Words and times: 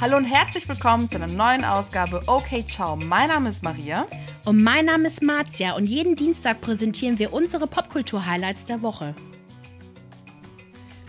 Hallo 0.00 0.16
und 0.16 0.26
herzlich 0.26 0.68
willkommen 0.68 1.08
zu 1.08 1.16
einer 1.16 1.26
neuen 1.26 1.64
Ausgabe 1.64 2.22
Okay 2.28 2.64
Ciao. 2.64 2.94
Mein 2.94 3.30
Name 3.30 3.48
ist 3.48 3.64
Maria. 3.64 4.06
Und 4.44 4.62
mein 4.62 4.84
Name 4.84 5.08
ist 5.08 5.24
Marzia 5.24 5.74
und 5.74 5.86
jeden 5.86 6.14
Dienstag 6.14 6.60
präsentieren 6.60 7.18
wir 7.18 7.32
unsere 7.32 7.66
Popkultur-Highlights 7.66 8.64
der 8.64 8.80
Woche. 8.82 9.16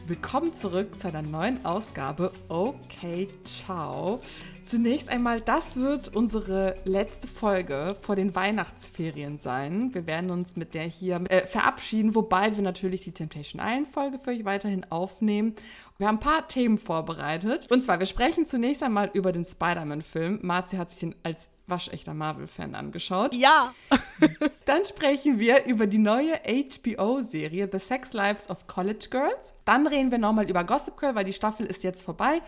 Willkommen 0.07 0.55
zurück 0.55 0.97
zu 0.97 1.07
einer 1.07 1.21
neuen 1.21 1.64
Ausgabe 1.68 2.32
Okay 2.47 3.28
Ciao. 3.43 4.21
Zunächst 4.70 5.09
einmal, 5.09 5.41
das 5.41 5.77
wird 5.77 6.15
unsere 6.15 6.75
letzte 6.83 7.27
Folge 7.27 7.95
vor 7.99 8.15
den 8.15 8.36
Weihnachtsferien 8.36 9.39
sein. 9.39 9.95
Wir 9.95 10.05
werden 10.05 10.29
uns 10.29 10.57
mit 10.57 10.75
der 10.75 10.83
hier 10.83 11.23
äh, 11.27 11.47
verabschieden, 11.47 12.13
wobei 12.13 12.55
wir 12.55 12.61
natürlich 12.61 13.01
die 13.01 13.11
Temptation 13.11 13.59
Island 13.59 13.87
Folge 13.87 14.19
für 14.19 14.29
euch 14.29 14.45
weiterhin 14.45 14.86
aufnehmen. 14.91 15.55
Wir 15.97 16.07
haben 16.07 16.18
ein 16.18 16.19
paar 16.19 16.47
Themen 16.47 16.77
vorbereitet. 16.77 17.65
Und 17.71 17.83
zwar, 17.83 17.97
wir 17.97 18.05
sprechen 18.05 18.46
zunächst 18.46 18.83
einmal 18.83 19.10
über 19.13 19.32
den 19.32 19.43
Spider-Man-Film. 19.43 20.41
Marzi 20.43 20.75
hat 20.75 20.91
sich 20.91 20.99
den 20.99 21.15
als 21.24 21.47
waschechter 21.69 22.14
Marvel-Fan 22.14 22.75
angeschaut. 22.75 23.33
Ja. 23.36 23.73
Dann 24.65 24.86
sprechen 24.86 25.39
wir 25.39 25.65
über 25.65 25.87
die 25.87 25.97
neue 25.97 26.39
HBO-Serie 26.46 27.69
The 27.71 27.79
Sex 27.79 28.14
Lives 28.14 28.50
of 28.50 28.68
College 28.68 29.07
Girls. 29.10 29.55
Dann 29.65 29.87
reden 29.87 30.11
wir 30.11 30.18
nochmal 30.18 30.50
über 30.50 30.63
Gossip 30.63 30.97
Girl, 30.97 31.15
weil 31.15 31.25
die 31.25 31.33
Staffel 31.33 31.65
ist 31.65 31.83
jetzt 31.83 32.03
vorbei. 32.03 32.41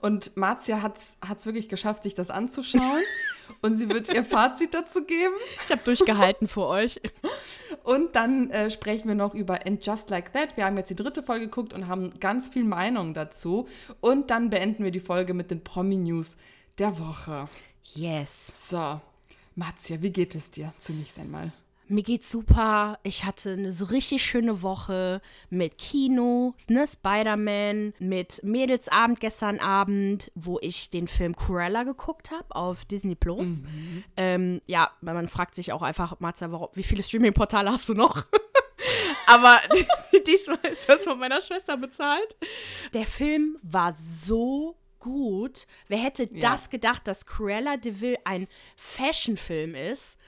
Und 0.00 0.36
Marzia 0.36 0.82
hat 0.82 0.98
es 0.98 1.46
wirklich 1.46 1.68
geschafft, 1.68 2.02
sich 2.02 2.14
das 2.14 2.30
anzuschauen. 2.30 3.02
und 3.62 3.76
sie 3.76 3.88
wird 3.88 4.08
ihr 4.08 4.24
Fazit 4.24 4.74
dazu 4.74 5.04
geben. 5.04 5.34
Ich 5.64 5.70
habe 5.70 5.82
durchgehalten 5.84 6.48
für 6.48 6.66
euch. 6.66 7.00
Und 7.82 8.14
dann 8.14 8.50
äh, 8.50 8.70
sprechen 8.70 9.08
wir 9.08 9.14
noch 9.14 9.34
über 9.34 9.66
And 9.66 9.84
Just 9.84 10.10
Like 10.10 10.32
That. 10.32 10.56
Wir 10.56 10.64
haben 10.64 10.76
jetzt 10.76 10.90
die 10.90 10.96
dritte 10.96 11.22
Folge 11.22 11.46
geguckt 11.46 11.72
und 11.72 11.88
haben 11.88 12.18
ganz 12.20 12.48
viel 12.48 12.64
Meinung 12.64 13.14
dazu. 13.14 13.68
Und 14.00 14.30
dann 14.30 14.50
beenden 14.50 14.84
wir 14.84 14.90
die 14.90 15.00
Folge 15.00 15.34
mit 15.34 15.50
den 15.50 15.62
Promi-News 15.62 16.36
der 16.78 16.98
Woche. 16.98 17.48
Yes. 17.94 18.68
So, 18.68 19.00
Marzia, 19.54 20.00
wie 20.02 20.10
geht 20.10 20.34
es 20.34 20.50
dir 20.50 20.72
zunächst 20.80 21.18
einmal? 21.18 21.52
Mir 21.88 22.02
geht's 22.02 22.30
super. 22.32 22.98
Ich 23.04 23.24
hatte 23.24 23.52
eine 23.52 23.72
so 23.72 23.84
richtig 23.84 24.24
schöne 24.24 24.60
Woche 24.62 25.20
mit 25.50 25.78
Kino, 25.78 26.54
ne, 26.68 26.84
Spider-Man, 26.84 27.94
mit 28.00 28.42
Mädelsabend 28.42 29.20
gestern 29.20 29.60
Abend, 29.60 30.32
wo 30.34 30.58
ich 30.60 30.90
den 30.90 31.06
Film 31.06 31.36
Cruella 31.36 31.84
geguckt 31.84 32.32
habe 32.32 32.56
auf 32.56 32.84
Disney 32.86 33.14
Plus. 33.14 33.46
Mhm. 33.46 34.04
Ähm, 34.16 34.62
ja, 34.66 34.90
man 35.00 35.28
fragt 35.28 35.54
sich 35.54 35.72
auch 35.72 35.82
einfach, 35.82 36.18
Marza, 36.18 36.50
warum, 36.50 36.68
wie 36.74 36.82
viele 36.82 37.04
Streaming-Portale 37.04 37.70
hast 37.70 37.88
du 37.88 37.94
noch? 37.94 38.26
Aber 39.26 39.60
diesmal 40.26 40.58
ist 40.72 40.88
das 40.88 41.04
von 41.04 41.18
meiner 41.18 41.40
Schwester 41.40 41.76
bezahlt. 41.76 42.36
Der 42.94 43.06
Film 43.06 43.58
war 43.62 43.94
so 43.94 44.76
gut. 45.06 45.66
Wer 45.88 45.98
hätte 45.98 46.24
ja. 46.24 46.40
das 46.40 46.68
gedacht, 46.68 47.06
dass 47.06 47.24
Cruella 47.26 47.76
de 47.76 48.00
Vil 48.00 48.16
ein 48.24 48.48
Fashionfilm 48.76 49.74
ist? 49.74 50.18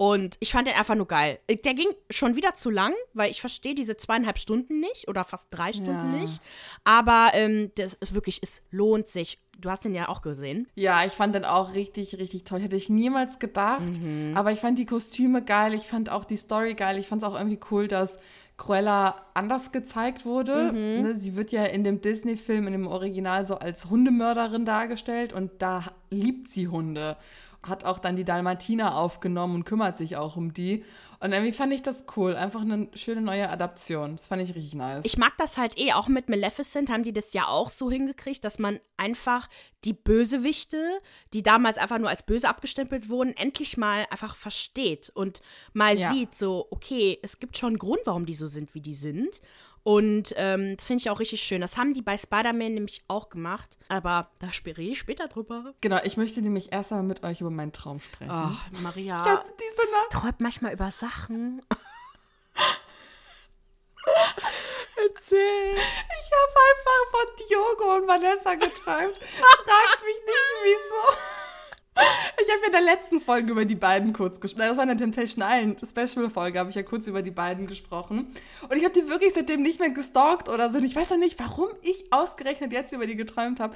Und 0.00 0.36
ich 0.38 0.52
fand 0.52 0.68
den 0.68 0.76
einfach 0.76 0.94
nur 0.94 1.08
geil. 1.08 1.40
Der 1.48 1.74
ging 1.74 1.88
schon 2.08 2.36
wieder 2.36 2.54
zu 2.54 2.70
lang, 2.70 2.94
weil 3.14 3.32
ich 3.32 3.40
verstehe 3.40 3.74
diese 3.74 3.96
zweieinhalb 3.96 4.38
Stunden 4.38 4.78
nicht 4.78 5.08
oder 5.08 5.24
fast 5.24 5.48
drei 5.50 5.72
Stunden 5.72 6.14
ja. 6.14 6.20
nicht. 6.20 6.40
Aber 6.84 7.30
ähm, 7.34 7.72
das 7.74 7.94
ist 7.94 8.14
wirklich, 8.14 8.38
es 8.40 8.62
lohnt 8.70 9.08
sich. 9.08 9.40
Du 9.58 9.68
hast 9.68 9.84
den 9.84 9.96
ja 9.96 10.08
auch 10.08 10.22
gesehen. 10.22 10.68
Ja, 10.76 11.04
ich 11.04 11.12
fand 11.14 11.34
den 11.34 11.44
auch 11.44 11.74
richtig, 11.74 12.16
richtig 12.18 12.44
toll. 12.44 12.60
Hätte 12.60 12.76
ich 12.76 12.88
niemals 12.88 13.40
gedacht. 13.40 14.00
Mhm. 14.00 14.34
Aber 14.36 14.52
ich 14.52 14.60
fand 14.60 14.78
die 14.78 14.86
Kostüme 14.86 15.42
geil. 15.42 15.74
Ich 15.74 15.88
fand 15.88 16.10
auch 16.10 16.24
die 16.24 16.36
Story 16.36 16.74
geil. 16.74 16.96
Ich 16.96 17.08
fand 17.08 17.22
es 17.22 17.28
auch 17.28 17.34
irgendwie 17.34 17.58
cool, 17.72 17.88
dass 17.88 18.20
Cruella 18.58 19.14
anders 19.32 19.72
gezeigt 19.72 20.26
wurde. 20.26 20.72
Mhm. 20.72 21.02
Ne, 21.02 21.14
sie 21.16 21.34
wird 21.36 21.52
ja 21.52 21.64
in 21.64 21.84
dem 21.84 22.02
Disney-Film, 22.02 22.66
in 22.66 22.72
dem 22.72 22.86
Original 22.86 23.46
so 23.46 23.54
als 23.54 23.88
Hundemörderin 23.88 24.66
dargestellt 24.66 25.32
und 25.32 25.50
da 25.58 25.84
liebt 26.10 26.48
sie 26.48 26.68
Hunde 26.68 27.16
hat 27.62 27.84
auch 27.84 27.98
dann 27.98 28.16
die 28.16 28.24
Dalmatiner 28.24 28.96
aufgenommen 28.96 29.56
und 29.56 29.64
kümmert 29.64 29.98
sich 29.98 30.16
auch 30.16 30.36
um 30.36 30.54
die. 30.54 30.84
Und 31.20 31.32
irgendwie 31.32 31.52
fand 31.52 31.72
ich 31.72 31.82
das 31.82 32.06
cool. 32.16 32.36
Einfach 32.36 32.60
eine 32.60 32.88
schöne 32.94 33.20
neue 33.20 33.50
Adaption. 33.50 34.16
Das 34.16 34.28
fand 34.28 34.42
ich 34.42 34.54
richtig 34.54 34.74
nice. 34.74 35.04
Ich 35.04 35.18
mag 35.18 35.32
das 35.36 35.58
halt 35.58 35.76
eh. 35.76 35.92
Auch 35.92 36.06
mit 36.06 36.28
Maleficent 36.28 36.90
haben 36.90 37.02
die 37.02 37.12
das 37.12 37.32
ja 37.32 37.48
auch 37.48 37.70
so 37.70 37.90
hingekriegt, 37.90 38.44
dass 38.44 38.60
man 38.60 38.78
einfach 38.96 39.48
die 39.84 39.92
Bösewichte, 39.92 41.00
die 41.32 41.42
damals 41.42 41.76
einfach 41.76 41.98
nur 41.98 42.08
als 42.08 42.22
böse 42.22 42.48
abgestempelt 42.48 43.08
wurden, 43.08 43.36
endlich 43.36 43.76
mal 43.76 44.06
einfach 44.10 44.36
versteht 44.36 45.10
und 45.10 45.40
mal 45.72 45.98
ja. 45.98 46.12
sieht, 46.12 46.36
so, 46.36 46.68
okay, 46.70 47.18
es 47.22 47.40
gibt 47.40 47.56
schon 47.56 47.70
einen 47.70 47.78
Grund, 47.78 48.00
warum 48.04 48.24
die 48.24 48.34
so 48.34 48.46
sind, 48.46 48.74
wie 48.74 48.80
die 48.80 48.94
sind. 48.94 49.40
Und 49.82 50.34
ähm, 50.36 50.76
das 50.76 50.86
finde 50.86 51.00
ich 51.00 51.10
auch 51.10 51.20
richtig 51.20 51.42
schön. 51.42 51.60
Das 51.60 51.76
haben 51.76 51.94
die 51.94 52.02
bei 52.02 52.18
Spider-Man 52.18 52.74
nämlich 52.74 53.02
auch 53.08 53.28
gemacht. 53.28 53.78
Aber 53.88 54.30
da 54.38 54.48
rede 54.64 54.82
ich 54.82 54.98
später 54.98 55.28
drüber. 55.28 55.74
Genau, 55.80 56.00
ich 56.04 56.16
möchte 56.16 56.42
nämlich 56.42 56.72
erst 56.72 56.92
einmal 56.92 57.06
mit 57.06 57.24
euch 57.24 57.40
über 57.40 57.50
meinen 57.50 57.72
Traum 57.72 58.00
sprechen. 58.00 58.30
Oh, 58.30 58.80
Maria. 58.82 59.20
Ich 59.20 59.30
hatte 59.30 59.52
diese 59.58 59.90
Nacht. 59.90 60.10
Träumt 60.10 60.40
manchmal 60.40 60.72
über 60.72 60.90
Sachen. 60.90 61.62
Erzähl. 64.96 65.74
Ich 65.76 66.30
habe 66.34 66.58
einfach 66.68 67.02
von 67.12 67.26
Diogo 67.48 67.96
und 67.96 68.08
Vanessa 68.08 68.54
geträumt. 68.54 69.16
Fragt 69.64 70.04
mich 70.04 70.20
nicht, 70.26 70.54
wieso. 70.64 71.16
Ich 72.40 72.54
habe 72.54 72.66
in 72.66 72.72
der 72.72 72.80
letzten 72.80 73.20
Folge 73.20 73.50
über 73.50 73.64
die 73.64 73.74
beiden 73.74 74.12
kurz 74.12 74.40
gesprochen. 74.40 74.68
Das 74.68 74.76
war 74.76 74.84
eine 74.84 74.96
Temptation 74.96 75.44
Island 75.46 75.80
Special-Folge, 75.80 76.58
habe 76.58 76.70
ich 76.70 76.76
ja 76.76 76.82
kurz 76.82 77.06
über 77.06 77.22
die 77.22 77.30
beiden 77.30 77.66
gesprochen. 77.66 78.28
Und 78.68 78.76
ich 78.76 78.84
habe 78.84 78.94
die 78.94 79.08
wirklich 79.08 79.34
seitdem 79.34 79.62
nicht 79.62 79.80
mehr 79.80 79.90
gestalkt 79.90 80.48
oder 80.48 80.70
so. 80.70 80.78
Und 80.78 80.84
ich 80.84 80.94
weiß 80.94 81.12
auch 81.12 81.16
nicht, 81.16 81.38
warum 81.38 81.68
ich 81.82 82.04
ausgerechnet 82.12 82.72
jetzt 82.72 82.92
über 82.92 83.06
die 83.06 83.16
geträumt 83.16 83.60
habe. 83.60 83.74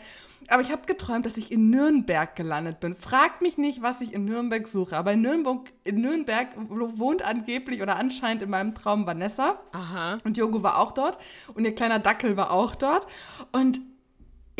Aber 0.49 0.62
ich 0.62 0.72
habe 0.72 0.87
geträumt, 0.87 1.27
dass 1.27 1.37
ich 1.37 1.53
in 1.53 1.71
Nürnberg 1.71 2.34
gelandet 2.34 2.81
bin. 2.81 2.94
Fragt 2.94 3.43
mich 3.43 3.59
nicht, 3.59 3.83
was 3.83 4.00
ich 4.00 4.12
in 4.12 4.25
Nürnberg 4.25 4.66
suche. 4.69 4.97
Aber 4.97 5.12
in 5.12 5.22
Nürnberg, 5.22 5.60
in 5.84 6.00
Nürnberg 6.00 6.49
wohnt 6.56 7.22
angeblich 7.22 7.83
oder 7.83 7.97
anscheinend 7.97 8.43
in 8.43 8.50
meinem 8.50 8.75
Traum 8.75 9.06
Vanessa. 9.06 9.60
Aha. 9.72 10.19
Und 10.25 10.37
Jogo 10.37 10.62
war 10.62 10.78
auch 10.78 10.93
dort. 10.93 11.19
Und 11.54 11.65
ihr 11.65 11.75
kleiner 11.75 11.99
Dackel 11.99 12.37
war 12.37 12.53
auch 12.53 12.75
dort. 12.75 13.06
Und 13.53 13.81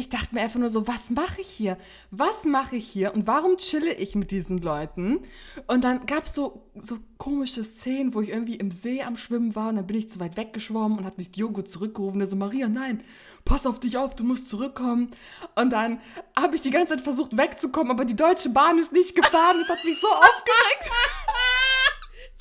ich 0.02 0.08
dachte 0.08 0.34
mir 0.34 0.40
einfach 0.40 0.58
nur 0.58 0.68
so, 0.68 0.88
was 0.88 1.10
mache 1.10 1.40
ich 1.40 1.46
hier? 1.46 1.78
Was 2.10 2.42
mache 2.42 2.74
ich 2.74 2.88
hier? 2.88 3.14
Und 3.14 3.28
warum 3.28 3.56
chille 3.56 3.94
ich 3.94 4.16
mit 4.16 4.32
diesen 4.32 4.58
Leuten? 4.58 5.20
Und 5.68 5.84
dann 5.84 6.06
gab 6.06 6.26
es 6.26 6.34
so, 6.34 6.68
so 6.74 6.98
komische 7.18 7.62
Szenen, 7.62 8.12
wo 8.12 8.20
ich 8.20 8.30
irgendwie 8.30 8.56
im 8.56 8.72
See 8.72 9.02
am 9.02 9.16
Schwimmen 9.16 9.54
war 9.54 9.68
und 9.68 9.76
dann 9.76 9.86
bin 9.86 9.96
ich 9.96 10.10
zu 10.10 10.18
weit 10.18 10.36
weggeschwommen 10.36 10.98
und 10.98 11.04
hat 11.04 11.18
mich 11.18 11.30
Diogo 11.30 11.62
zurückgerufen. 11.62 12.20
Er 12.20 12.26
so, 12.26 12.34
Maria, 12.34 12.68
nein, 12.68 13.04
pass 13.44 13.64
auf 13.64 13.78
dich 13.78 13.96
auf, 13.96 14.16
du 14.16 14.24
musst 14.24 14.48
zurückkommen. 14.48 15.12
Und 15.54 15.70
dann 15.70 16.00
habe 16.36 16.56
ich 16.56 16.62
die 16.62 16.70
ganze 16.70 16.96
Zeit 16.96 17.04
versucht 17.04 17.36
wegzukommen, 17.36 17.92
aber 17.92 18.04
die 18.04 18.16
Deutsche 18.16 18.50
Bahn 18.50 18.78
ist 18.78 18.92
nicht 18.92 19.14
gefahren. 19.14 19.58
Das 19.60 19.78
hat 19.78 19.84
mich 19.84 20.00
so 20.00 20.08
aufgeregt. 20.08 20.90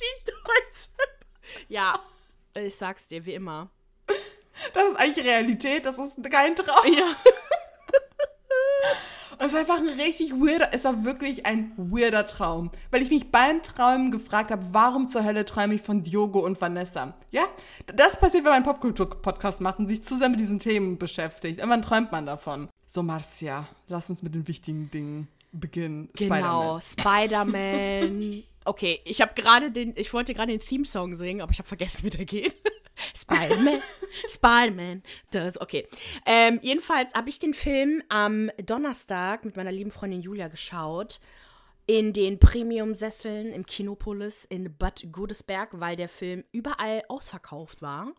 die 0.00 0.24
Deutsche. 0.24 0.88
Ja, 1.68 2.00
ich 2.54 2.74
sag's 2.74 3.06
dir, 3.06 3.24
wie 3.24 3.34
immer. 3.34 3.70
Das 4.72 4.88
ist 4.88 4.96
eigentlich 4.96 5.24
Realität, 5.24 5.86
das 5.86 5.98
ist 5.98 6.16
kein 6.28 6.56
Traum. 6.56 6.92
Ja. 6.92 7.14
Es 9.44 9.52
war 9.52 9.60
einfach 9.60 9.78
ein 9.78 9.88
richtig 9.88 10.32
weirder, 10.34 10.68
es 10.72 10.84
war 10.84 11.02
wirklich 11.02 11.46
ein 11.46 11.72
weirder 11.76 12.24
Traum. 12.24 12.70
Weil 12.92 13.02
ich 13.02 13.10
mich 13.10 13.32
beim 13.32 13.60
Träumen 13.60 14.12
gefragt 14.12 14.52
habe, 14.52 14.64
warum 14.70 15.08
zur 15.08 15.24
Hölle 15.24 15.44
träume 15.44 15.74
ich 15.74 15.82
von 15.82 16.04
Diogo 16.04 16.38
und 16.38 16.60
Vanessa? 16.60 17.14
Ja, 17.32 17.48
das 17.86 18.16
passiert, 18.20 18.44
wenn 18.44 18.52
man 18.52 18.62
einen 18.62 18.64
Popkultur-Podcast 18.64 19.60
macht 19.60 19.80
und 19.80 19.88
sich 19.88 20.04
zusammen 20.04 20.32
mit 20.32 20.40
diesen 20.40 20.60
Themen 20.60 20.96
beschäftigt. 20.96 21.58
Irgendwann 21.58 21.82
träumt 21.82 22.12
man 22.12 22.24
davon. 22.24 22.68
So, 22.86 23.02
Marcia, 23.02 23.66
lass 23.88 24.10
uns 24.10 24.22
mit 24.22 24.32
den 24.32 24.46
wichtigen 24.46 24.90
Dingen 24.92 25.26
beginnen. 25.50 26.10
Genau, 26.14 26.78
Spider-Man. 26.78 28.22
Spider 28.22 28.48
okay, 28.64 29.00
ich 29.04 29.20
habe 29.20 29.32
gerade 29.34 29.70
den, 29.70 29.94
ich 29.96 30.12
wollte 30.12 30.34
gerade 30.34 30.52
den 30.52 30.60
Theme-Song 30.60 31.16
singen, 31.16 31.40
aber 31.40 31.52
ich 31.52 31.58
habe 31.58 31.68
vergessen, 31.68 32.04
wie 32.04 32.10
der 32.10 32.24
geht. 32.24 32.54
Spider-Man, 33.16 33.82
Spider-Man, 34.28 35.02
das, 35.30 35.60
okay. 35.60 35.86
Ähm, 36.26 36.60
jedenfalls 36.62 37.12
habe 37.14 37.30
ich 37.30 37.38
den 37.38 37.54
Film 37.54 38.02
am 38.08 38.50
Donnerstag 38.64 39.44
mit 39.44 39.56
meiner 39.56 39.72
lieben 39.72 39.90
Freundin 39.90 40.20
Julia 40.20 40.48
geschaut. 40.48 41.20
In 41.86 42.12
den 42.12 42.38
Premium-Sesseln 42.38 43.52
im 43.52 43.66
Kinopolis 43.66 44.44
in 44.44 44.76
Bad 44.76 45.04
Godesberg, 45.10 45.80
weil 45.80 45.96
der 45.96 46.08
Film 46.08 46.44
überall 46.52 47.02
ausverkauft 47.08 47.82
war. 47.82 48.12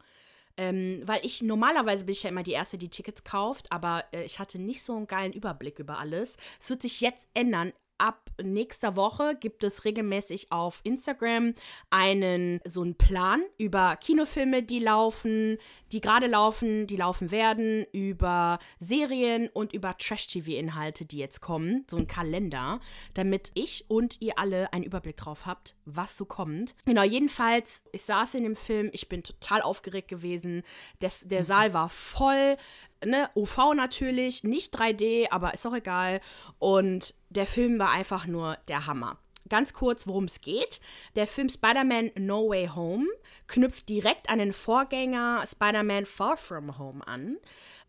Ähm, 0.57 1.01
weil 1.06 1.25
ich 1.25 1.42
normalerweise 1.42 2.06
bin 2.06 2.13
ich 2.13 2.24
ja 2.24 2.30
immer 2.30 2.44
die 2.44 2.51
Erste, 2.51 2.78
die 2.78 2.89
Tickets 2.89 3.24
kauft, 3.24 3.72
aber 3.72 4.04
äh, 4.12 4.24
ich 4.24 4.38
hatte 4.38 4.60
nicht 4.60 4.84
so 4.84 4.96
einen 4.96 5.07
geilen 5.07 5.34
Überblick 5.34 5.80
über 5.80 5.98
alles. 5.98 6.36
Es 6.62 6.69
wird 6.69 6.84
sich 6.84 7.01
jetzt 7.01 7.28
ändern 7.34 7.74
ab 7.98 8.31
nächster 8.42 8.95
Woche 8.95 9.36
gibt 9.40 9.63
es 9.63 9.86
regelmäßig 9.86 10.51
auf 10.51 10.81
Instagram 10.84 11.54
einen 11.90 12.60
so 12.68 12.81
einen 12.81 12.95
Plan 12.95 13.44
über 13.57 13.95
Kinofilme, 13.95 14.63
die 14.63 14.80
laufen, 14.80 15.57
die 15.92 16.01
gerade 16.01 16.28
laufen, 16.28 16.88
die 16.88 16.98
laufen 16.98 17.31
werden, 17.31 17.86
über 17.92 18.60
Serien 18.80 19.50
und 19.50 19.74
über 19.74 19.95
Trash-TV-Inhalte, 19.98 21.06
die 21.06 21.18
jetzt 21.18 21.42
kommen. 21.42 21.86
So 21.90 21.98
ein 21.98 22.07
Kalender, 22.07 22.80
damit 23.13 23.51
ich 23.54 23.86
und 23.88 24.22
ihr 24.22 24.39
alle 24.39 24.74
einen 24.74 24.84
Überblick 24.84 25.18
drauf 25.18 25.46
habt, 25.46 25.75
was 25.86 26.18
so 26.18 26.25
kommt. 26.25 26.75
Genau, 26.86 27.04
jedenfalls, 27.04 27.84
ich 27.92 28.04
saß 28.04 28.34
in 28.36 28.44
dem 28.44 28.56
Film, 28.56 28.89
ich 28.94 29.10
bin 29.10 29.24
total 29.24 29.62
aufgeregt 29.62 30.07
gewesen. 30.07 30.63
Des, 31.01 31.22
der 31.28 31.44
Saal 31.44 31.74
war 31.74 31.89
voll 31.89 32.57
ne, 33.06 33.30
UV 33.36 33.74
natürlich, 33.76 34.44
nicht 34.44 34.78
3D, 34.78 35.28
aber 35.32 35.54
ist 35.54 35.66
auch 35.66 35.76
egal. 35.76 36.22
Und 36.60 37.16
der 37.30 37.46
Film 37.46 37.80
war 37.80 37.92
einfach 37.92 38.26
nur 38.28 38.58
der 38.68 38.88
Hammer. 38.88 39.18
Ganz 39.50 39.74
kurz, 39.74 40.08
worum 40.08 40.26
es 40.26 40.40
geht. 40.42 40.80
Der 41.16 41.28
Film 41.28 41.50
Spider-Man 41.50 42.12
No 42.18 42.50
Way 42.50 42.70
Home 42.76 43.08
knüpft 43.48 43.90
direkt 43.90 44.30
an 44.30 44.40
den 44.40 44.54
Vorgänger 44.54 45.44
Spider-Man 45.46 46.06
Far 46.06 46.38
From 46.38 46.78
Home 46.80 47.06
an. 47.06 47.38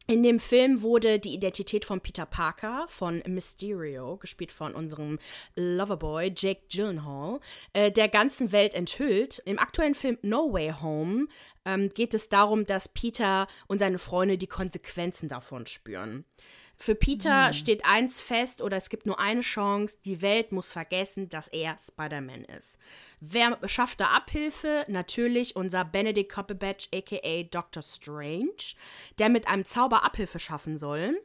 In 0.07 0.23
dem 0.23 0.39
Film 0.39 0.83
wurde 0.83 1.19
die 1.19 1.33
Identität 1.33 1.87
von 1.87 2.03
Peter 2.03 2.27
Parker, 2.27 2.85
von 2.89 3.23
Mysterio, 3.27 4.19
gespielt 4.19 4.53
von 4.53 4.75
unserem 4.75 5.19
Loverboy 5.57 6.31
Jake 6.37 6.61
Gyllenhaal, 6.71 7.41
äh, 7.73 7.91
der 7.91 8.11
ganzen 8.11 8.53
Welt 8.53 8.75
enthüllt. 8.75 9.41
Im 9.47 9.59
aktuellen 9.59 9.95
Film 9.95 10.19
No 10.21 10.53
Way 10.53 10.75
Home 10.83 11.29
ähm, 11.65 11.89
geht 11.89 12.13
es 12.13 12.29
darum, 12.29 12.67
dass 12.67 12.89
Peter 12.89 13.47
und 13.67 13.79
seine 13.79 13.99
Freunde 13.99 14.37
die 14.37 14.47
Konsequenzen 14.47 15.31
davon 15.31 15.65
spüren. 15.65 16.27
Für 16.77 16.95
Peter 16.95 17.53
steht 17.53 17.85
eins 17.85 18.21
fest 18.21 18.61
oder 18.61 18.77
es 18.77 18.89
gibt 18.89 19.07
nur 19.07 19.19
eine 19.21 19.41
Chance, 19.41 19.97
die 20.05 20.21
Welt 20.23 20.53
muss 20.53 20.73
vergessen, 20.73 21.29
dass 21.29 21.49
er 21.49 21.79
Spider-Man 21.79 22.45
ist. 22.45 22.79
Wer 23.21 23.59
schafft 23.67 24.01
da 24.01 24.07
Abhilfe? 24.07 24.85
Natürlich 24.89 25.57
unser 25.57 25.85
Benedict 25.85 26.33
Cumberbatch 26.33 26.89
aka 26.95 27.43
Doctor 27.45 27.83
Strange, 27.83 28.75
der 29.19 29.29
mit 29.29 29.47
einem 29.49 29.65
Zauber 29.65 30.05
Abhilfe 30.05 30.39
schaffen 30.39 30.79
soll. 30.79 31.21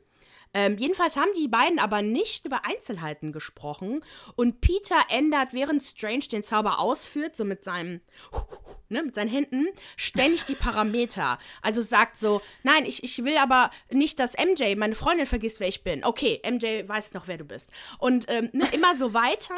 Ähm, 0.54 0.78
jedenfalls 0.78 1.16
haben 1.16 1.30
die 1.38 1.48
beiden 1.48 1.78
aber 1.78 2.02
nicht 2.02 2.46
über 2.46 2.66
Einzelheiten 2.66 3.32
gesprochen 3.32 4.02
und 4.36 4.62
Peter 4.62 5.00
ändert, 5.10 5.54
während 5.54 5.84
Strange 5.84 6.26
den 6.32 6.44
Zauber 6.44 6.80
ausführt, 6.80 7.36
so 7.36 7.46
mit 7.46 7.64
seinem, 7.64 8.02
ne, 8.90 9.04
mit 9.04 9.16
seinen 9.16 9.30
Händen, 9.30 9.68
ständig 9.96 10.46
die 10.46 10.56
Parameter. 10.56 11.38
Also 11.62 11.82
sagt 11.82 12.18
so, 12.18 12.42
nein, 12.64 12.86
ich, 12.86 13.04
ich 13.04 13.24
will 13.24 13.38
aber 13.38 13.70
nicht, 13.92 14.20
dass 14.20 14.34
MJ, 14.38 14.76
meine 14.76 14.96
Freundin, 14.96 15.28
vergisst, 15.28 15.60
wer 15.60 15.68
ich 15.68 15.84
bin. 15.84 16.04
Okay, 16.04 16.42
MJ 16.44 16.88
weiß 16.88 17.14
noch, 17.14 17.28
wer 17.28 17.38
du 17.38 17.44
bist. 17.44 17.70
Und 18.00 18.26
ähm, 18.30 18.50
ne, 18.54 18.68
immer 18.72 18.98
so 18.98 19.14
weiter. 19.14 19.56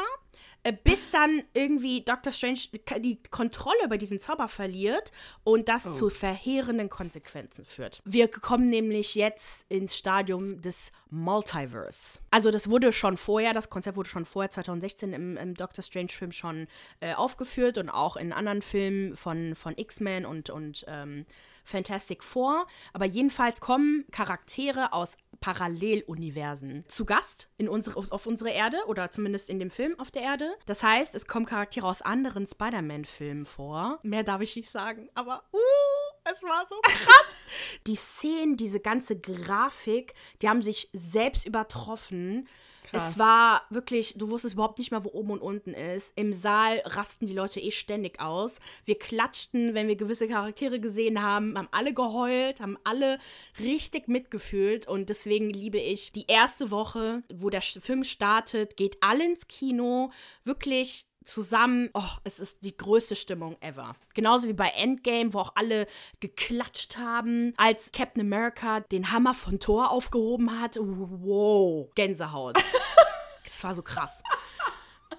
Äh, 0.64 0.74
Bis 0.74 1.10
dann 1.10 1.44
irgendwie 1.54 2.02
Dr. 2.04 2.32
Strange 2.32 2.60
die 3.00 3.20
Kontrolle 3.30 3.86
über 3.86 3.98
diesen 3.98 4.20
Zauber 4.20 4.48
verliert 4.48 5.12
und 5.44 5.68
das 5.70 5.96
zu 5.96 6.10
verheerenden 6.10 6.90
Konsequenzen 6.90 7.66
führt. 7.66 8.02
Wir 8.06 8.28
kommen 8.28 8.68
nämlich 8.68 9.16
jetzt 9.16 9.66
ins 9.70 9.98
Stadium 9.98 10.62
des 10.62 10.92
Multiverse. 11.10 12.20
Also 12.30 12.52
das 12.52 12.70
wurde 12.70 12.94
schon 12.94 13.18
vorher, 13.18 13.54
das 13.54 13.70
Konzept 13.70 13.98
wurde 13.98 14.10
schon 14.10 14.26
vorher 14.26 14.52
2016 14.52 15.14
im, 15.14 15.38
im 15.38 15.56
Doctor 15.56 15.84
Strange-Film 15.84 16.32
schon 16.32 16.68
äh, 17.00 17.14
aufgeführt 17.14 17.78
und 17.78 17.90
auch 17.90 18.16
in 18.16 18.32
anderen 18.32 18.62
Filmen 18.62 19.16
von, 19.16 19.56
von 19.56 19.74
X-Men 19.78 20.26
und, 20.26 20.50
und 20.50 20.86
ähm, 20.88 21.26
Fantastic 21.64 22.24
Four. 22.24 22.68
Aber 22.94 23.06
jedenfalls 23.06 23.60
kommen 23.60 24.06
Charaktere 24.12 24.94
aus 24.94 25.18
Paralleluniversen 25.42 26.86
zu 26.88 27.04
Gast 27.04 27.50
in 27.58 27.68
unsere, 27.68 27.98
auf, 27.98 28.28
unsere 28.28 28.52
Erde 28.52 28.78
oder 28.88 29.12
zumindest 29.12 29.50
in 29.50 29.60
dem 29.60 29.72
Film 29.72 30.00
auf 30.00 30.12
der 30.12 30.22
Erde. 30.22 30.54
Das 30.68 30.84
heißt, 30.84 31.16
es 31.16 31.26
kommen 31.26 31.48
Charaktere 31.48 31.88
aus 31.88 32.04
anderen 32.04 32.46
Spider-Man-Filmen 32.46 33.46
vor. 33.46 34.00
Mehr 34.04 34.24
darf 34.24 34.42
ich 34.42 34.56
nicht 34.56 34.70
sagen, 34.70 35.10
aber 35.16 35.44
uh, 35.52 36.32
es 36.32 36.44
war 36.44 36.66
so 36.70 36.76
krass. 36.84 37.26
die 37.88 37.96
Szenen, 37.96 38.56
diese 38.56 38.80
ganze 38.80 39.20
Grafik, 39.20 40.14
die 40.42 40.50
haben 40.50 40.62
sich 40.62 40.90
selbst 40.94 41.46
übertroffen. 41.46 42.48
Krass. 42.84 43.12
Es 43.12 43.20
war 43.20 43.64
wirklich, 43.70 44.16
du 44.18 44.30
wusstest 44.30 44.56
überhaupt 44.56 44.80
nicht 44.80 44.92
mehr, 44.92 45.06
wo 45.06 45.10
oben 45.10 45.32
und 45.32 45.42
unten 45.42 45.74
ist. 45.74 46.14
Im 46.16 46.34
Saal 46.34 46.82
rasten 46.86 47.28
die 47.28 47.34
Leute 47.34 47.60
eh 47.60 47.72
ständig 47.72 48.20
aus. 48.20 48.60
Wir 48.86 48.98
klatschten, 48.98 49.74
wenn 49.76 49.88
wir 49.88 49.96
gewisse 49.96 50.28
Charaktere 50.28 50.80
gesehen 50.80 51.22
haben, 51.22 51.51
haben 51.58 51.70
alle 51.72 51.94
geheult, 51.94 52.62
haben 52.62 52.78
alle 52.84 53.20
richtig 53.60 54.08
mitgefühlt. 54.08 54.88
Und 54.88 55.10
deswegen 55.10 55.50
liebe 55.50 55.80
ich 55.80 56.12
die 56.12 56.26
erste 56.28 56.72
Woche, 56.72 57.24
wo 57.34 57.50
der 57.50 57.62
Film 57.62 58.04
startet, 58.04 58.78
geht 58.78 58.98
alle 59.02 59.26
ins 59.26 59.48
Kino. 59.48 60.12
Wirklich 60.44 61.08
zusammen, 61.24 61.90
oh, 61.94 62.02
es 62.24 62.40
ist 62.40 62.64
die 62.64 62.76
größte 62.76 63.16
Stimmung 63.16 63.56
ever. 63.62 63.96
Genauso 64.14 64.48
wie 64.48 64.54
bei 64.54 64.70
Endgame, 64.70 65.34
wo 65.34 65.40
auch 65.40 65.54
alle 65.56 65.88
geklatscht 66.20 66.98
haben, 66.98 67.54
als 67.58 67.92
Captain 67.92 68.22
America 68.22 68.80
den 68.80 69.12
Hammer 69.12 69.34
von 69.34 69.60
Thor 69.60 69.92
aufgehoben 69.92 70.60
hat. 70.60 70.78
Wow, 70.80 71.90
Gänsehaut. 71.96 72.58
das 73.44 73.64
war 73.64 73.76
so 73.76 73.84
krass. 73.84 74.24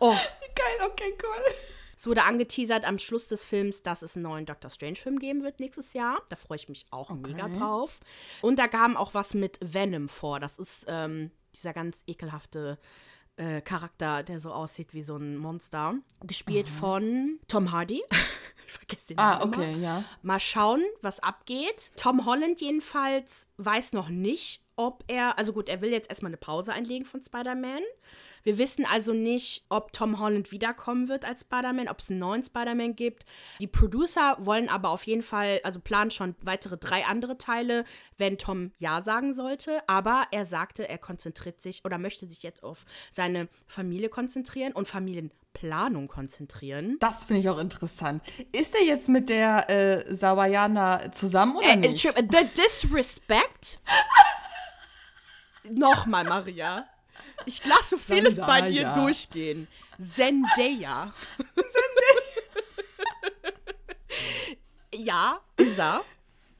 Oh, 0.01 0.17
Geil, 0.55 0.91
okay, 0.91 1.15
cool. 1.23 1.55
Es 2.03 2.07
wurde 2.09 2.25
angeteasert 2.25 2.85
am 2.85 2.99
Schluss 2.99 3.29
des 3.29 3.45
Films, 3.47 3.85
dass 3.85 4.03
es 4.03 4.17
einen 4.17 4.25
neuen 4.25 4.45
Doctor 4.45 4.71
Strange-Film 4.71 5.21
geben 5.21 5.45
wird 5.45 5.61
nächstes 5.61 5.93
Jahr. 5.93 6.21
Da 6.31 6.35
freue 6.35 6.57
ich 6.57 6.69
mich 6.69 6.85
auch 6.91 7.11
mega 7.11 7.49
drauf. 7.49 8.01
Und 8.41 8.59
da 8.59 8.67
kam 8.67 8.97
auch 8.97 9.15
was 9.15 9.35
mit 9.35 9.57
Venom 9.63 10.09
vor. 10.09 10.41
Das 10.41 10.59
ist 10.59 10.85
ähm, 10.89 11.31
dieser 11.55 11.73
ganz 11.73 12.03
ekelhafte 12.09 12.77
äh, 13.37 13.61
Charakter, 13.61 14.25
der 14.25 14.41
so 14.41 14.53
aussieht 14.53 14.95
wie 14.95 15.05
so 15.05 15.17
ein 15.17 15.37
Monster. 15.37 15.95
Gespielt 16.27 16.69
von 16.69 17.39
Tom 17.47 17.71
Hardy. 17.71 18.03
ich 18.67 18.73
vergesse 18.73 19.07
den 19.07 19.19
Ah, 19.21 19.39
Namen 19.39 19.53
immer. 19.53 19.63
okay, 19.63 19.79
ja. 19.79 20.05
Mal 20.23 20.41
schauen, 20.41 20.83
was 21.03 21.21
abgeht. 21.21 21.93
Tom 21.95 22.27
Holland 22.27 22.61
jedenfalls 22.61 23.47
weiß 23.59 23.93
noch 23.93 24.09
nicht, 24.09 24.61
ob 24.75 25.05
er, 25.07 25.39
also 25.39 25.53
gut, 25.53 25.69
er 25.69 25.81
will 25.81 25.93
jetzt 25.93 26.11
erstmal 26.11 26.31
eine 26.31 26.37
Pause 26.37 26.73
einlegen 26.73 27.05
von 27.05 27.23
Spider-Man. 27.23 27.83
Wir 28.43 28.59
wissen 28.59 28.85
also 28.85 29.13
nicht, 29.13 29.65
ob 29.69 29.93
Tom 29.93 30.19
Holland 30.19 30.51
wiederkommen 30.53 31.09
wird 31.09 31.25
als 31.25 31.43
Spider-Man, 31.43 31.89
ob 31.89 32.01
es 32.01 32.11
einen 32.11 32.19
neuen 32.19 32.45
Spider-Man 32.45 32.97
gibt. 32.97 33.25
Die 33.61 33.67
Producer 33.67 34.37
wollen 34.41 34.69
aber 34.69 34.91
auf 34.91 35.05
jeden 35.07 35.23
Fall, 35.23 35.61
also 35.65 35.81
planen 35.81 36.11
schon 36.11 36.35
weitere 36.43 36.77
drei 36.77 37.05
andere 37.05 37.39
Teile, 37.39 37.85
wenn 38.19 38.39
Tom 38.39 38.73
Ja 38.79 39.03
sagen 39.03 39.35
sollte. 39.35 39.81
Aber 39.89 40.25
er 40.31 40.47
sagte, 40.47 40.89
er 40.89 40.99
konzentriert 40.99 41.61
sich 41.61 41.85
oder 41.85 41.99
möchte 41.99 42.27
sich 42.29 42.43
jetzt 42.43 42.63
auf 42.63 42.85
seine 43.11 43.49
Familie 43.67 44.09
konzentrieren 44.09 44.73
und 44.73 44.89
Familienplanung 44.89 46.09
konzentrieren. 46.09 46.97
Das 47.01 47.25
finde 47.25 47.41
ich 47.43 47.49
auch 47.49 47.59
interessant. 47.59 48.23
Ist 48.53 48.75
er 48.75 48.85
jetzt 48.85 49.09
mit 49.09 49.29
der 49.29 49.71
äh, 49.71 50.15
Sawayana 50.15 51.13
zusammen 51.13 51.57
oder 51.57 51.69
Äh, 51.69 51.77
nicht? 51.77 52.03
The 52.03 52.47
disrespect? 52.57 53.81
Nochmal, 55.71 56.25
Maria. 56.25 56.87
Ich 57.47 57.65
lasse 57.65 57.99
vieles 57.99 58.37
bei 58.37 58.63
dir 58.63 58.83
Zendaya. 58.83 58.95
durchgehen. 58.95 59.69
Zendaya. 60.01 61.13
ja, 64.95 65.41
ist 65.57 65.79
er. 65.79 66.05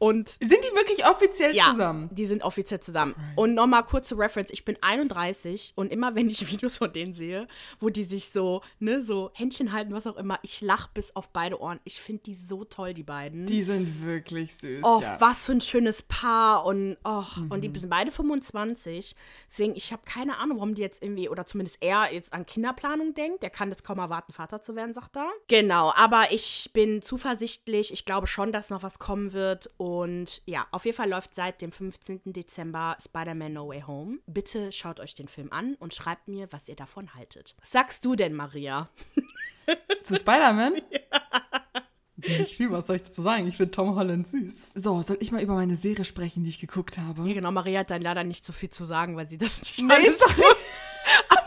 Und 0.03 0.31
Sind 0.31 0.51
die 0.51 0.75
wirklich 0.75 1.07
offiziell 1.07 1.55
ja, 1.55 1.67
zusammen? 1.71 2.09
die 2.11 2.27
sind 2.27 2.43
offiziell 2.43 2.81
zusammen. 2.81 3.15
Und 3.37 3.55
nochmal 3.55 3.85
kurze 3.85 4.19
Reference, 4.19 4.51
ich 4.51 4.65
bin 4.65 4.77
31 4.81 5.75
und 5.77 5.93
immer 5.93 6.17
wenn 6.17 6.29
ich 6.29 6.45
Videos 6.51 6.79
von 6.79 6.93
denen 6.93 7.15
sehe, 7.15 7.47
wo 7.79 7.89
die 7.89 8.03
sich 8.03 8.31
so, 8.31 8.63
ne, 8.81 9.05
so 9.05 9.31
Händchen 9.35 9.71
halten, 9.71 9.93
was 9.93 10.09
auch 10.09 10.17
immer, 10.17 10.41
ich 10.43 10.61
lach 10.61 10.89
bis 10.89 11.15
auf 11.15 11.31
beide 11.31 11.61
Ohren. 11.61 11.79
Ich 11.85 12.01
finde 12.01 12.25
die 12.25 12.35
so 12.35 12.65
toll, 12.65 12.95
die 12.95 13.05
beiden. 13.05 13.47
Die 13.47 13.63
sind 13.63 14.05
wirklich 14.05 14.57
süß. 14.57 14.81
Oh, 14.83 14.99
ja. 15.01 15.21
was 15.21 15.47
für 15.47 15.53
ein 15.53 15.61
schönes 15.61 16.03
Paar 16.03 16.65
und 16.65 16.97
oh, 17.05 17.23
und 17.49 17.61
die 17.61 17.71
sind 17.79 17.89
beide 17.89 18.11
25. 18.11 19.15
Deswegen, 19.49 19.77
ich 19.77 19.93
habe 19.93 20.03
keine 20.05 20.39
Ahnung, 20.39 20.57
warum 20.57 20.75
die 20.75 20.83
jetzt 20.83 21.01
irgendwie, 21.01 21.29
oder 21.29 21.47
zumindest 21.47 21.77
er 21.79 22.13
jetzt 22.13 22.33
an 22.33 22.45
Kinderplanung 22.45 23.15
denkt. 23.15 23.45
Der 23.45 23.51
kann 23.51 23.69
jetzt 23.69 23.85
kaum 23.85 24.01
erwarten, 24.01 24.33
Vater 24.33 24.61
zu 24.63 24.75
werden, 24.75 24.95
sagt 24.95 25.17
er. 25.17 25.29
Genau, 25.47 25.93
aber 25.95 26.33
ich 26.33 26.71
bin 26.73 27.03
zuversichtlich. 27.03 27.93
Ich 27.93 28.05
glaube 28.05 28.27
schon, 28.27 28.51
dass 28.51 28.69
noch 28.69 28.83
was 28.83 28.99
kommen 28.99 29.33
wird. 29.33 29.71
Und 29.77 29.92
ja, 30.47 30.67
auf 30.71 30.85
jeden 30.85 30.97
Fall 30.97 31.09
läuft 31.09 31.35
seit 31.35 31.61
dem 31.61 31.73
15. 31.73 32.33
Dezember 32.33 32.97
Spider-Man 33.03 33.53
No 33.53 33.69
Way 33.69 33.83
Home. 33.87 34.19
Bitte 34.27 34.73
schaut 34.73 35.01
euch 35.01 35.15
den 35.15 35.29
Film 35.29 35.53
an 35.53 35.75
und 35.77 35.95
schreibt 35.95 36.29
mir, 36.29 36.53
was 36.53 36.69
ihr 36.69 36.77
davon 36.77 37.15
haltet. 37.15 37.55
Was 37.61 37.71
sagst 37.71 38.05
du 38.05 38.15
denn, 38.15 38.35
Maria? 38.35 38.89
Zu 40.03 40.17
Spider-Man? 40.17 40.75
Ich 42.25 42.61
will, 42.61 42.71
was 42.71 42.87
soll 42.87 42.97
ich 42.97 43.03
dazu 43.03 43.23
sagen? 43.23 43.49
Ich 43.49 43.57
finde 43.57 43.73
Tom 43.73 43.97
Holland 43.97 44.29
süß. 44.29 44.75
So, 44.77 45.03
soll 45.03 45.17
ich 45.19 45.33
mal 45.33 45.43
über 45.43 45.55
meine 45.55 45.75
Serie 45.75 46.05
sprechen, 46.05 46.45
die 46.45 46.51
ich 46.51 46.61
geguckt 46.61 46.99
habe? 46.99 47.27
Ja, 47.27 47.35
genau, 47.35 47.51
Maria 47.51 47.81
hat 47.81 47.91
dann 47.91 48.03
leider 48.03 48.23
nicht 48.23 48.45
so 48.45 48.53
viel 48.53 48.71
zu 48.71 48.85
sagen, 48.85 49.17
weil 49.17 49.27
sie 49.27 49.39
das 49.39 49.61
nicht 49.61 49.83
Nee, 49.83 49.93
alles 49.93 50.19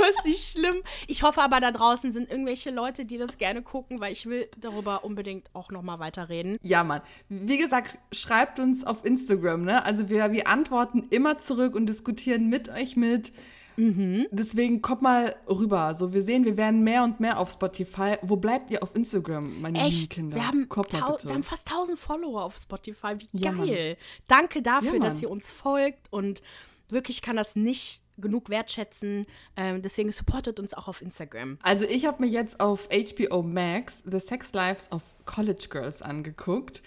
ist 0.09 0.25
nicht 0.25 0.51
schlimm. 0.51 0.81
Ich 1.07 1.23
hoffe 1.23 1.41
aber, 1.41 1.59
da 1.59 1.71
draußen 1.71 2.11
sind 2.13 2.29
irgendwelche 2.29 2.71
Leute, 2.71 3.05
die 3.05 3.17
das 3.17 3.37
gerne 3.37 3.61
gucken, 3.61 3.99
weil 3.99 4.11
ich 4.11 4.25
will 4.25 4.49
darüber 4.57 5.03
unbedingt 5.03 5.49
auch 5.53 5.71
nochmal 5.71 5.99
weiterreden. 5.99 6.57
Ja, 6.61 6.83
Mann. 6.83 7.01
Wie 7.29 7.57
gesagt, 7.57 7.97
schreibt 8.11 8.59
uns 8.59 8.83
auf 8.83 9.05
Instagram, 9.05 9.63
ne? 9.63 9.83
Also 9.83 10.09
wir, 10.09 10.31
wir 10.31 10.47
antworten 10.47 11.07
immer 11.09 11.37
zurück 11.39 11.75
und 11.75 11.87
diskutieren 11.87 12.49
mit 12.49 12.69
euch 12.69 12.95
mit. 12.95 13.31
Deswegen 13.77 14.81
kommt 14.81 15.01
mal 15.01 15.35
rüber. 15.49 15.95
So, 15.95 16.13
wir 16.13 16.21
sehen, 16.21 16.45
wir 16.45 16.55
werden 16.55 16.85
mehr 16.85 17.03
und 17.03 17.19
mehr 17.19 17.37
auf 17.37 17.51
Spotify. 17.51 18.15
Wo 18.21 18.37
bleibt 18.37 18.71
ihr 18.71 18.81
auf 18.81 18.95
Instagram, 18.95 19.59
meine 19.61 19.77
lieben 19.79 19.89
Echt, 19.89 20.11
Kinder? 20.11 20.37
wir 20.37 20.47
haben, 20.47 20.69
wir 20.69 21.33
haben 21.33 21.43
fast 21.43 21.69
1000 21.69 21.99
Follower 21.99 22.43
auf 22.45 22.55
Spotify. 22.55 23.15
Wie 23.17 23.27
Ja, 23.33 23.51
geil. 23.51 23.97
Danke 24.27 24.61
dafür, 24.61 24.93
Ja, 24.93 24.99
dass 24.99 25.21
ihr 25.21 25.29
uns 25.29 25.51
folgt 25.51 26.11
und 26.11 26.41
Wirklich 26.89 27.21
kann 27.21 27.35
das 27.35 27.55
nicht 27.55 28.03
genug 28.17 28.49
wertschätzen. 28.49 29.25
Ähm, 29.55 29.81
deswegen 29.81 30.11
supportet 30.11 30.59
uns 30.59 30.73
auch 30.73 30.87
auf 30.87 31.01
Instagram. 31.01 31.57
Also 31.61 31.85
ich 31.85 32.05
habe 32.05 32.23
mir 32.23 32.29
jetzt 32.29 32.59
auf 32.59 32.87
HBO 32.89 33.41
Max 33.43 34.03
The 34.09 34.19
Sex 34.19 34.53
Lives 34.53 34.91
of 34.91 35.03
College 35.25 35.67
Girls 35.69 36.01
angeguckt. 36.01 36.81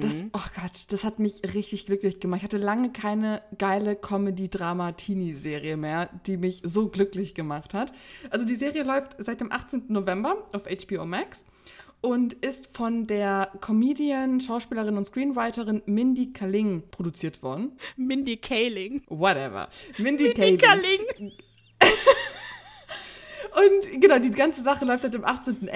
Das, 0.00 0.24
oh 0.32 0.48
Gott, 0.54 0.84
das 0.88 1.04
hat 1.04 1.18
mich 1.18 1.42
richtig 1.54 1.86
glücklich 1.86 2.20
gemacht. 2.20 2.38
Ich 2.38 2.44
hatte 2.44 2.58
lange 2.58 2.90
keine 2.92 3.42
geile 3.58 3.96
Comedy-Drama-Teenie-Serie 3.96 5.76
mehr, 5.76 6.08
die 6.26 6.36
mich 6.36 6.62
so 6.64 6.88
glücklich 6.88 7.34
gemacht 7.34 7.74
hat. 7.74 7.92
Also 8.30 8.46
die 8.46 8.56
Serie 8.56 8.82
läuft 8.82 9.16
seit 9.18 9.40
dem 9.40 9.52
18. 9.52 9.84
November 9.88 10.48
auf 10.52 10.64
HBO 10.66 11.04
Max 11.04 11.44
und 12.00 12.32
ist 12.34 12.74
von 12.76 13.06
der 13.06 13.50
Comedian, 13.60 14.40
Schauspielerin 14.40 14.96
und 14.96 15.04
Screenwriterin 15.04 15.82
Mindy 15.86 16.32
Kaling 16.32 16.82
produziert 16.90 17.42
worden. 17.42 17.72
Mindy 17.96 18.36
Kaling. 18.36 19.02
Whatever. 19.08 19.68
Mindy, 19.98 20.24
Mindy 20.24 20.56
Kaling. 20.56 20.58
Kaling. 20.58 21.32
Und 23.50 24.00
genau, 24.00 24.18
die 24.18 24.30
ganze 24.30 24.62
Sache 24.62 24.84
läuft 24.84 25.02
seit 25.02 25.14
dem 25.14 25.24
18.11. 25.24 25.72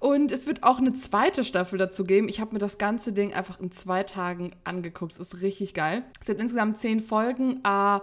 Und 0.00 0.32
es 0.32 0.46
wird 0.46 0.62
auch 0.64 0.78
eine 0.78 0.92
zweite 0.92 1.44
Staffel 1.44 1.78
dazu 1.78 2.04
geben. 2.04 2.28
Ich 2.28 2.40
habe 2.40 2.52
mir 2.52 2.58
das 2.58 2.78
ganze 2.78 3.12
Ding 3.12 3.32
einfach 3.32 3.60
in 3.60 3.70
zwei 3.70 4.02
Tagen 4.02 4.52
angeguckt. 4.64 5.12
Es 5.12 5.20
ist 5.20 5.40
richtig 5.40 5.74
geil. 5.74 6.02
Es 6.20 6.26
gibt 6.26 6.40
insgesamt 6.40 6.78
zehn 6.78 7.00
Folgen. 7.00 7.60
Äh, 7.64 8.00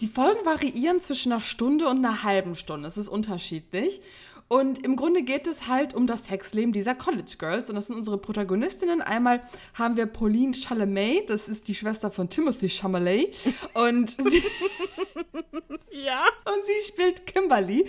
die 0.00 0.08
Folgen 0.08 0.44
variieren 0.44 1.00
zwischen 1.00 1.32
einer 1.32 1.40
Stunde 1.40 1.88
und 1.88 1.98
einer 1.98 2.22
halben 2.22 2.54
Stunde. 2.54 2.88
Es 2.88 2.96
ist 2.96 3.08
unterschiedlich. 3.08 4.00
Und 4.52 4.84
im 4.84 4.96
Grunde 4.96 5.22
geht 5.22 5.46
es 5.46 5.68
halt 5.68 5.94
um 5.94 6.08
das 6.08 6.26
Sexleben 6.26 6.72
dieser 6.72 6.96
College 6.96 7.36
Girls. 7.38 7.70
Und 7.70 7.76
das 7.76 7.86
sind 7.86 7.94
unsere 7.94 8.18
Protagonistinnen. 8.18 9.00
Einmal 9.00 9.42
haben 9.74 9.96
wir 9.96 10.06
Pauline 10.06 10.54
Chalamet, 10.54 11.30
das 11.30 11.48
ist 11.48 11.68
die 11.68 11.74
Schwester 11.76 12.10
von 12.10 12.28
Timothy 12.28 12.68
Chalamet. 12.68 13.32
Und 13.74 14.10
sie, 14.10 14.42
Ja. 15.92 16.24
und 16.46 16.64
sie 16.64 16.90
spielt 16.90 17.28
Kimberly. 17.28 17.86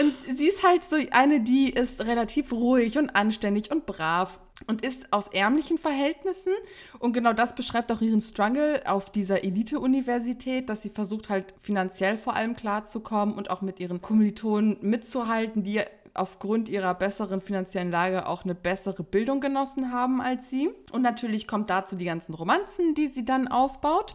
Und 0.00 0.36
sie 0.36 0.48
ist 0.48 0.64
halt 0.64 0.82
so 0.82 0.96
eine, 1.12 1.40
die 1.40 1.70
ist 1.70 2.00
relativ 2.00 2.50
ruhig 2.50 2.98
und 2.98 3.10
anständig 3.10 3.70
und 3.70 3.86
brav 3.86 4.40
und 4.66 4.82
ist 4.84 5.12
aus 5.12 5.28
ärmlichen 5.28 5.78
Verhältnissen. 5.78 6.52
Und 6.98 7.12
genau 7.12 7.32
das 7.32 7.54
beschreibt 7.54 7.90
auch 7.92 8.00
ihren 8.00 8.20
Struggle 8.20 8.82
auf 8.86 9.10
dieser 9.10 9.44
Elite-Universität, 9.44 10.68
dass 10.68 10.82
sie 10.82 10.90
versucht 10.90 11.30
halt 11.30 11.54
finanziell 11.62 12.18
vor 12.18 12.34
allem 12.34 12.56
klarzukommen 12.56 13.34
und 13.34 13.50
auch 13.50 13.62
mit 13.62 13.80
ihren 13.80 14.00
Kommilitonen 14.00 14.76
mitzuhalten, 14.80 15.62
die 15.62 15.82
aufgrund 16.14 16.68
ihrer 16.68 16.94
besseren 16.94 17.40
finanziellen 17.40 17.90
Lage 17.90 18.28
auch 18.28 18.44
eine 18.44 18.54
bessere 18.54 19.02
Bildung 19.02 19.40
genossen 19.40 19.92
haben 19.92 20.20
als 20.20 20.48
sie. 20.48 20.70
Und 20.92 21.02
natürlich 21.02 21.46
kommt 21.46 21.70
dazu 21.70 21.96
die 21.96 22.04
ganzen 22.04 22.34
Romanzen, 22.34 22.94
die 22.94 23.08
sie 23.08 23.24
dann 23.24 23.48
aufbaut. 23.48 24.14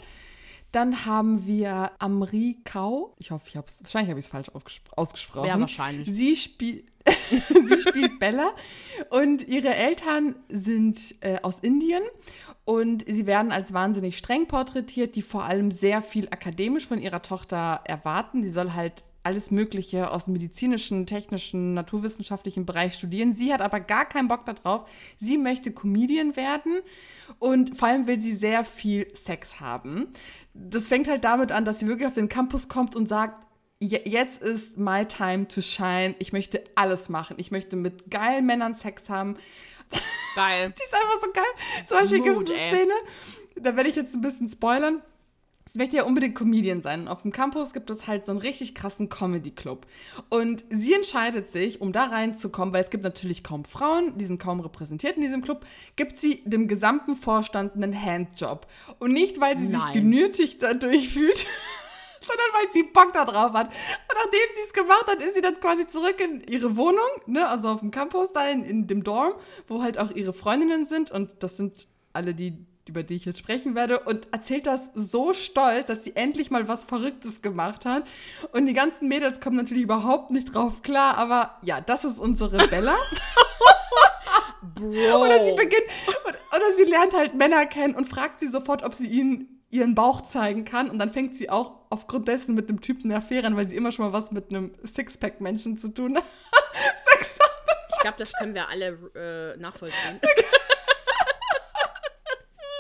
Dann 0.72 1.06
haben 1.06 1.46
wir 1.48 1.92
Amri 2.00 2.60
Kau. 2.64 3.16
Ich 3.18 3.32
hoffe, 3.32 3.46
ich 3.48 3.58
habe 3.58 3.68
es, 3.68 3.84
wahrscheinlich 3.84 4.12
habe 4.12 4.20
ich 4.20 4.28
es 4.28 4.32
falsch 4.32 4.52
ausgesprochen. 4.96 5.48
Ja, 5.48 5.60
wahrscheinlich. 5.60 6.10
Sie 6.14 6.36
spielt. 6.36 6.89
sie 7.30 7.80
spielt 7.82 8.20
Bella 8.20 8.52
und 9.10 9.48
ihre 9.48 9.74
Eltern 9.74 10.36
sind 10.50 11.16
äh, 11.22 11.38
aus 11.42 11.60
Indien 11.60 12.04
und 12.66 13.06
sie 13.08 13.26
werden 13.26 13.52
als 13.52 13.74
wahnsinnig 13.74 14.18
streng 14.18 14.48
porträtiert, 14.48 15.16
die 15.16 15.22
vor 15.22 15.44
allem 15.44 15.72
sehr 15.72 16.02
viel 16.02 16.28
akademisch 16.30 16.88
von 16.88 17.00
ihrer 17.02 17.22
Tochter 17.22 17.82
erwarten. 17.86 18.44
Sie 18.44 18.50
soll 18.52 18.74
halt 18.74 19.04
alles 19.24 19.52
Mögliche 19.52 20.12
aus 20.12 20.26
dem 20.26 20.34
medizinischen, 20.34 21.06
technischen, 21.06 21.74
naturwissenschaftlichen 21.74 22.66
Bereich 22.66 22.94
studieren. 22.94 23.34
Sie 23.34 23.52
hat 23.54 23.62
aber 23.62 23.80
gar 23.80 24.06
keinen 24.06 24.28
Bock 24.28 24.46
darauf. 24.46 24.90
Sie 25.18 25.38
möchte 25.38 25.72
Comedian 25.72 26.36
werden 26.36 26.80
und 27.38 27.78
vor 27.78 27.90
allem 27.90 28.08
will 28.08 28.20
sie 28.20 28.34
sehr 28.34 28.64
viel 28.66 29.08
Sex 29.16 29.60
haben. 29.60 30.08
Das 30.54 30.88
fängt 30.88 31.08
halt 31.08 31.26
damit 31.26 31.52
an, 31.52 31.66
dass 31.66 31.80
sie 31.80 31.88
wirklich 31.88 32.08
auf 32.08 32.14
den 32.14 32.30
Campus 32.30 32.70
kommt 32.70 32.96
und 32.96 33.08
sagt, 33.08 33.46
"Je- 33.46 33.49
jetzt 33.80 34.42
ist 34.42 34.78
my 34.78 35.06
time 35.06 35.48
to 35.48 35.62
shine. 35.62 36.16
Ich 36.20 36.34
möchte 36.34 36.64
alles 36.76 37.10
machen. 37.10 37.36
Ich 37.40 37.52
möchte 37.52 37.76
mit 37.76 38.12
geilen 38.12 38.46
Männern 38.46 38.74
Sex 38.74 39.10
haben. 39.10 39.38
Geil. 40.36 40.74
Die 40.78 40.84
ist 40.84 40.94
einfach 40.94 41.22
so 41.22 41.32
geil. 41.32 41.86
Zum 41.86 41.98
Beispiel 41.98 42.24
gibt 42.24 42.50
es 42.50 42.56
eine. 42.56 42.70
Szene, 42.70 42.94
da 43.56 43.76
werde 43.76 43.90
ich 43.90 43.96
jetzt 43.96 44.14
ein 44.14 44.22
bisschen 44.22 44.50
spoilern. 44.50 45.02
Sie 45.72 45.78
möchte 45.78 45.98
ja 45.98 46.04
unbedingt 46.04 46.34
Comedian 46.34 46.82
sein. 46.82 47.02
Und 47.02 47.08
auf 47.10 47.22
dem 47.22 47.32
Campus 47.32 47.74
gibt 47.74 47.92
es 47.92 48.08
halt 48.08 48.26
so 48.26 48.32
einen 48.32 48.42
richtig 48.42 48.74
krassen 48.74 49.08
Comedy-Club. 49.08 49.86
Und 50.30 50.66
sie 50.72 50.96
entscheidet 50.96 51.48
sich, 51.48 51.80
um 51.80 51.94
da 51.94 52.06
reinzukommen, 52.06 52.74
weil 52.74 52.82
es 52.82 52.90
gibt 52.90 53.04
natürlich 53.04 53.44
kaum 53.44 53.66
Frauen, 53.66 54.18
die 54.18 54.26
sind 54.26 54.42
kaum 54.42 54.62
repräsentiert 54.62 55.16
in 55.16 55.22
diesem 55.22 55.44
Club, 55.44 55.68
gibt 55.96 56.18
sie 56.18 56.42
dem 56.44 56.68
gesamten 56.68 57.16
Vorstand 57.16 57.76
einen 57.76 57.94
Handjob. 57.94 58.66
Und 58.98 59.14
nicht, 59.14 59.40
weil 59.40 59.60
sie 59.60 59.68
sich 59.68 59.78
Nein. 59.78 59.94
genötigt 59.94 60.64
dadurch 60.64 61.10
fühlt, 61.14 61.46
sondern 62.22 62.48
weil 62.54 62.70
sie 62.72 62.84
Bock 62.84 63.14
da 63.14 63.26
drauf 63.26 63.54
hat. 63.54 63.68
Und 63.68 64.16
nachdem 64.16 64.40
sie 64.56 64.62
es 64.66 64.74
gemacht 64.74 65.06
hat, 65.08 65.22
ist 65.22 65.36
sie 65.36 65.42
dann 65.42 65.60
quasi 65.60 65.88
zurück 65.88 66.20
in 66.20 66.42
ihre 66.42 66.76
Wohnung, 66.76 67.10
ne, 67.26 67.48
also 67.48 67.70
auf 67.70 67.80
dem 67.80 67.92
Campus 67.92 68.34
da 68.34 68.48
in, 68.48 68.64
in 68.64 68.88
dem 68.88 69.04
Dorm, 69.04 69.34
wo 69.68 69.82
halt 69.82 69.98
auch 69.98 70.12
ihre 70.12 70.34
Freundinnen 70.34 70.86
sind. 70.86 71.12
Und 71.12 71.30
das 71.40 71.58
sind 71.58 71.88
alle 72.14 72.34
die, 72.34 72.66
über 72.88 73.04
die 73.04 73.16
ich 73.16 73.26
jetzt 73.26 73.40
sprechen 73.40 73.76
werde. 73.76 74.00
Und 74.02 74.28
erzählt 74.32 74.68
das 74.68 74.92
so 74.96 75.34
stolz, 75.34 75.88
dass 75.88 76.04
sie 76.04 76.16
endlich 76.16 76.52
mal 76.52 76.68
was 76.68 76.86
Verrücktes 76.86 77.42
gemacht 77.42 77.86
hat. 77.86 78.06
Und 78.52 78.66
die 78.66 78.74
ganzen 78.74 79.08
Mädels 79.08 79.40
kommen 79.40 79.58
natürlich 79.58 79.84
überhaupt 79.84 80.32
nicht 80.32 80.54
drauf 80.54 80.82
klar. 80.82 81.18
Aber 81.18 81.58
ja, 81.62 81.82
das 81.82 82.04
ist 82.04 82.20
unsere 82.20 82.68
Bella. 82.68 82.96
Bro. 84.62 85.24
Oder 85.24 85.44
sie 85.44 85.54
beginnt, 85.54 85.86
oder 86.56 86.74
sie 86.76 86.84
lernt 86.84 87.14
halt 87.14 87.34
Männer 87.34 87.66
kennen 87.66 87.96
und 87.96 88.10
fragt 88.10 88.40
sie 88.40 88.48
sofort, 88.48 88.84
ob 88.84 88.94
sie 88.94 89.08
ihnen 89.08 89.59
ihren 89.70 89.96
Bauch 89.96 90.22
zeigen 90.22 90.66
kann. 90.66 90.90
Und 90.90 91.00
dann 91.00 91.12
fängt 91.12 91.36
sie 91.36 91.50
auch 91.50 91.74
aufgrund 91.90 92.28
dessen 92.28 92.56
mit 92.56 92.70
einem 92.70 92.82
Typen 92.82 93.06
eine 93.06 93.18
Affäre 93.18 93.48
an, 93.48 93.56
weil 93.56 93.68
sie 93.68 93.76
immer 93.76 93.92
schon 93.92 94.06
mal 94.06 94.14
was 94.14 94.32
mit 94.32 94.50
einem 94.50 94.74
Sixpack-Menschen 94.84 95.78
zu 95.78 95.90
tun 95.90 96.18
hat. 96.18 96.24
Sex 97.12 97.38
Ich 97.96 98.00
glaube, 98.00 98.18
das 98.18 98.34
können 98.34 98.54
wir 98.54 98.70
alle 98.70 98.98
äh, 99.16 99.60
nachvollziehen. 99.60 100.20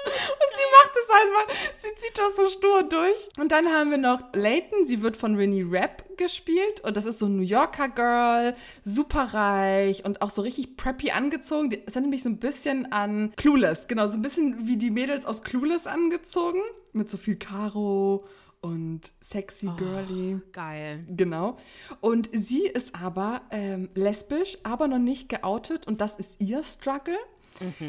Und 0.06 0.52
sie 0.56 0.68
macht 0.72 0.96
es 0.96 1.09
einfach, 1.22 1.56
sie 1.78 1.96
zieht 1.96 2.18
das 2.18 2.36
so 2.36 2.48
stur 2.48 2.84
durch. 2.84 3.30
Und 3.40 3.52
dann 3.52 3.68
haben 3.68 3.92
wir 3.92 3.98
noch 3.98 4.22
Layton, 4.34 4.86
sie 4.86 5.02
wird 5.02 5.18
von 5.18 5.36
Rennie 5.36 5.64
Rapp 5.68 6.04
gespielt. 6.18 6.82
Und 6.84 6.98
das 6.98 7.06
ist 7.06 7.20
so 7.20 7.26
ein 7.28 7.36
New 7.38 7.44
Yorker 7.44 7.90
Girl, 7.90 8.56
superreich 8.84 10.06
und 10.06 10.22
auch 10.22 10.30
so 10.32 10.42
richtig 10.42 10.78
preppy 10.78 11.12
angezogen. 11.12 11.70
Die- 11.70 11.82
Es 11.86 11.96
erinnert 11.96 12.12
mich 12.12 12.24
so 12.24 12.30
ein 12.30 12.38
bisschen 12.40 12.92
an 12.92 13.34
Clueless, 13.38 13.88
genau, 13.88 14.08
so 14.08 14.14
ein 14.14 14.22
bisschen 14.22 14.68
wie 14.68 14.78
die 14.78 14.92
Mädels 14.92 15.26
aus 15.26 15.44
Clueless 15.44 15.88
angezogen. 15.88 16.60
Mit 16.94 17.10
so 17.10 17.18
viel 17.18 17.36
Karo 17.36 18.26
und 18.62 19.02
sexy 19.22 19.70
girly. 19.78 20.40
Geil. 20.52 21.06
Genau. 21.10 21.56
Und 22.02 22.30
sie 22.34 22.66
ist 22.68 22.94
aber 22.96 23.42
ähm, 23.52 23.90
lesbisch, 23.96 24.58
aber 24.64 24.88
noch 24.88 24.98
nicht 25.00 25.30
geoutet 25.30 25.88
und 25.88 26.02
das 26.02 26.16
ist 26.18 26.42
ihr 26.42 26.64
Struggle. 26.64 27.18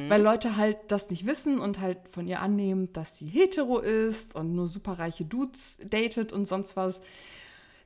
Weil 0.08 0.22
Leute 0.22 0.56
halt 0.56 0.76
das 0.88 1.10
nicht 1.10 1.26
wissen 1.26 1.58
und 1.58 1.80
halt 1.80 1.98
von 2.10 2.26
ihr 2.26 2.40
annehmen, 2.40 2.92
dass 2.92 3.16
sie 3.16 3.26
hetero 3.26 3.78
ist 3.78 4.34
und 4.34 4.54
nur 4.54 4.68
superreiche 4.68 5.24
Dudes 5.24 5.78
datet 5.88 6.32
und 6.32 6.46
sonst 6.46 6.76
was. 6.76 7.02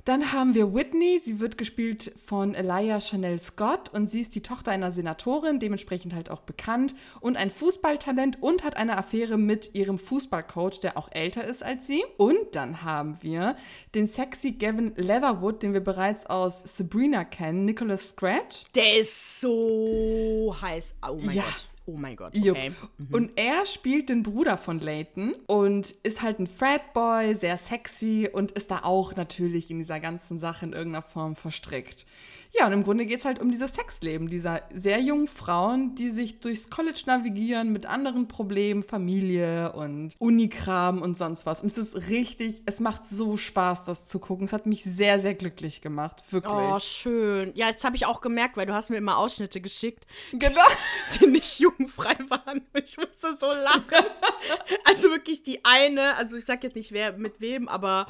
Dann 0.05 0.33
haben 0.33 0.53
wir 0.53 0.75
Whitney, 0.75 1.19
sie 1.19 1.41
wird 1.41 1.57
gespielt 1.57 2.13
von 2.23 2.55
Elia 2.55 3.01
Chanel 3.01 3.41
Scott 3.41 3.89
und 3.89 4.07
sie 4.07 4.21
ist 4.21 4.35
die 4.35 4.43
Tochter 4.43 4.71
einer 4.71 4.91
Senatorin, 4.91 5.61
dementsprechend 5.61 6.13
halt 6.13 6.31
auch 6.31 6.43
bekannt 6.43 6.95
und 7.21 7.39
ein 7.39 7.51
Fußballtalent 7.51 8.43
und 8.43 8.65
hat 8.65 8.77
eine 8.77 8.99
Affäre 8.99 9.39
mit 9.39 9.75
ihrem 9.75 9.99
Fußballcoach, 9.99 10.81
der 10.81 10.99
auch 10.99 11.09
älter 11.11 11.45
ist 11.45 11.63
als 11.63 11.87
sie. 11.87 12.05
Und 12.19 12.37
dann 12.53 12.83
haben 12.83 13.17
wir 13.23 13.57
den 13.95 14.07
sexy 14.07 14.53
Gavin 14.53 14.93
Leatherwood, 14.97 15.63
den 15.63 15.73
wir 15.73 15.81
bereits 15.81 16.27
aus 16.27 16.77
Sabrina 16.77 17.25
kennen, 17.25 17.65
Nicholas 17.65 18.11
Scratch. 18.11 18.65
Der 18.75 18.99
ist 18.99 19.41
so 19.41 20.55
heiß. 20.61 20.97
Oh 21.09 21.19
mein 21.23 21.35
Ja. 21.35 21.45
Gott. 21.45 21.67
Oh 21.87 21.97
mein 21.97 22.17
Gott. 22.17 22.35
Okay. 22.35 22.73
Und 23.13 23.33
er 23.37 23.67
spielt 23.67 24.09
den 24.09 24.23
Bruder 24.23 24.57
von 24.57 24.81
Layton 24.81 25.35
und 25.47 25.91
ist 26.03 26.23
halt 26.23 26.39
ein 26.39 26.47
Fratboy, 26.47 27.35
sehr 27.35 27.59
sexy 27.59 28.29
und 28.33 28.53
ist 28.53 28.71
da 28.71 28.81
auch 28.85 29.15
natürlich 29.17 29.71
in 29.71 29.79
dieser 29.79 30.01
ganzen 30.01 30.39
Sache 30.39 30.65
in 30.65 30.73
irgendeiner 30.73 31.03
Form 31.03 31.37
verstrickt. 31.37 32.07
Ja, 32.57 32.69
und 32.69 32.73
im 32.73 32.85
Grunde 32.85 33.05
geht 33.05 33.19
es 33.19 33.25
halt 33.25 33.41
um 33.41 33.51
dieses 33.51 33.75
Sexleben 33.75 34.29
dieser 34.29 34.63
sehr 34.73 35.01
jungen 35.01 35.27
Frauen, 35.27 35.97
die 35.97 36.11
sich 36.11 36.39
durchs 36.39 36.71
College 36.71 37.03
navigieren 37.07 37.73
mit 37.73 37.85
anderen 37.85 38.29
Problemen, 38.29 38.85
Familie 38.85 39.73
und 39.73 40.15
Unikram 40.21 41.03
und 41.03 41.19
sonst 41.19 41.47
was. 41.47 41.63
Und 41.63 41.67
es 41.67 41.79
ist 41.79 42.09
richtig, 42.09 42.63
es 42.67 42.79
macht 42.79 43.09
so 43.09 43.37
Spaß, 43.37 43.85
das 43.85 44.07
zu 44.07 44.21
gucken. 44.21 44.45
Es 44.45 44.53
hat 44.53 44.67
mich 44.67 44.85
sehr, 44.85 45.19
sehr 45.19 45.35
glücklich 45.35 45.81
gemacht. 45.81 46.23
Wirklich. 46.31 46.55
Oh, 46.55 46.79
schön. 46.79 47.51
Ja, 47.57 47.69
jetzt 47.69 47.85
habe 47.85 47.97
ich 47.97 48.07
auch 48.07 48.21
gemerkt, 48.21 48.57
weil 48.57 48.67
du 48.67 48.75
hast 48.75 48.89
mir 48.89 48.99
immer 48.99 49.19
Ausschnitte 49.19 49.61
geschickt, 49.61 50.07
genau. 50.33 50.63
die 51.21 51.27
nicht 51.27 51.59
jugendfrei 51.59 52.17
waren. 52.29 52.63
Ich 52.75 52.97
musste 52.97 53.37
so 53.41 53.47
lachen. 53.47 54.07
also 54.85 55.11
wirklich 55.11 55.43
die 55.43 55.65
eine, 55.65 56.15
also 56.17 56.37
ich 56.37 56.45
sag 56.45 56.63
jetzt 56.63 56.77
nicht 56.77 56.93
wer 56.93 57.15
mit 57.15 57.41
wem, 57.41 57.69
aber 57.69 58.07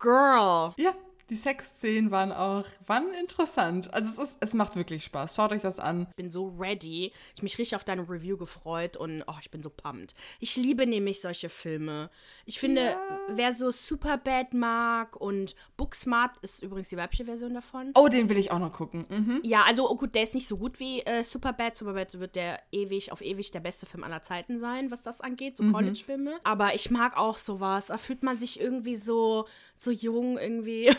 Girl. 0.00 0.72
Ja, 0.76 0.94
Die 1.30 1.34
Sexszenen 1.36 2.10
waren 2.10 2.32
auch, 2.32 2.64
waren 2.86 3.12
interessant. 3.14 3.92
Also 3.92 4.22
es, 4.22 4.30
ist, 4.30 4.38
es 4.40 4.54
macht 4.54 4.76
wirklich 4.76 5.04
Spaß. 5.04 5.36
Schaut 5.36 5.52
euch 5.52 5.60
das 5.60 5.78
an. 5.78 6.06
Ich 6.10 6.16
bin 6.16 6.30
so 6.30 6.54
ready. 6.58 7.12
Ich 7.36 7.42
mich 7.42 7.58
richtig 7.58 7.76
auf 7.76 7.84
deine 7.84 8.08
Review 8.08 8.36
gefreut 8.36 8.96
und 8.96 9.22
oh, 9.26 9.34
ich 9.40 9.50
bin 9.50 9.62
so 9.62 9.68
pumped. 9.70 10.14
Ich 10.40 10.56
liebe 10.56 10.86
nämlich 10.86 11.20
solche 11.20 11.48
Filme. 11.48 12.08
Ich 12.46 12.58
finde, 12.58 12.82
Ja. 12.82 13.18
wer 13.28 13.52
so 13.52 13.70
Superbad 13.70 14.54
mag 14.54 15.16
und 15.16 15.54
Booksmart 15.76 16.38
ist 16.42 16.62
übrigens 16.62 16.88
die 16.88 16.96
weibliche 16.96 17.26
Version 17.26 17.52
davon. 17.52 17.92
Oh, 17.94 18.08
den 18.08 18.28
will 18.28 18.38
ich 18.38 18.50
auch 18.50 18.58
noch 18.58 18.72
gucken. 18.72 19.04
Mhm. 19.08 19.40
Ja, 19.44 19.64
also 19.66 19.90
oh 19.90 19.96
gut, 19.96 20.14
der 20.14 20.22
ist 20.22 20.34
nicht 20.34 20.48
so 20.48 20.56
gut 20.56 20.80
wie 20.80 21.00
äh, 21.02 21.22
Superbad. 21.24 21.76
Superbad 21.76 22.18
wird 22.18 22.36
der 22.36 22.60
ewig 22.72 23.12
auf 23.12 23.20
ewig 23.20 23.50
der 23.50 23.60
beste 23.60 23.84
Film 23.86 24.02
aller 24.02 24.22
Zeiten 24.22 24.58
sein, 24.60 24.90
was 24.90 25.02
das 25.02 25.20
angeht, 25.20 25.56
so 25.58 25.70
College-Filme. 25.70 26.38
Aber 26.44 26.74
ich 26.74 26.90
mag 26.90 27.16
auch 27.18 27.36
sowas. 27.36 27.86
Da 27.88 27.98
fühlt 27.98 28.22
man 28.22 28.38
sich 28.38 28.58
irgendwie 28.60 28.96
so, 28.96 29.46
so 29.82 29.90
jung 29.90 30.38
irgendwie. 30.38 30.90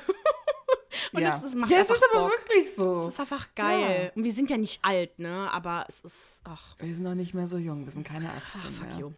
Und 1.11 1.21
ja, 1.21 1.41
es, 1.45 1.55
macht 1.55 1.71
ja, 1.71 1.79
es 1.79 1.89
ist 1.89 2.03
aber 2.11 2.27
Bock. 2.27 2.31
wirklich 2.31 2.75
so. 2.75 3.07
Es 3.07 3.13
ist 3.13 3.19
einfach 3.19 3.47
geil. 3.55 4.05
Ja. 4.05 4.11
Und 4.15 4.23
wir 4.23 4.33
sind 4.33 4.49
ja 4.49 4.57
nicht 4.57 4.83
alt, 4.83 5.17
ne? 5.17 5.49
Aber 5.51 5.85
es 5.87 6.01
ist. 6.01 6.41
Ach, 6.43 6.75
wir 6.79 6.93
sind 6.93 7.03
noch 7.03 7.15
nicht 7.15 7.33
mehr 7.33 7.47
so 7.47 7.57
jung, 7.57 7.85
wir 7.85 7.91
sind 7.91 8.03
keine 8.03 8.29
18 8.29 8.71
fuck 8.71 8.87
mehr. 8.87 8.97
you. 8.99 9.11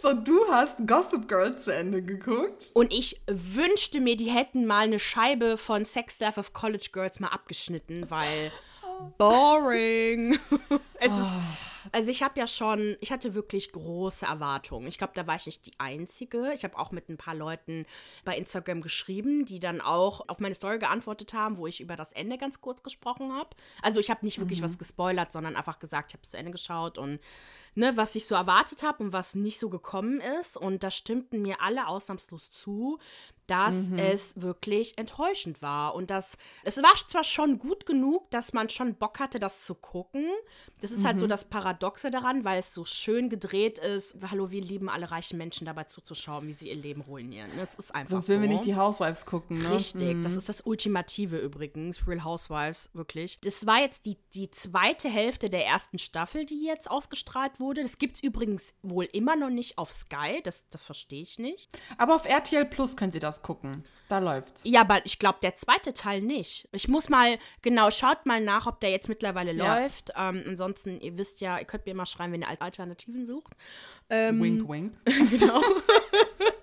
So, 0.00 0.12
du 0.12 0.46
hast 0.48 0.76
Gossip 0.86 1.28
Girl 1.28 1.56
zu 1.56 1.74
Ende 1.74 2.02
geguckt. 2.02 2.70
Und 2.74 2.92
ich 2.92 3.20
wünschte 3.26 4.00
mir, 4.00 4.16
die 4.16 4.30
hätten 4.30 4.66
mal 4.66 4.84
eine 4.84 4.98
Scheibe 4.98 5.56
von 5.56 5.84
Sex 5.84 6.20
Life 6.20 6.38
of 6.38 6.52
College 6.52 6.88
Girls 6.92 7.18
mal 7.18 7.28
abgeschnitten, 7.28 8.08
weil 8.10 8.52
boring. 9.18 10.38
es 11.00 11.12
ist, 11.12 11.28
also 11.96 12.10
ich 12.10 12.22
habe 12.22 12.38
ja 12.38 12.46
schon, 12.46 12.98
ich 13.00 13.10
hatte 13.10 13.34
wirklich 13.34 13.72
große 13.72 14.26
Erwartungen. 14.26 14.86
Ich 14.86 14.98
glaube, 14.98 15.14
da 15.14 15.26
war 15.26 15.36
ich 15.36 15.46
nicht 15.46 15.64
die 15.64 15.72
Einzige. 15.78 16.52
Ich 16.52 16.62
habe 16.62 16.78
auch 16.78 16.90
mit 16.90 17.08
ein 17.08 17.16
paar 17.16 17.34
Leuten 17.34 17.86
bei 18.22 18.36
Instagram 18.36 18.82
geschrieben, 18.82 19.46
die 19.46 19.60
dann 19.60 19.80
auch 19.80 20.28
auf 20.28 20.38
meine 20.38 20.54
Story 20.54 20.78
geantwortet 20.78 21.32
haben, 21.32 21.56
wo 21.56 21.66
ich 21.66 21.80
über 21.80 21.96
das 21.96 22.12
Ende 22.12 22.36
ganz 22.36 22.60
kurz 22.60 22.82
gesprochen 22.82 23.32
habe. 23.32 23.48
Also 23.80 23.98
ich 23.98 24.10
habe 24.10 24.26
nicht 24.26 24.38
wirklich 24.38 24.60
was 24.60 24.76
gespoilert, 24.76 25.32
sondern 25.32 25.56
einfach 25.56 25.78
gesagt, 25.78 26.10
ich 26.10 26.18
habe 26.18 26.28
zu 26.28 26.36
Ende 26.36 26.52
geschaut 26.52 26.98
und 26.98 27.18
ne, 27.74 27.96
was 27.96 28.14
ich 28.14 28.26
so 28.26 28.34
erwartet 28.34 28.82
habe 28.82 29.02
und 29.02 29.14
was 29.14 29.34
nicht 29.34 29.58
so 29.58 29.70
gekommen 29.70 30.20
ist. 30.20 30.58
Und 30.58 30.82
da 30.82 30.90
stimmten 30.90 31.40
mir 31.40 31.62
alle 31.62 31.86
ausnahmslos 31.86 32.50
zu, 32.50 32.98
dass 33.46 33.90
es 33.96 34.40
wirklich 34.40 34.98
enttäuschend 34.98 35.62
war. 35.62 35.94
Und 35.94 36.10
dass 36.10 36.36
es 36.64 36.76
war 36.78 36.94
zwar 37.06 37.24
schon 37.24 37.58
gut 37.58 37.86
genug, 37.86 38.30
dass 38.30 38.52
man 38.52 38.68
schon 38.68 38.94
Bock 38.94 39.20
hatte, 39.20 39.38
das 39.38 39.64
zu 39.66 39.74
gucken. 39.74 40.26
Das 40.80 40.90
ist 40.90 41.04
halt 41.04 41.18
so 41.18 41.26
das 41.26 41.44
Paradoxe 41.44 42.10
daran, 42.10 42.44
weil 42.44 42.58
es 42.58 42.74
so 42.74 42.84
schön 42.84 43.28
gedreht 43.30 43.78
ist. 43.78 44.16
Hallo, 44.30 44.50
wir 44.50 44.60
lieben 44.60 44.88
alle 44.88 45.10
reichen 45.10 45.38
Menschen 45.38 45.64
dabei 45.64 45.84
zuzuschauen, 45.84 46.46
wie 46.48 46.52
sie 46.52 46.68
ihr 46.68 46.76
Leben 46.76 47.00
ruinieren. 47.00 47.50
Das 47.56 47.74
ist 47.76 47.94
einfach 47.94 48.10
Sonst 48.10 48.26
so. 48.26 48.32
will 48.34 48.42
wir 48.42 48.48
nicht 48.48 48.66
die 48.66 48.76
Housewives 48.76 49.24
gucken, 49.24 49.62
ne? 49.62 49.72
Richtig, 49.72 50.22
das 50.22 50.36
ist 50.36 50.48
das 50.48 50.60
Ultimative 50.62 51.38
übrigens, 51.38 52.06
Real 52.06 52.24
Housewives, 52.24 52.90
wirklich. 52.92 53.38
Das 53.40 53.66
war 53.66 53.80
jetzt 53.80 54.06
die, 54.06 54.18
die 54.34 54.50
zweite 54.50 55.08
Hälfte 55.08 55.48
der 55.48 55.64
ersten 55.64 55.98
Staffel, 55.98 56.44
die 56.44 56.64
jetzt 56.64 56.90
ausgestrahlt 56.90 57.58
wurde. 57.58 57.82
Das 57.82 57.98
gibt 57.98 58.16
es 58.16 58.22
übrigens 58.22 58.74
wohl 58.82 59.04
immer 59.12 59.36
noch 59.36 59.50
nicht 59.50 59.78
auf 59.78 59.92
Sky, 59.92 60.42
das, 60.44 60.66
das 60.70 60.82
verstehe 60.82 61.22
ich 61.22 61.38
nicht. 61.38 61.68
Aber 61.96 62.16
auf 62.16 62.26
RTL 62.26 62.66
Plus 62.66 62.96
könnt 62.96 63.14
ihr 63.14 63.20
das 63.20 63.35
gucken. 63.42 63.84
Da 64.08 64.20
läuft's. 64.20 64.62
Ja, 64.64 64.82
aber 64.82 65.04
ich 65.04 65.18
glaube, 65.18 65.38
der 65.42 65.56
zweite 65.56 65.92
Teil 65.92 66.20
nicht. 66.20 66.68
Ich 66.70 66.86
muss 66.86 67.08
mal, 67.08 67.38
genau, 67.62 67.90
schaut 67.90 68.24
mal 68.24 68.40
nach, 68.40 68.66
ob 68.68 68.78
der 68.80 68.90
jetzt 68.90 69.08
mittlerweile 69.08 69.52
Ja. 69.52 69.80
läuft. 69.80 70.12
Ähm, 70.16 70.44
ansonsten, 70.46 71.00
ihr 71.00 71.18
wisst 71.18 71.40
ja, 71.40 71.58
ihr 71.58 71.64
könnt 71.64 71.86
mir 71.86 71.94
mal 71.94 72.06
schreiben, 72.06 72.32
wenn 72.32 72.42
ihr 72.42 72.62
Alternativen 72.62 73.26
sucht. 73.26 73.52
Ähm, 74.08 74.40
wink, 74.40 74.68
wink. 74.68 74.92
Genau. 75.30 75.60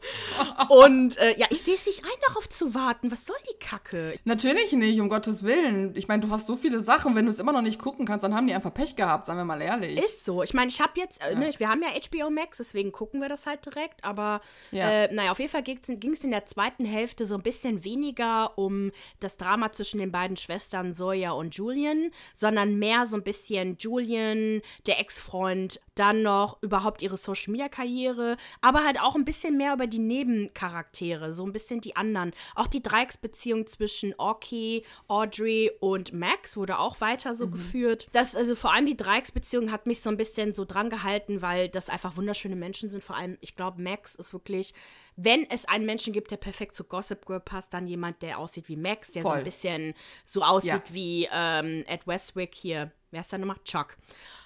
Und 0.70 1.18
äh, 1.18 1.38
ja, 1.38 1.48
ich 1.50 1.62
sehe 1.62 1.76
es 1.76 1.86
nicht 1.86 2.04
ein, 2.04 2.10
darauf 2.28 2.50
zu 2.50 2.74
warten. 2.76 3.12
Was 3.12 3.26
soll 3.26 3.36
die 3.52 3.58
Kacke? 3.60 4.18
Natürlich 4.24 4.72
nicht, 4.74 5.00
um 5.00 5.10
Gottes 5.10 5.44
Willen. 5.44 5.96
Ich 5.96 6.08
meine, 6.08 6.26
du 6.26 6.32
hast 6.32 6.48
so 6.48 6.56
viele 6.56 6.82
Sachen, 6.82 7.16
wenn 7.16 7.26
du 7.26 7.32
es 7.32 7.40
immer 7.40 7.52
noch 7.52 7.62
nicht 7.62 7.80
gucken 7.80 8.06
kannst, 8.06 8.24
dann 8.24 8.36
haben 8.36 8.48
die 8.48 8.54
einfach 8.54 8.74
Pech 8.74 8.96
gehabt, 8.96 9.26
sagen 9.26 9.40
wir 9.40 9.46
mal 9.46 9.62
ehrlich. 9.62 9.98
Ist 10.04 10.26
so. 10.26 10.44
Ich 10.44 10.54
meine, 10.54 10.70
ich 10.70 10.80
habe 10.82 10.94
jetzt, 11.00 11.22
äh, 11.22 11.36
ne, 11.36 11.52
wir 11.58 11.70
haben 11.70 11.82
ja 11.82 11.90
HBO 11.90 12.30
Max, 12.30 12.58
deswegen 12.58 12.92
gucken 12.92 13.22
wir 13.22 13.30
das 13.30 13.46
halt 13.46 13.66
direkt. 13.66 14.04
Aber 14.04 14.42
Ja. 14.72 14.90
äh, 14.90 15.14
naja, 15.14 15.32
auf 15.32 15.40
jeden 15.40 15.52
Fall 15.52 15.64
ging 15.64 15.80
es 16.14 16.20
in 16.24 16.32
der 16.32 16.46
zweiten 16.46 16.86
Hälfte 16.86 17.26
so 17.26 17.36
ein 17.36 17.42
bisschen 17.44 17.84
weniger 17.84 18.58
um 18.58 18.92
das 19.20 19.38
Drama 19.38 19.72
zwischen 19.72 20.00
den 20.00 20.12
beiden 20.12 20.38
Schwestern 20.38 20.94
Zoya 20.94 21.32
und 21.32 21.56
Julian, 21.56 22.12
sondern 22.36 22.78
mehr 22.80 23.06
so 23.06 23.18
ein 23.18 23.24
bisschen 23.24 23.78
Julian, 23.80 24.62
der 24.88 25.00
Ex-Freund, 25.00 25.80
dann 25.96 26.24
noch 26.24 26.62
überhaupt 26.62 27.02
ihre 27.02 27.18
Social-Media-Karriere, 27.18 28.38
aber 28.62 28.84
halt 28.84 29.00
auch 29.02 29.16
ein 29.16 29.26
bisschen 29.26 29.58
mehr 29.58 29.74
über 29.74 29.88
die 29.88 30.00
Nebencharaktere, 30.24 31.34
so 31.34 31.46
ein 31.46 31.54
bisschen 31.54 31.82
die 31.82 31.96
anderen. 31.96 32.32
Auch 32.56 32.68
die 32.68 32.82
Dreiecksbeziehung 32.82 33.68
zwischen 33.68 34.14
Orky, 34.18 34.86
Audrey 35.08 35.72
und 35.80 36.14
Max 36.14 36.58
wurde 36.58 36.80
auch 36.80 37.02
weiter 37.02 37.36
so 37.36 37.50
geführt. 37.50 38.08
Das, 38.12 38.36
also 38.36 38.56
vor 38.56 38.74
allem 38.74 38.86
die 38.86 38.98
Dreiecksbeziehung 38.98 39.72
hat 39.72 39.88
mich 39.88 40.02
so 40.02 40.10
ein 40.10 40.18
bisschen 40.18 40.54
so 40.54 40.66
dran 40.66 40.90
gehalten, 40.90 41.42
weil 41.42 41.70
das 41.70 41.90
einfach 41.90 42.18
wunderschöne 42.18 42.56
Menschen 42.56 42.90
sind. 42.90 43.04
Vor 43.04 43.16
allem, 43.18 43.38
ich 43.42 43.56
glaube, 43.56 43.82
Max 43.82 44.16
ist 44.16 44.34
wirklich, 44.34 44.74
wenn 45.16 45.50
es 45.50 45.66
einen 45.66 45.86
Menschen 45.86 46.14
gibt, 46.14 46.32
der 46.32 46.38
perfekt 46.38 46.76
zu 46.76 46.84
Gossip 46.84 47.26
Girl 47.26 47.40
passt, 47.40 47.74
dann 47.74 47.88
jemand, 47.88 48.22
der 48.22 48.40
aussieht 48.40 48.68
wie 48.70 48.76
Max, 48.78 49.12
der 49.12 49.24
so 49.24 49.30
Voll. 49.30 49.38
ein 49.40 49.44
bisschen 49.44 49.94
so 50.26 50.42
aussieht 50.42 50.72
Ja. 50.90 50.94
wie 50.94 51.28
ähm, 51.32 51.84
Ed 51.88 52.08
Westwick 52.08 52.56
hier. 52.56 52.92
Wer 53.12 53.22
ist 53.22 53.32
da 53.32 53.38
nochmal? 53.38 53.58
Chuck. 53.64 53.96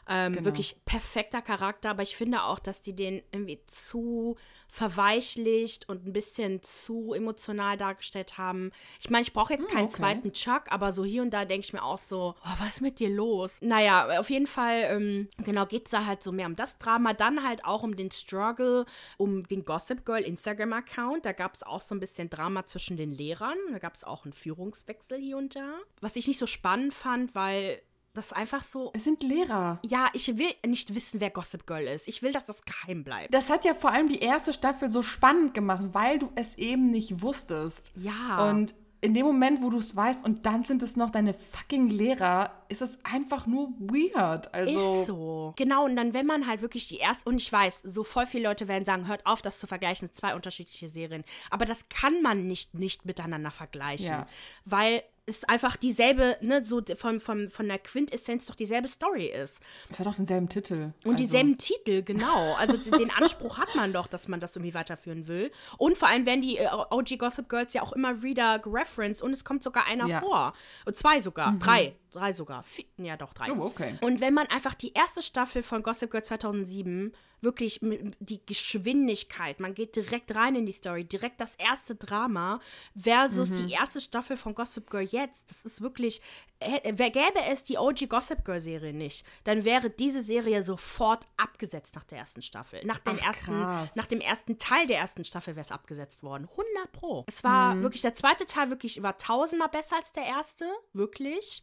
Ähm, 0.10 0.34
Genau. 0.34 0.46
Wirklich 0.46 0.78
perfekter 0.86 1.42
Charakter, 1.42 1.90
aber 1.90 2.04
ich 2.04 2.16
finde 2.16 2.44
auch, 2.44 2.60
dass 2.60 2.82
die 2.82 2.94
den 2.96 3.22
irgendwie 3.32 3.60
zu 3.68 4.36
verweichlicht 4.70 5.88
und 5.88 6.06
ein 6.06 6.14
bisschen 6.14 6.62
zu 6.64 7.14
emotional 7.14 7.78
dargestellt 7.78 8.38
haben. 8.38 8.72
Ich 9.00 9.10
meine, 9.10 9.22
ich 9.24 9.34
brauche 9.34 9.54
jetzt 9.54 9.68
Hm, 9.70 9.74
keinen 9.76 9.86
okay. 9.86 9.96
zweiten 9.96 10.34
Chuck, 10.34 10.64
aber 10.70 10.92
so 10.92 11.06
hier 11.06 11.22
und 11.22 11.32
da 11.32 11.46
denke 11.46 11.66
ich 11.66 11.74
mir 11.74 11.84
auch 11.84 11.98
so, 11.98 12.36
oh, 12.44 12.50
was 12.60 12.76
ist 12.76 12.82
mit 12.82 13.00
dir 13.00 13.10
los? 13.10 13.58
Naja, 13.62 14.20
auf 14.20 14.30
jeden 14.30 14.48
Fall, 14.48 14.82
ähm, 14.90 15.30
genau, 15.44 15.66
geht 15.66 15.86
es 15.86 15.92
da 15.92 16.06
halt 16.06 16.24
so 16.24 16.32
mehr 16.32 16.48
um 16.48 16.56
das 16.56 16.78
Drama, 16.78 17.14
dann 17.14 17.48
halt 17.48 17.64
auch 17.66 17.84
um 17.84 17.96
den 17.96 18.12
Struggle, 18.12 18.86
um 19.18 19.48
den 19.48 19.66
Gossip 19.66 20.06
Girl 20.06 20.22
Instagram-Account. 20.22 21.26
Da 21.26 21.32
gab 21.34 21.56
es 21.56 21.64
auch 21.64 21.82
so 21.82 21.96
ein 21.96 22.00
bisschen 22.00 22.30
Drama 22.30 22.66
zwischen 22.66 22.98
den 22.98 23.12
Lehrern. 23.14 23.58
Da 23.72 23.80
gab 23.80 23.96
es 23.96 24.04
auch 24.04 24.26
einen 24.26 24.34
Führungswechsel 24.34 25.18
hier 25.20 25.38
und 25.38 25.56
da. 25.56 25.76
Was 26.02 26.16
ich 26.16 26.28
nicht 26.28 26.40
so 26.40 26.48
spannend 26.48 26.94
fand, 26.94 27.36
weil 27.36 27.82
das 28.18 28.34
einfach 28.34 28.64
so 28.64 28.92
Es 28.96 29.04
sind 29.04 29.24
Lehrer. 29.24 29.80
ja, 29.84 30.10
ich 30.14 30.38
will 30.38 30.54
nicht 30.66 30.94
wissen, 30.96 31.22
wer 31.22 31.30
Gossip 31.30 31.66
Girl 31.68 31.84
ist. 31.84 32.08
Ich 32.08 32.22
will, 32.24 32.32
dass 32.32 32.46
das 32.46 32.62
geheim 32.64 33.04
bleibt. 33.04 33.34
Das 33.34 33.50
hat 33.50 33.64
ja 33.66 33.74
vor 33.74 33.92
allem 33.92 34.10
die 34.10 34.20
erste 34.20 34.54
Staffel 34.54 34.90
so 34.90 35.02
spannend 35.02 35.54
gemacht, 35.54 35.88
weil 35.94 36.20
du 36.20 36.32
es 36.36 36.58
eben 36.58 36.92
nicht 36.92 37.22
wusstest. 37.22 37.92
Ja. 37.96 38.50
Und 38.50 38.74
in 39.00 39.14
dem 39.14 39.26
Moment, 39.28 39.62
wo 39.62 39.70
du 39.70 39.78
es 39.78 39.96
weißt 39.96 40.26
und 40.26 40.46
dann 40.46 40.64
sind 40.64 40.82
es 40.82 40.96
noch 40.96 41.12
deine 41.12 41.36
fucking 41.36 41.88
Lehrer, 41.88 42.52
ist 42.68 42.82
es 42.82 43.04
einfach 43.06 43.46
nur 43.46 43.70
weird. 43.80 44.52
Also, 44.54 45.02
ist 45.02 45.08
so. 45.08 45.54
Genau, 45.56 45.86
und 45.86 45.96
dann, 45.96 46.14
wenn 46.16 46.26
man 46.26 46.48
halt 46.48 46.62
wirklich 46.62 46.88
die 46.88 46.98
erste, 46.98 47.30
und 47.30 47.40
ich 47.40 47.52
weiß, 47.52 47.82
so 47.84 48.04
voll 48.04 48.26
viele 48.26 48.48
Leute 48.50 48.68
werden 48.68 48.86
sagen, 48.86 49.08
hört 49.08 49.26
auf, 49.26 49.42
das 49.42 49.60
zu 49.60 49.68
vergleichen, 49.68 50.10
zwei 50.14 50.36
unterschiedliche 50.36 50.90
Serien. 50.90 51.24
Aber 51.52 51.66
das 51.66 51.88
kann 51.90 52.22
man 52.24 52.48
nicht, 52.48 52.74
nicht 52.74 53.06
miteinander 53.06 53.52
vergleichen. 53.52 54.08
Ja. 54.08 54.28
Weil 54.66 55.04
es 55.28 55.44
einfach 55.44 55.76
dieselbe, 55.76 56.38
ne, 56.42 56.64
so 56.64 56.82
von, 56.96 57.20
von, 57.20 57.48
von 57.50 57.68
der 57.68 57.80
Quintessenz 57.80 58.46
doch 58.46 58.56
dieselbe 58.56 58.88
Story 58.88 59.26
ist. 59.26 59.60
es 59.90 60.00
hat 60.00 60.08
auch 60.08 60.16
denselben 60.16 60.48
Titel. 60.48 60.94
Und 61.04 61.12
also, 61.12 61.18
dieselben 61.18 61.58
Titel, 61.58 62.02
genau. 62.02 62.56
Also 62.58 62.78
den 62.78 63.12
Anspruch 63.12 63.58
hat 63.58 63.76
man 63.76 63.92
doch, 63.92 64.08
dass 64.08 64.30
man 64.30 64.40
das 64.40 64.56
irgendwie 64.56 64.74
weiterführen 64.74 65.28
will. 65.28 65.52
Und 65.78 65.98
vor 65.98 66.08
allem 66.08 66.26
werden 66.26 66.42
die 66.42 66.58
äh, 66.58 66.68
OG 66.90 67.20
Gossip 67.20 67.50
Girls 67.50 67.74
ja 67.74 67.84
auch 67.84 67.92
immer 67.92 68.24
wieder 68.24 68.60
gereferenced 68.60 69.22
und 69.22 69.34
es 69.34 69.44
kommt 69.44 69.64
sogar 69.64 69.86
einer 69.86 70.08
Ja. 70.08 70.22
vor. 70.22 70.54
Und 70.86 70.96
zwei 70.96 71.20
sogar. 71.20 71.58
Drei. 71.60 71.96
Drei 72.18 72.34
sogar. 72.34 72.64
Vier, 72.64 72.86
ja, 72.98 73.16
doch, 73.16 73.34
drei. 73.34 73.52
Oh, 73.52 73.62
okay. 73.66 73.96
Und 74.02 74.22
wenn 74.22 74.34
man 74.34 74.48
einfach 74.48 74.74
die 74.74 74.94
erste 74.94 75.22
Staffel 75.22 75.62
von 75.62 75.84
Gossip 75.84 76.10
Girl 76.10 76.24
2007 76.24 77.14
wirklich 77.42 77.80
die 77.82 78.44
Geschwindigkeit, 78.46 79.60
man 79.60 79.76
geht 79.76 79.96
direkt 79.96 80.34
rein 80.34 80.56
in 80.56 80.66
die 80.66 80.72
Story, 80.72 81.04
direkt 81.04 81.40
das 81.40 81.54
erste 81.56 81.94
Drama 81.94 82.60
versus 82.96 83.52
die 83.52 83.74
erste 83.74 84.02
Staffel 84.02 84.38
von 84.38 84.56
Gossip 84.56 84.90
Girl 84.90 85.04
jetzt, 85.04 85.52
das 85.52 85.64
ist 85.64 85.82
wirklich, 85.82 86.22
wer 86.60 87.12
gäbe 87.12 87.40
es 87.52 87.64
die 87.64 87.78
OG 87.78 88.10
Gossip 88.10 88.44
Girl 88.44 88.60
Serie 88.60 88.94
nicht, 88.94 89.24
dann 89.44 89.64
wäre 89.66 89.92
diese 89.92 90.24
Serie 90.24 90.64
sofort 90.64 91.28
abgesetzt 91.38 91.94
nach 91.94 92.06
der 92.06 92.18
ersten 92.18 92.42
Staffel. 92.42 92.84
Nach, 92.86 92.98
den 92.98 93.20
Ach, 93.22 93.28
ersten, 93.28 93.52
krass. 93.52 93.96
nach 93.96 94.08
dem 94.08 94.22
ersten 94.22 94.58
Teil 94.58 94.88
der 94.88 94.98
ersten 94.98 95.24
Staffel 95.24 95.56
wäre 95.56 95.66
es 95.66 95.72
abgesetzt 95.72 96.24
worden. 96.24 96.50
100 96.50 96.92
pro. 96.92 97.24
Es 97.28 97.44
war 97.44 97.80
wirklich, 97.84 98.02
der 98.02 98.16
zweite 98.16 98.48
Teil 98.48 98.72
wirklich 98.72 99.04
war 99.04 99.16
tausendmal 99.20 99.70
besser 99.70 99.98
als 99.98 100.12
der 100.14 100.26
erste, 100.26 100.66
wirklich 100.94 101.62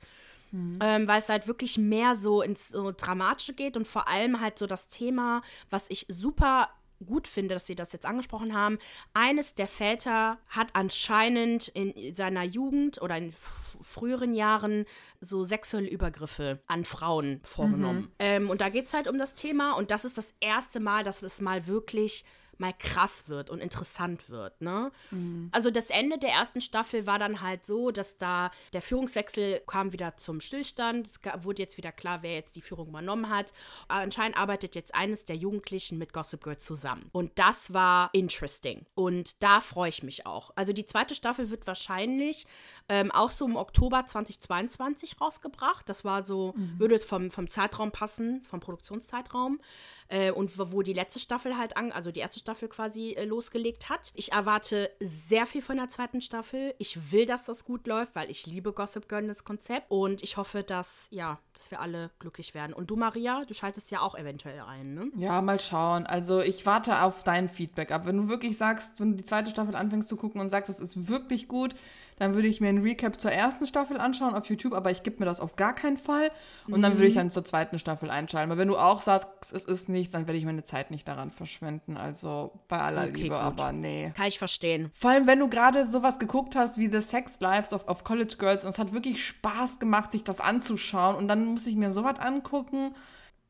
ähm, 0.80 1.08
weil 1.08 1.18
es 1.18 1.28
halt 1.28 1.46
wirklich 1.48 1.78
mehr 1.78 2.16
so 2.16 2.42
ins 2.42 2.68
so 2.68 2.92
Dramatische 2.92 3.54
geht 3.54 3.76
und 3.76 3.86
vor 3.86 4.08
allem 4.08 4.40
halt 4.40 4.58
so 4.58 4.66
das 4.66 4.88
Thema, 4.88 5.42
was 5.70 5.90
ich 5.90 6.06
super 6.08 6.68
gut 7.04 7.28
finde, 7.28 7.54
dass 7.54 7.66
sie 7.66 7.74
das 7.74 7.92
jetzt 7.92 8.06
angesprochen 8.06 8.54
haben. 8.54 8.78
Eines 9.12 9.54
der 9.54 9.66
Väter 9.66 10.38
hat 10.48 10.68
anscheinend 10.72 11.68
in 11.68 12.14
seiner 12.14 12.44
Jugend 12.44 13.02
oder 13.02 13.16
in 13.16 13.32
früheren 13.32 14.34
Jahren 14.34 14.86
so 15.20 15.44
sexuelle 15.44 15.88
Übergriffe 15.88 16.62
an 16.66 16.84
Frauen 16.84 17.40
vorgenommen. 17.44 18.12
Ähm, 18.18 18.48
und 18.48 18.60
da 18.60 18.68
geht 18.68 18.86
es 18.86 18.94
halt 18.94 19.08
um 19.08 19.18
das 19.18 19.34
Thema 19.34 19.72
und 19.72 19.90
das 19.90 20.04
ist 20.04 20.16
das 20.16 20.34
erste 20.40 20.80
Mal, 20.80 21.04
dass 21.04 21.22
es 21.22 21.40
mal 21.40 21.66
wirklich 21.66 22.24
mal 22.58 22.72
krass 22.78 23.28
wird 23.28 23.50
und 23.50 23.60
interessant 23.60 24.30
wird, 24.30 24.60
ne? 24.60 24.92
Mhm. 25.10 25.48
Also 25.52 25.70
das 25.70 25.90
Ende 25.90 26.18
der 26.18 26.30
ersten 26.30 26.60
Staffel 26.60 27.06
war 27.06 27.18
dann 27.18 27.40
halt 27.40 27.66
so, 27.66 27.90
dass 27.90 28.16
da 28.18 28.50
der 28.72 28.82
Führungswechsel 28.82 29.62
kam 29.66 29.92
wieder 29.92 30.16
zum 30.16 30.40
Stillstand. 30.40 31.08
Es 31.08 31.20
wurde 31.44 31.62
jetzt 31.62 31.76
wieder 31.76 31.92
klar, 31.92 32.22
wer 32.22 32.34
jetzt 32.34 32.56
die 32.56 32.62
Führung 32.62 32.88
übernommen 32.88 33.28
hat. 33.28 33.52
Aber 33.88 34.00
anscheinend 34.00 34.36
arbeitet 34.36 34.74
jetzt 34.74 34.94
eines 34.94 35.24
der 35.24 35.36
Jugendlichen 35.36 35.98
mit 35.98 36.12
Gossip 36.12 36.42
Girl 36.42 36.58
zusammen. 36.58 37.08
Und 37.12 37.32
das 37.36 37.72
war 37.72 38.10
interesting. 38.12 38.86
Und 38.94 39.42
da 39.42 39.60
freue 39.60 39.88
ich 39.88 40.02
mich 40.02 40.26
auch. 40.26 40.50
Also 40.56 40.72
die 40.72 40.86
zweite 40.86 41.14
Staffel 41.14 41.50
wird 41.50 41.66
wahrscheinlich 41.66 42.46
ähm, 42.88 43.10
auch 43.10 43.30
so 43.30 43.46
im 43.46 43.56
Oktober 43.56 44.04
2022 44.06 45.20
rausgebracht. 45.20 45.88
Das 45.88 46.04
war 46.04 46.24
so, 46.24 46.54
mhm. 46.56 46.78
würde 46.78 46.98
vom, 47.00 47.30
vom 47.30 47.48
Zeitraum 47.48 47.92
passen, 47.92 48.42
vom 48.42 48.60
Produktionszeitraum 48.60 49.60
äh, 50.08 50.30
und 50.30 50.56
wo 50.58 50.82
die 50.82 50.92
letzte 50.92 51.18
Staffel 51.18 51.56
halt 51.56 51.76
an, 51.76 51.92
also 51.92 52.10
die 52.10 52.20
erste 52.20 52.38
Staffel 52.38 52.68
quasi 52.68 53.12
äh, 53.12 53.24
losgelegt 53.24 53.88
hat. 53.88 54.12
Ich 54.14 54.32
erwarte 54.32 54.90
sehr 55.00 55.46
viel 55.46 55.62
von 55.62 55.76
der 55.76 55.90
zweiten 55.90 56.20
Staffel. 56.20 56.74
Ich 56.78 57.12
will, 57.12 57.26
dass 57.26 57.44
das 57.44 57.64
gut 57.64 57.86
läuft, 57.86 58.14
weil 58.14 58.30
ich 58.30 58.46
liebe 58.46 58.72
Gossip 58.72 59.08
Girl 59.08 59.26
das 59.26 59.44
Konzept 59.44 59.90
und 59.90 60.22
ich 60.22 60.36
hoffe, 60.36 60.62
dass 60.62 61.08
ja, 61.10 61.38
dass 61.54 61.70
wir 61.70 61.80
alle 61.80 62.10
glücklich 62.18 62.54
werden. 62.54 62.72
Und 62.72 62.90
du 62.90 62.96
Maria, 62.96 63.44
du 63.46 63.54
schaltest 63.54 63.90
ja 63.90 64.00
auch 64.00 64.14
eventuell 64.16 64.60
ein, 64.60 64.94
ne? 64.94 65.10
Ja, 65.16 65.40
mal 65.40 65.60
schauen. 65.60 66.06
Also 66.06 66.40
ich 66.40 66.66
warte 66.66 67.02
auf 67.02 67.22
dein 67.22 67.48
Feedback 67.48 67.92
ab. 67.92 68.06
Wenn 68.06 68.16
du 68.16 68.28
wirklich 68.28 68.58
sagst, 68.58 69.00
wenn 69.00 69.12
du 69.12 69.16
die 69.16 69.24
zweite 69.24 69.50
Staffel 69.50 69.74
anfängst 69.74 70.08
zu 70.08 70.16
gucken 70.16 70.40
und 70.40 70.50
sagst, 70.50 70.68
es 70.68 70.80
ist 70.80 71.08
wirklich 71.08 71.48
gut, 71.48 71.74
dann 72.16 72.34
würde 72.34 72.48
ich 72.48 72.60
mir 72.60 72.68
ein 72.68 72.78
Recap 72.78 73.20
zur 73.20 73.32
ersten 73.32 73.66
Staffel 73.66 73.98
anschauen 73.98 74.34
auf 74.34 74.46
YouTube, 74.46 74.72
aber 74.72 74.90
ich 74.90 75.02
gebe 75.02 75.16
mir 75.18 75.24
das 75.24 75.40
auf 75.40 75.56
gar 75.56 75.74
keinen 75.74 75.98
Fall. 75.98 76.30
Und 76.66 76.78
mhm. 76.78 76.82
dann 76.82 76.92
würde 76.94 77.06
ich 77.06 77.14
mhm. 77.14 77.18
dann 77.18 77.30
zur 77.30 77.44
zweiten 77.44 77.78
Staffel 77.78 78.10
einschalten. 78.10 78.50
Aber 78.52 78.58
wenn 78.58 78.68
du 78.68 78.76
auch 78.76 79.00
sagst, 79.00 79.52
es 79.52 79.64
ist 79.64 79.88
nichts, 79.88 80.12
dann 80.12 80.26
werde 80.26 80.38
ich 80.38 80.44
meine 80.44 80.64
Zeit 80.64 80.90
nicht 80.90 81.08
daran 81.08 81.30
verschwenden. 81.30 81.96
Also 81.96 82.52
bei 82.68 82.80
aller 82.80 83.08
okay, 83.08 83.22
Liebe, 83.22 83.34
gut. 83.34 83.44
aber 83.44 83.72
nee. 83.72 84.12
Kann 84.16 84.26
ich 84.26 84.38
verstehen. 84.38 84.90
Vor 84.94 85.10
allem, 85.10 85.26
wenn 85.26 85.40
du 85.40 85.48
gerade 85.48 85.86
sowas 85.86 86.18
geguckt 86.18 86.54
hast 86.54 86.78
wie 86.78 86.88
The 86.88 87.00
Sex 87.00 87.40
Lives 87.40 87.72
of, 87.72 87.88
of 87.88 88.04
College 88.04 88.36
Girls 88.38 88.64
und 88.64 88.70
es 88.70 88.78
hat 88.78 88.92
wirklich 88.92 89.24
Spaß 89.24 89.80
gemacht, 89.80 90.12
sich 90.12 90.22
das 90.22 90.40
anzuschauen 90.40 91.16
und 91.16 91.26
dann 91.26 91.43
muss 91.46 91.66
ich 91.66 91.76
mir 91.76 91.90
sowas 91.90 92.18
angucken. 92.18 92.94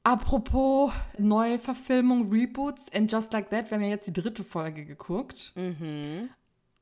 Apropos 0.03 0.93
Neuverfilmung, 1.19 2.31
Reboots 2.31 2.93
and 2.93 3.11
Just 3.11 3.33
Like 3.33 3.51
That, 3.51 3.71
wir 3.71 3.77
haben 3.77 3.85
ja 3.85 3.91
jetzt 3.91 4.07
die 4.07 4.13
dritte 4.13 4.45
Folge 4.45 4.85
geguckt. 4.85 5.53
Mhm. 5.57 6.29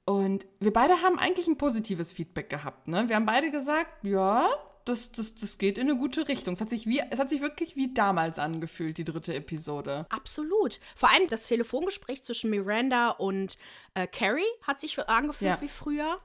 Und 0.05 0.47
wir 0.59 0.73
beide 0.73 1.03
haben 1.03 1.19
eigentlich 1.19 1.47
ein 1.47 1.57
positives 1.57 2.13
Feedback 2.13 2.51
gehabt. 2.51 2.89
Ne? 2.89 3.09
Wir 3.09 3.15
haben 3.15 3.27
beide 3.27 3.53
gesagt, 3.53 4.05
ja, 4.05 4.49
das, 4.85 5.13
das, 5.13 5.35
das 5.35 5.59
geht 5.59 5.79
in 5.79 5.89
eine 5.89 5.97
gute 5.97 6.27
Richtung. 6.27 6.55
Es 6.55 6.61
hat, 6.61 6.71
sich 6.71 6.87
wie, 6.87 7.01
es 7.11 7.19
hat 7.19 7.29
sich 7.29 7.41
wirklich 7.41 7.77
wie 7.77 7.95
damals 7.95 8.39
angefühlt, 8.39 8.99
die 8.99 9.05
dritte 9.05 9.35
Episode. 9.35 10.07
Absolut. 10.09 10.81
Vor 10.97 11.13
allem 11.13 11.29
das 11.29 11.47
Telefongespräch 11.47 12.25
zwischen 12.25 12.51
Miranda 12.51 13.11
und 13.11 13.57
äh, 13.95 14.07
Carrie 14.07 14.43
hat 14.63 14.81
sich 14.81 14.99
angefühlt 15.09 15.53
ja. 15.53 15.61
wie 15.61 15.69
früher. 15.69 16.19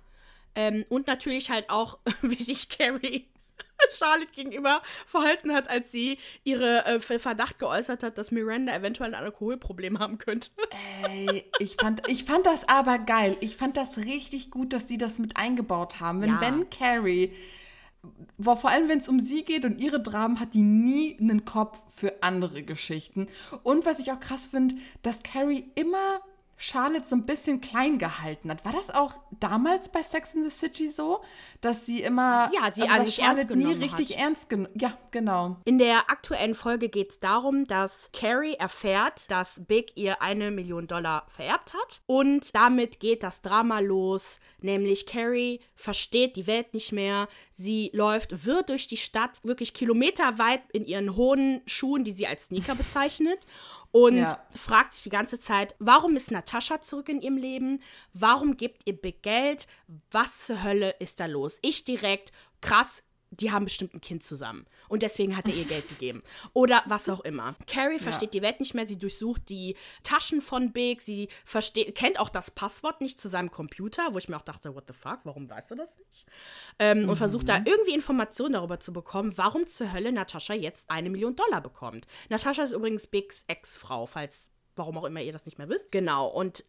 Ähm, 0.56 0.86
und 0.90 1.06
natürlich 1.06 1.52
halt 1.52 1.70
auch, 1.70 2.00
wie 2.24 2.42
sich 2.42 2.70
Carrie 2.70 3.28
Charlotte 3.90 4.32
gegenüber 4.34 4.82
verhalten 5.06 5.54
hat, 5.54 5.70
als 5.70 5.92
sie 5.92 6.18
ihre 6.44 6.86
äh, 6.86 7.00
Verdacht 7.00 7.60
geäußert 7.60 8.04
hat, 8.04 8.18
dass 8.18 8.32
Miranda 8.32 8.76
eventuell 8.76 9.14
ein 9.14 9.24
Alkoholproblem 9.24 10.00
haben 10.00 10.18
könnte. 10.18 10.50
Ey, 11.08 11.46
ich 11.60 11.76
fand, 11.80 12.08
ich 12.08 12.24
fand 12.24 12.46
das 12.46 12.68
aber 12.68 13.00
geil. 13.00 13.38
Ich 13.40 13.58
fand 13.58 13.78
das 13.78 13.98
richtig 14.00 14.52
gut, 14.52 14.74
dass 14.74 14.88
sie 14.88 14.98
das 14.98 15.20
mit 15.20 15.38
eingebaut 15.38 16.00
haben. 16.00 16.22
Wenn, 16.22 16.30
ja. 16.30 16.42
wenn 16.42 16.70
Carrie, 16.70 17.34
vor 18.40 18.66
allem 18.66 18.90
wenn 18.90 19.00
es 19.00 19.10
um 19.10 19.20
sie 19.20 19.44
geht 19.44 19.66
und 19.66 19.82
ihre 19.82 20.02
Dramen, 20.02 20.40
hat 20.40 20.54
die 20.54 20.62
nie 20.62 21.18
einen 21.20 21.46
Kopf 21.46 21.80
für 21.94 22.24
andere 22.24 22.64
Geschichten. 22.64 23.28
Und 23.64 23.86
was 23.86 24.00
ich 24.00 24.12
auch 24.12 24.20
krass 24.20 24.48
finde, 24.48 24.76
dass 25.02 25.24
Carrie 25.24 25.72
immer 25.76 26.22
Charlotte 26.60 27.06
so 27.06 27.16
ein 27.16 27.26
bisschen 27.26 27.62
klein 27.62 28.00
gehalten 28.00 28.50
hat. 28.50 28.66
War 28.66 28.72
das 28.72 28.90
auch 28.90 29.14
damals 29.40 29.90
bei 29.90 30.02
Sex 30.02 30.34
in 30.34 30.44
the 30.44 30.50
City 30.50 30.88
so, 30.88 31.22
dass 31.62 31.86
sie 31.86 32.02
immer 32.02 32.50
ja, 32.52 32.72
sie 32.72 32.82
also, 32.82 33.04
dass 33.06 33.16
Charlotte 33.16 33.56
nie 33.56 33.74
richtig 33.74 34.16
hat. 34.16 34.24
ernst 34.24 34.50
genommen 34.50 34.74
Ja, 34.76 34.98
genau. 35.12 35.58
In 35.66 35.78
der 35.78 36.10
aktuellen 36.10 36.56
Folge 36.56 36.90
geht 36.90 37.12
es 37.12 37.20
darum, 37.20 37.66
dass 37.66 38.10
Carrie 38.12 38.56
erfährt, 38.56 39.30
dass 39.30 39.62
Big 39.68 39.92
ihr 39.96 40.22
eine 40.24 40.50
Million 40.50 40.88
Dollar 40.88 41.26
vererbt 41.28 41.76
hat 41.76 42.02
und 42.08 42.56
damit 42.56 43.00
geht 43.00 43.22
das 43.22 43.42
Drama 43.42 43.80
los, 43.80 44.40
nämlich 44.60 45.06
Carrie 45.06 45.60
versteht 45.76 46.36
die 46.36 46.48
Welt 46.48 46.74
nicht 46.74 46.92
mehr, 46.92 47.28
sie 47.54 47.92
läuft 47.94 48.46
wirr 48.48 48.64
durch 48.64 48.88
die 48.88 48.98
Stadt, 48.98 49.40
wirklich 49.44 49.76
kilometerweit 49.76 50.62
in 50.74 50.86
ihren 50.86 51.16
hohen 51.16 51.62
Schuhen, 51.68 52.04
die 52.04 52.12
sie 52.12 52.26
als 52.26 52.46
Sneaker 52.46 52.74
bezeichnet 52.74 53.46
und 53.98 54.18
ja. 54.18 54.40
fragt 54.56 54.94
sich 54.94 55.04
die 55.04 55.10
ganze 55.10 55.40
Zeit, 55.40 55.74
warum 55.80 56.16
ist 56.16 56.30
Natascha 56.30 56.82
zurück 56.82 57.10
in 57.10 57.20
ihrem 57.20 57.38
Leben? 57.38 57.82
Warum 58.14 58.56
gibt 58.56 58.84
ihr 58.86 58.96
Big 58.96 59.24
Geld? 59.24 59.68
Was 60.12 60.46
zur 60.46 60.64
Hölle 60.64 60.92
ist 61.00 61.20
da 61.20 61.26
los? 61.26 61.58
Ich 61.64 61.84
direkt, 61.84 62.32
krass, 62.62 63.02
die 63.32 63.52
haben 63.52 63.66
bestimmt 63.66 63.94
ein 63.94 64.02
Kind 64.02 64.24
zusammen. 64.24 64.66
Und 64.88 65.04
deswegen 65.04 65.36
hat 65.36 65.48
er 65.48 65.54
ihr 65.54 65.66
Geld 65.66 65.88
gegeben. 65.90 66.24
Oder 66.54 66.84
was 66.88 67.10
auch 67.10 67.20
immer. 67.22 67.56
Carrie 67.68 68.00
versteht 68.00 68.34
ja. 68.34 68.40
die 68.40 68.42
Welt 68.42 68.60
nicht 68.60 68.74
mehr. 68.74 68.88
Sie 68.88 68.98
durchsucht 68.98 69.50
die 69.50 69.76
Taschen 70.04 70.42
von 70.42 70.72
Big. 70.72 71.02
Sie 71.02 71.28
versteht, 71.46 71.96
kennt 71.96 72.20
auch 72.20 72.30
das 72.30 72.52
Passwort 72.52 73.02
nicht 73.02 73.20
zu 73.20 73.28
seinem 73.28 73.52
Computer, 73.52 74.14
wo 74.14 74.18
ich 74.18 74.30
mir 74.30 74.38
auch 74.38 74.42
dachte, 74.42 74.74
what 74.74 74.86
the 74.88 74.94
fuck, 74.94 75.20
warum 75.24 75.50
weißt 75.50 75.72
du 75.72 75.76
das 75.76 75.90
nicht? 75.98 76.26
Ähm, 76.80 77.04
mhm. 77.04 77.10
Und 77.10 77.16
versucht 77.18 77.50
da 77.50 77.58
irgendwie 77.58 77.94
Informationen 77.94 78.54
darüber 78.54 78.80
zu 78.80 78.94
bekommen, 78.94 79.38
warum 79.38 79.68
zur 79.68 79.92
Hölle 79.92 80.12
Natascha 80.12 80.54
jetzt 80.54 80.90
eine 80.90 81.10
Million 81.10 81.36
Dollar 81.36 81.62
bekommt. 81.62 82.08
Natascha 82.30 82.64
ist 82.64 82.74
übrigens 82.74 83.08
Bigs 83.08 83.44
Ex-Frau, 83.48 84.06
falls 84.06 84.50
warum 84.78 84.98
auch 84.98 85.06
immer 85.06 85.22
ihr 85.22 85.34
das 85.34 85.46
nicht 85.46 85.58
mehr 85.58 85.70
wisst. 85.70 85.92
Genau, 85.92 86.28
und 86.28 86.64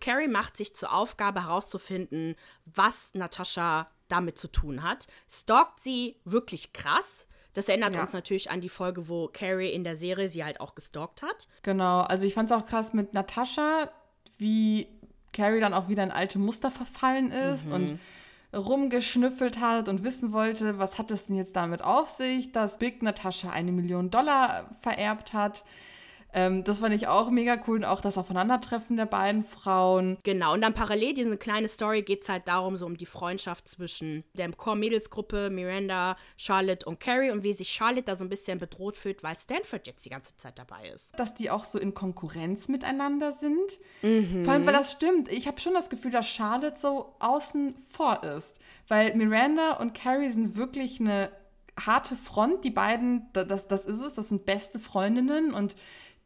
Carrie 0.00 0.28
macht 0.28 0.56
sich 0.56 0.74
zur 0.74 0.92
Aufgabe 0.92 1.44
herauszufinden, 1.44 2.36
was 2.64 3.10
Natascha 3.14 3.90
damit 4.08 4.38
zu 4.38 4.48
tun 4.48 4.82
hat. 4.82 5.06
Stalkt 5.30 5.80
sie 5.80 6.16
wirklich 6.24 6.72
krass. 6.72 7.26
Das 7.54 7.68
erinnert 7.68 7.94
ja. 7.94 8.02
uns 8.02 8.12
natürlich 8.12 8.50
an 8.50 8.60
die 8.60 8.68
Folge, 8.68 9.08
wo 9.08 9.28
Carrie 9.28 9.70
in 9.70 9.84
der 9.84 9.96
Serie 9.96 10.28
sie 10.28 10.44
halt 10.44 10.60
auch 10.60 10.74
gestalkt 10.74 11.22
hat. 11.22 11.48
Genau, 11.62 12.00
also 12.02 12.26
ich 12.26 12.34
fand 12.34 12.50
es 12.50 12.56
auch 12.56 12.66
krass 12.66 12.92
mit 12.92 13.14
Natascha, 13.14 13.90
wie 14.36 14.86
Carrie 15.32 15.60
dann 15.60 15.74
auch 15.74 15.88
wieder 15.88 16.02
in 16.02 16.10
alte 16.10 16.38
Muster 16.38 16.70
verfallen 16.70 17.32
ist 17.32 17.66
mhm. 17.66 17.72
und 17.72 18.00
rumgeschnüffelt 18.54 19.60
hat 19.60 19.88
und 19.88 20.04
wissen 20.04 20.32
wollte, 20.32 20.78
was 20.78 20.98
hat 20.98 21.10
es 21.10 21.26
denn 21.26 21.36
jetzt 21.36 21.54
damit 21.56 21.82
auf 21.82 22.08
sich, 22.08 22.52
dass 22.52 22.78
Big 22.78 23.02
Natascha 23.02 23.50
eine 23.50 23.72
Million 23.72 24.10
Dollar 24.10 24.70
vererbt 24.80 25.32
hat. 25.32 25.64
Ähm, 26.32 26.64
das 26.64 26.80
fand 26.80 26.94
ich 26.94 27.08
auch 27.08 27.30
mega 27.30 27.58
cool 27.66 27.78
und 27.78 27.84
auch 27.84 28.00
das 28.00 28.18
Aufeinandertreffen 28.18 28.96
der 28.96 29.06
beiden 29.06 29.44
Frauen. 29.44 30.18
Genau, 30.24 30.52
und 30.52 30.60
dann 30.60 30.74
parallel 30.74 31.14
diese 31.14 31.36
kleine 31.36 31.68
Story 31.68 32.02
geht 32.02 32.22
es 32.22 32.28
halt 32.28 32.48
darum, 32.48 32.76
so 32.76 32.86
um 32.86 32.96
die 32.96 33.06
Freundschaft 33.06 33.66
zwischen 33.68 34.24
der 34.34 34.50
Core-Mädelsgruppe, 34.52 35.50
Miranda, 35.50 36.16
Charlotte 36.36 36.86
und 36.86 37.00
Carrie 37.00 37.30
und 37.30 37.44
wie 37.44 37.52
sich 37.52 37.70
Charlotte 37.70 38.04
da 38.04 38.14
so 38.14 38.24
ein 38.24 38.28
bisschen 38.28 38.58
bedroht 38.58 38.96
fühlt, 38.96 39.22
weil 39.22 39.38
Stanford 39.38 39.86
jetzt 39.86 40.04
die 40.04 40.10
ganze 40.10 40.36
Zeit 40.36 40.58
dabei 40.58 40.88
ist. 40.88 41.18
Dass 41.18 41.34
die 41.34 41.50
auch 41.50 41.64
so 41.64 41.78
in 41.78 41.94
Konkurrenz 41.94 42.68
miteinander 42.68 43.32
sind. 43.32 43.78
Mhm. 44.02 44.44
Vor 44.44 44.52
allem, 44.52 44.66
weil 44.66 44.74
das 44.74 44.92
stimmt. 44.92 45.30
Ich 45.30 45.46
habe 45.46 45.60
schon 45.60 45.74
das 45.74 45.88
Gefühl, 45.88 46.10
dass 46.10 46.28
Charlotte 46.28 46.78
so 46.78 47.14
außen 47.20 47.76
vor 47.78 48.22
ist. 48.24 48.58
Weil 48.86 49.14
Miranda 49.14 49.72
und 49.72 49.94
Carrie 49.94 50.30
sind 50.30 50.56
wirklich 50.56 51.00
eine 51.00 51.30
harte 51.86 52.16
Front. 52.16 52.64
Die 52.64 52.70
beiden, 52.70 53.28
das, 53.32 53.68
das 53.68 53.86
ist 53.86 54.00
es, 54.00 54.14
das 54.14 54.28
sind 54.28 54.46
beste 54.46 54.78
Freundinnen 54.78 55.52
und 55.52 55.76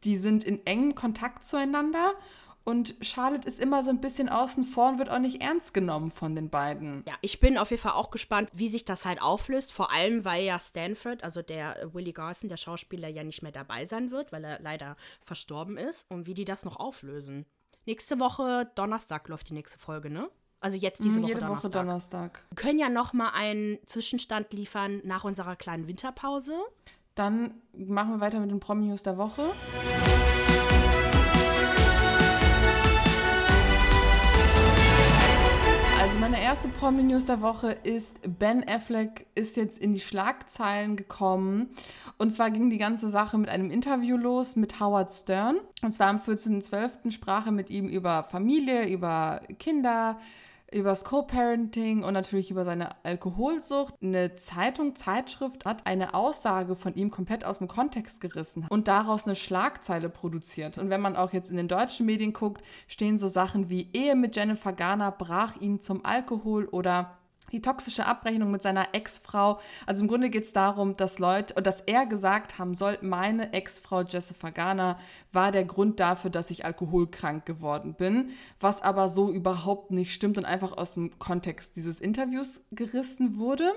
die 0.03 0.15
sind 0.15 0.43
in 0.43 0.65
engem 0.65 0.95
Kontakt 0.95 1.45
zueinander. 1.45 2.13
Und 2.65 2.95
Charlotte 3.01 3.45
ist 3.45 3.59
immer 3.59 3.83
so 3.83 3.89
ein 3.89 3.99
bisschen 3.99 4.29
außen 4.29 4.63
vor 4.63 4.89
und 4.89 4.99
wird 4.99 5.09
auch 5.09 5.19
nicht 5.19 5.41
ernst 5.41 5.73
genommen 5.73 6.11
von 6.11 6.33
den 6.33 6.49
beiden. 6.49 7.03
Ja, 7.05 7.15
ich 7.19 7.41
bin 7.41 7.57
auf 7.57 7.71
jeden 7.71 7.81
Fall 7.81 7.91
auch 7.91 8.09
gespannt, 8.09 8.49
wie 8.53 8.69
sich 8.69 8.85
das 8.85 9.03
halt 9.05 9.21
auflöst. 9.21 9.73
Vor 9.73 9.91
allem, 9.91 10.23
weil 10.23 10.45
ja 10.45 10.57
Stanford, 10.59 11.25
also 11.25 11.41
der 11.41 11.89
Willie 11.93 12.13
Garson, 12.13 12.47
der 12.47 12.55
Schauspieler, 12.55 13.09
ja 13.09 13.25
nicht 13.25 13.43
mehr 13.43 13.51
dabei 13.51 13.85
sein 13.85 14.11
wird, 14.11 14.31
weil 14.31 14.45
er 14.45 14.61
leider 14.61 14.95
verstorben 15.25 15.77
ist. 15.77 16.05
Und 16.09 16.25
wie 16.25 16.33
die 16.33 16.45
das 16.45 16.63
noch 16.63 16.77
auflösen. 16.77 17.45
Nächste 17.85 18.21
Woche, 18.21 18.71
Donnerstag, 18.75 19.27
läuft 19.27 19.49
die 19.49 19.55
nächste 19.55 19.77
Folge, 19.77 20.09
ne? 20.09 20.29
Also 20.61 20.77
jetzt 20.77 21.03
diese 21.03 21.19
mhm, 21.19 21.23
Woche 21.23 21.31
Jede 21.31 21.41
Donnerstag. 21.41 21.73
Woche 21.73 21.79
Donnerstag. 21.79 22.47
Wir 22.49 22.55
können 22.55 22.79
ja 22.79 22.87
noch 22.87 23.11
mal 23.11 23.31
einen 23.31 23.77
Zwischenstand 23.85 24.53
liefern 24.53 25.01
nach 25.03 25.25
unserer 25.25 25.57
kleinen 25.57 25.89
Winterpause. 25.89 26.53
Dann 27.15 27.53
machen 27.73 28.13
wir 28.13 28.21
weiter 28.21 28.39
mit 28.39 28.49
den 28.49 28.59
Promi-News 28.59 29.03
der 29.03 29.19
Woche. 29.19 29.43
Also 36.01 36.19
meine 36.19 36.41
erste 36.41 36.69
Promi-News 36.69 37.25
der 37.25 37.41
Woche 37.41 37.71
ist, 37.83 38.19
Ben 38.39 38.67
Affleck 38.67 39.27
ist 39.35 39.55
jetzt 39.57 39.77
in 39.77 39.93
die 39.93 39.99
Schlagzeilen 39.99 40.95
gekommen. 40.95 41.69
Und 42.17 42.33
zwar 42.33 42.49
ging 42.49 42.71
die 42.71 42.79
ganze 42.79 43.09
Sache 43.09 43.37
mit 43.37 43.47
einem 43.47 43.69
Interview 43.69 44.17
los 44.17 44.55
mit 44.55 44.79
Howard 44.79 45.13
Stern. 45.13 45.57
Und 45.83 45.93
zwar 45.93 46.07
am 46.07 46.17
14.12. 46.17 47.11
sprach 47.11 47.45
er 47.45 47.51
mit 47.51 47.69
ihm 47.69 47.87
über 47.87 48.23
Familie, 48.23 48.87
über 48.87 49.41
Kinder, 49.59 50.17
übers 50.73 51.03
Co-Parenting 51.05 52.03
und 52.03 52.13
natürlich 52.13 52.51
über 52.51 52.65
seine 52.65 52.95
Alkoholsucht. 53.03 53.93
Eine 54.01 54.35
Zeitung, 54.35 54.95
Zeitschrift 54.95 55.65
hat 55.65 55.85
eine 55.85 56.13
Aussage 56.13 56.75
von 56.75 56.95
ihm 56.95 57.11
komplett 57.11 57.45
aus 57.45 57.59
dem 57.59 57.67
Kontext 57.67 58.21
gerissen 58.21 58.65
und 58.69 58.87
daraus 58.87 59.25
eine 59.25 59.35
Schlagzeile 59.35 60.09
produziert. 60.09 60.77
Und 60.77 60.89
wenn 60.89 61.01
man 61.01 61.15
auch 61.15 61.33
jetzt 61.33 61.49
in 61.49 61.57
den 61.57 61.67
deutschen 61.67 62.05
Medien 62.05 62.33
guckt, 62.33 62.63
stehen 62.87 63.19
so 63.19 63.27
Sachen 63.27 63.69
wie 63.69 63.89
Ehe 63.93 64.15
mit 64.15 64.35
Jennifer 64.35 64.73
Garner 64.73 65.11
brach 65.11 65.55
ihn 65.57 65.81
zum 65.81 66.05
Alkohol 66.05 66.65
oder 66.65 67.17
die 67.53 67.61
toxische 67.61 68.05
Abrechnung 68.05 68.51
mit 68.51 68.63
seiner 68.63 68.89
Ex-Frau. 68.93 69.59
Also 69.85 70.01
im 70.01 70.09
Grunde 70.09 70.29
geht 70.29 70.43
es 70.43 70.53
darum, 70.53 70.93
dass 70.95 71.19
Leute, 71.19 71.53
dass 71.61 71.81
er 71.81 72.05
gesagt 72.05 72.57
haben 72.57 72.75
soll, 72.75 72.97
meine 73.01 73.53
Ex-Frau 73.53 74.01
Jessica 74.01 74.49
Garner 74.49 74.99
war 75.31 75.51
der 75.51 75.63
Grund 75.63 75.99
dafür, 75.99 76.31
dass 76.31 76.49
ich 76.49 76.65
alkoholkrank 76.65 77.45
geworden 77.45 77.93
bin, 77.93 78.31
was 78.59 78.81
aber 78.81 79.07
so 79.07 79.31
überhaupt 79.31 79.91
nicht 79.91 80.13
stimmt 80.13 80.37
und 80.37 80.45
einfach 80.45 80.75
aus 80.75 80.95
dem 80.95 81.17
Kontext 81.19 81.75
dieses 81.77 82.01
Interviews 82.01 82.61
gerissen 82.71 83.37
wurde. 83.37 83.71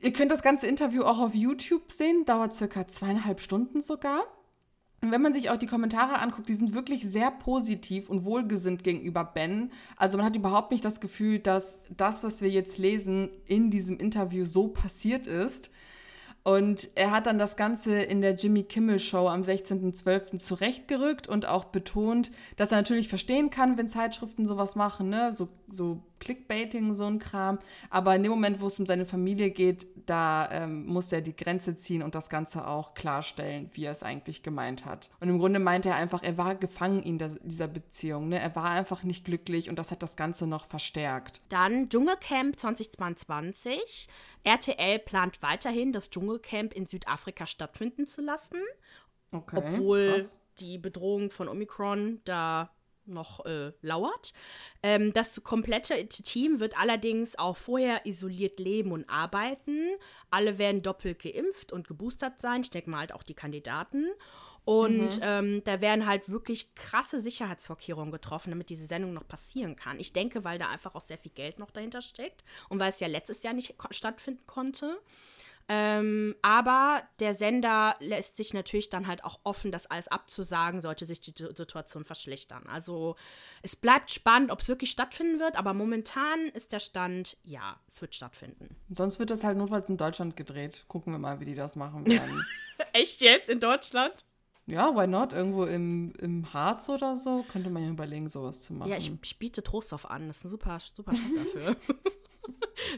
Ihr 0.00 0.12
könnt 0.12 0.32
das 0.32 0.42
ganze 0.42 0.66
Interview 0.66 1.02
auch 1.02 1.20
auf 1.20 1.34
YouTube 1.34 1.92
sehen, 1.92 2.24
dauert 2.24 2.54
circa 2.54 2.88
zweieinhalb 2.88 3.40
Stunden 3.40 3.82
sogar. 3.82 4.24
Wenn 5.04 5.20
man 5.20 5.32
sich 5.32 5.50
auch 5.50 5.56
die 5.56 5.66
Kommentare 5.66 6.20
anguckt, 6.20 6.48
die 6.48 6.54
sind 6.54 6.74
wirklich 6.74 7.02
sehr 7.02 7.32
positiv 7.32 8.08
und 8.08 8.24
wohlgesinnt 8.24 8.84
gegenüber 8.84 9.24
Ben. 9.24 9.72
Also 9.96 10.16
man 10.16 10.24
hat 10.24 10.36
überhaupt 10.36 10.70
nicht 10.70 10.84
das 10.84 11.00
Gefühl, 11.00 11.40
dass 11.40 11.82
das, 11.96 12.22
was 12.22 12.40
wir 12.40 12.48
jetzt 12.48 12.78
lesen, 12.78 13.28
in 13.44 13.70
diesem 13.70 13.98
Interview 13.98 14.44
so 14.44 14.68
passiert 14.68 15.26
ist. 15.26 15.70
Und 16.44 16.88
er 16.94 17.10
hat 17.10 17.26
dann 17.26 17.38
das 17.38 17.56
Ganze 17.56 18.00
in 18.00 18.20
der 18.20 18.34
Jimmy 18.34 18.62
Kimmel 18.62 19.00
Show 19.00 19.28
am 19.28 19.42
16.12. 19.42 20.38
zurechtgerückt 20.38 21.28
und 21.28 21.46
auch 21.46 21.66
betont, 21.66 22.30
dass 22.56 22.70
er 22.70 22.78
natürlich 22.78 23.08
verstehen 23.08 23.50
kann, 23.50 23.76
wenn 23.76 23.88
Zeitschriften 23.88 24.46
sowas 24.46 24.76
machen, 24.76 25.08
ne? 25.08 25.32
so, 25.32 25.48
so 25.68 26.00
Clickbaiting, 26.22 26.94
so 26.94 27.04
ein 27.04 27.18
Kram. 27.18 27.58
Aber 27.90 28.14
in 28.14 28.22
dem 28.22 28.30
Moment, 28.30 28.60
wo 28.60 28.68
es 28.68 28.78
um 28.78 28.86
seine 28.86 29.06
Familie 29.06 29.50
geht, 29.50 29.86
da 30.06 30.48
ähm, 30.52 30.86
muss 30.86 31.10
er 31.10 31.20
die 31.20 31.34
Grenze 31.34 31.74
ziehen 31.74 32.00
und 32.02 32.14
das 32.14 32.28
Ganze 32.28 32.66
auch 32.68 32.94
klarstellen, 32.94 33.68
wie 33.74 33.84
er 33.84 33.92
es 33.92 34.04
eigentlich 34.04 34.44
gemeint 34.44 34.84
hat. 34.84 35.10
Und 35.18 35.28
im 35.28 35.40
Grunde 35.40 35.58
meinte 35.58 35.88
er 35.88 35.96
einfach, 35.96 36.22
er 36.22 36.38
war 36.38 36.54
gefangen 36.54 37.02
in 37.02 37.18
dieser 37.18 37.66
Beziehung. 37.66 38.28
Ne? 38.28 38.38
Er 38.38 38.54
war 38.54 38.70
einfach 38.70 39.02
nicht 39.02 39.24
glücklich 39.24 39.68
und 39.68 39.80
das 39.80 39.90
hat 39.90 40.04
das 40.04 40.14
Ganze 40.14 40.46
noch 40.46 40.66
verstärkt. 40.66 41.40
Dann 41.48 41.88
Dschungelcamp 41.88 42.58
2022. 42.58 44.06
RTL 44.44 45.00
plant 45.00 45.42
weiterhin, 45.42 45.90
das 45.90 46.10
Dschungelcamp 46.10 46.72
in 46.72 46.86
Südafrika 46.86 47.46
stattfinden 47.46 48.06
zu 48.06 48.22
lassen. 48.22 48.60
Okay, 49.32 49.56
obwohl 49.56 50.20
krass. 50.20 50.36
die 50.60 50.78
Bedrohung 50.78 51.32
von 51.32 51.48
Omikron 51.48 52.20
da 52.24 52.70
noch 53.06 53.44
äh, 53.44 53.72
lauert. 53.82 54.32
Ähm, 54.82 55.12
das 55.12 55.42
komplette 55.42 56.06
Team 56.08 56.60
wird 56.60 56.78
allerdings 56.78 57.38
auch 57.38 57.56
vorher 57.56 58.06
isoliert 58.06 58.58
leben 58.58 58.92
und 58.92 59.08
arbeiten. 59.08 59.90
Alle 60.30 60.58
werden 60.58 60.82
doppelt 60.82 61.22
geimpft 61.22 61.72
und 61.72 61.88
geboostert 61.88 62.40
sein. 62.40 62.62
Ich 62.62 62.70
denke 62.70 62.90
mal 62.90 63.00
halt 63.00 63.14
auch 63.14 63.22
die 63.22 63.34
Kandidaten. 63.34 64.06
Und 64.64 65.16
mhm. 65.16 65.22
ähm, 65.22 65.64
da 65.64 65.80
werden 65.80 66.06
halt 66.06 66.28
wirklich 66.28 66.74
krasse 66.76 67.20
Sicherheitsvorkehrungen 67.20 68.12
getroffen, 68.12 68.50
damit 68.50 68.70
diese 68.70 68.86
Sendung 68.86 69.12
noch 69.12 69.26
passieren 69.26 69.74
kann. 69.74 69.98
Ich 69.98 70.12
denke, 70.12 70.44
weil 70.44 70.58
da 70.58 70.68
einfach 70.68 70.94
auch 70.94 71.00
sehr 71.00 71.18
viel 71.18 71.32
Geld 71.32 71.58
noch 71.58 71.72
dahinter 71.72 72.00
steckt 72.00 72.44
und 72.68 72.78
weil 72.78 72.90
es 72.90 73.00
ja 73.00 73.08
letztes 73.08 73.42
Jahr 73.42 73.54
nicht 73.54 73.74
stattfinden 73.90 74.46
konnte. 74.46 75.00
Ähm, 75.68 76.34
aber 76.42 77.02
der 77.20 77.34
Sender 77.34 77.96
lässt 78.00 78.36
sich 78.36 78.52
natürlich 78.52 78.90
dann 78.90 79.06
halt 79.06 79.24
auch 79.24 79.40
offen, 79.44 79.72
das 79.72 79.86
alles 79.86 80.08
abzusagen, 80.08 80.80
sollte 80.80 81.06
sich 81.06 81.20
die 81.20 81.34
Situation 81.36 82.04
verschlechtern. 82.04 82.64
Also 82.66 83.16
es 83.62 83.76
bleibt 83.76 84.10
spannend, 84.10 84.50
ob 84.50 84.60
es 84.60 84.68
wirklich 84.68 84.90
stattfinden 84.90 85.40
wird, 85.40 85.56
aber 85.56 85.74
momentan 85.74 86.48
ist 86.48 86.72
der 86.72 86.80
Stand, 86.80 87.36
ja, 87.44 87.78
es 87.88 88.00
wird 88.00 88.14
stattfinden. 88.14 88.76
Sonst 88.94 89.18
wird 89.18 89.30
das 89.30 89.44
halt 89.44 89.56
notfalls 89.56 89.88
in 89.88 89.96
Deutschland 89.96 90.36
gedreht. 90.36 90.84
Gucken 90.88 91.12
wir 91.12 91.18
mal, 91.18 91.40
wie 91.40 91.44
die 91.44 91.54
das 91.54 91.76
machen 91.76 92.06
werden. 92.06 92.44
Echt 92.92 93.20
jetzt? 93.20 93.48
In 93.48 93.60
Deutschland? 93.60 94.14
Ja, 94.66 94.94
why 94.94 95.06
not? 95.06 95.32
Irgendwo 95.32 95.64
im, 95.64 96.12
im 96.20 96.52
Harz 96.52 96.88
oder 96.88 97.16
so 97.16 97.44
könnte 97.48 97.68
man 97.70 97.82
ja 97.82 97.90
überlegen, 97.90 98.28
sowas 98.28 98.62
zu 98.62 98.72
machen. 98.72 98.90
Ja, 98.90 98.96
ich, 98.96 99.10
ich 99.22 99.38
biete 99.38 99.62
Trostorf 99.62 100.06
an. 100.06 100.28
Das 100.28 100.38
ist 100.38 100.44
ein 100.44 100.48
super, 100.48 100.78
super 100.94 101.14
Stadt 101.14 101.32
dafür. 101.36 101.76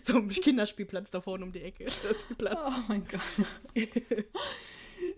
so 0.02 0.16
ein 0.16 0.28
Kinderspielplatz 0.28 1.10
da 1.10 1.20
vorne 1.20 1.44
um 1.44 1.52
die 1.52 1.62
Ecke. 1.62 1.86
Oh 2.40 2.70
mein 2.88 3.04
Gott. 3.06 3.84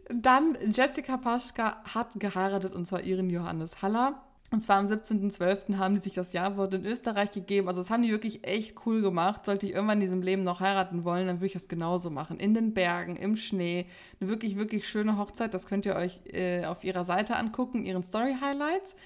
Dann 0.09 0.57
Jessica 0.73 1.17
Paschka 1.17 1.83
hat 1.85 2.19
geheiratet 2.19 2.75
und 2.75 2.87
zwar 2.87 3.03
ihren 3.03 3.31
Johannes 3.31 3.83
Haller. 3.83 4.23
Und 4.53 4.61
zwar 4.63 4.77
am 4.77 4.87
17.12. 4.87 5.77
haben 5.77 5.97
die 5.97 6.03
sich 6.03 6.15
das 6.15 6.33
Jawort 6.33 6.73
in 6.73 6.87
Österreich 6.87 7.33
gegeben. 7.33 7.67
Also 7.67 7.81
das 7.81 7.91
haben 7.91 8.05
die 8.05 8.13
wirklich 8.13 8.47
echt 8.47 8.87
cool 8.87 9.03
gemacht. 9.03 9.45
Sollte 9.45 9.67
ich 9.67 9.73
irgendwann 9.75 9.99
in 9.99 10.03
diesem 10.03 10.23
Leben 10.23 10.45
noch 10.45 10.61
heiraten 10.61 11.05
wollen, 11.05 11.27
dann 11.27 11.39
würde 11.39 11.47
ich 11.47 11.53
das 11.53 11.67
genauso 11.67 12.11
machen. 12.11 12.39
In 12.39 12.55
den 12.55 12.73
Bergen, 12.73 13.17
im 13.17 13.35
Schnee. 13.35 13.87
Eine 14.21 14.31
wirklich, 14.31 14.57
wirklich 14.57 14.89
schöne 14.89 15.19
Hochzeit. 15.19 15.53
Das 15.53 15.67
könnt 15.67 15.85
ihr 15.85 15.97
euch 15.97 16.21
äh, 16.33 16.65
auf 16.65 16.85
ihrer 16.85 17.03
Seite 17.03 17.37
angucken, 17.37 17.85
ihren 17.85 18.05
Story-Highlights. 18.05 18.97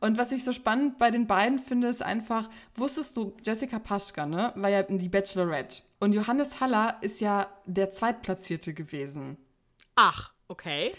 Und 0.00 0.18
was 0.18 0.32
ich 0.32 0.44
so 0.44 0.52
spannend 0.52 0.98
bei 0.98 1.10
den 1.10 1.26
beiden 1.26 1.58
finde, 1.58 1.88
ist 1.88 2.02
einfach, 2.02 2.48
wusstest 2.74 3.16
du, 3.16 3.36
Jessica 3.44 3.78
Paschka, 3.78 4.26
ne, 4.26 4.52
war 4.56 4.70
ja 4.70 4.80
in 4.80 4.98
die 4.98 5.08
Bachelorette. 5.08 5.82
Und 6.00 6.12
Johannes 6.12 6.60
Haller 6.60 6.96
ist 7.00 7.20
ja 7.20 7.48
der 7.66 7.90
Zweitplatzierte 7.90 8.72
gewesen. 8.72 9.36
Ach, 9.96 10.32
okay. 10.46 10.92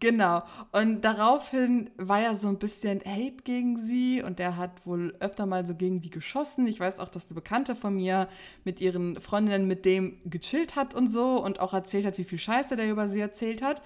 Genau. 0.00 0.42
Und 0.72 1.02
daraufhin 1.02 1.90
war 1.96 2.22
ja 2.22 2.34
so 2.34 2.48
ein 2.48 2.58
bisschen 2.58 3.00
Hate 3.04 3.42
gegen 3.44 3.78
sie 3.78 4.22
und 4.22 4.38
der 4.38 4.56
hat 4.56 4.86
wohl 4.86 5.14
öfter 5.20 5.44
mal 5.44 5.66
so 5.66 5.74
gegen 5.74 6.00
die 6.00 6.08
geschossen. 6.08 6.66
Ich 6.66 6.80
weiß 6.80 6.98
auch, 6.98 7.10
dass 7.10 7.26
eine 7.26 7.34
Bekannte 7.34 7.76
von 7.76 7.94
mir 7.94 8.28
mit 8.64 8.80
ihren 8.80 9.20
Freundinnen 9.20 9.68
mit 9.68 9.84
dem 9.84 10.18
gechillt 10.24 10.76
hat 10.76 10.94
und 10.94 11.08
so 11.08 11.44
und 11.44 11.60
auch 11.60 11.74
erzählt 11.74 12.06
hat, 12.06 12.16
wie 12.16 12.24
viel 12.24 12.38
Scheiße 12.38 12.76
der 12.76 12.90
über 12.90 13.08
sie 13.08 13.20
erzählt 13.20 13.60
hat. 13.60 13.82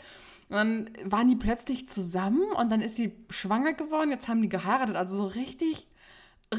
Und 0.52 0.58
dann 0.58 0.90
waren 1.04 1.28
die 1.28 1.36
plötzlich 1.36 1.88
zusammen 1.88 2.42
und 2.58 2.70
dann 2.70 2.82
ist 2.82 2.96
sie 2.96 3.12
schwanger 3.30 3.72
geworden. 3.72 4.10
Jetzt 4.10 4.28
haben 4.28 4.42
die 4.42 4.50
geheiratet. 4.50 4.96
Also 4.96 5.16
so 5.16 5.24
richtig, 5.24 5.88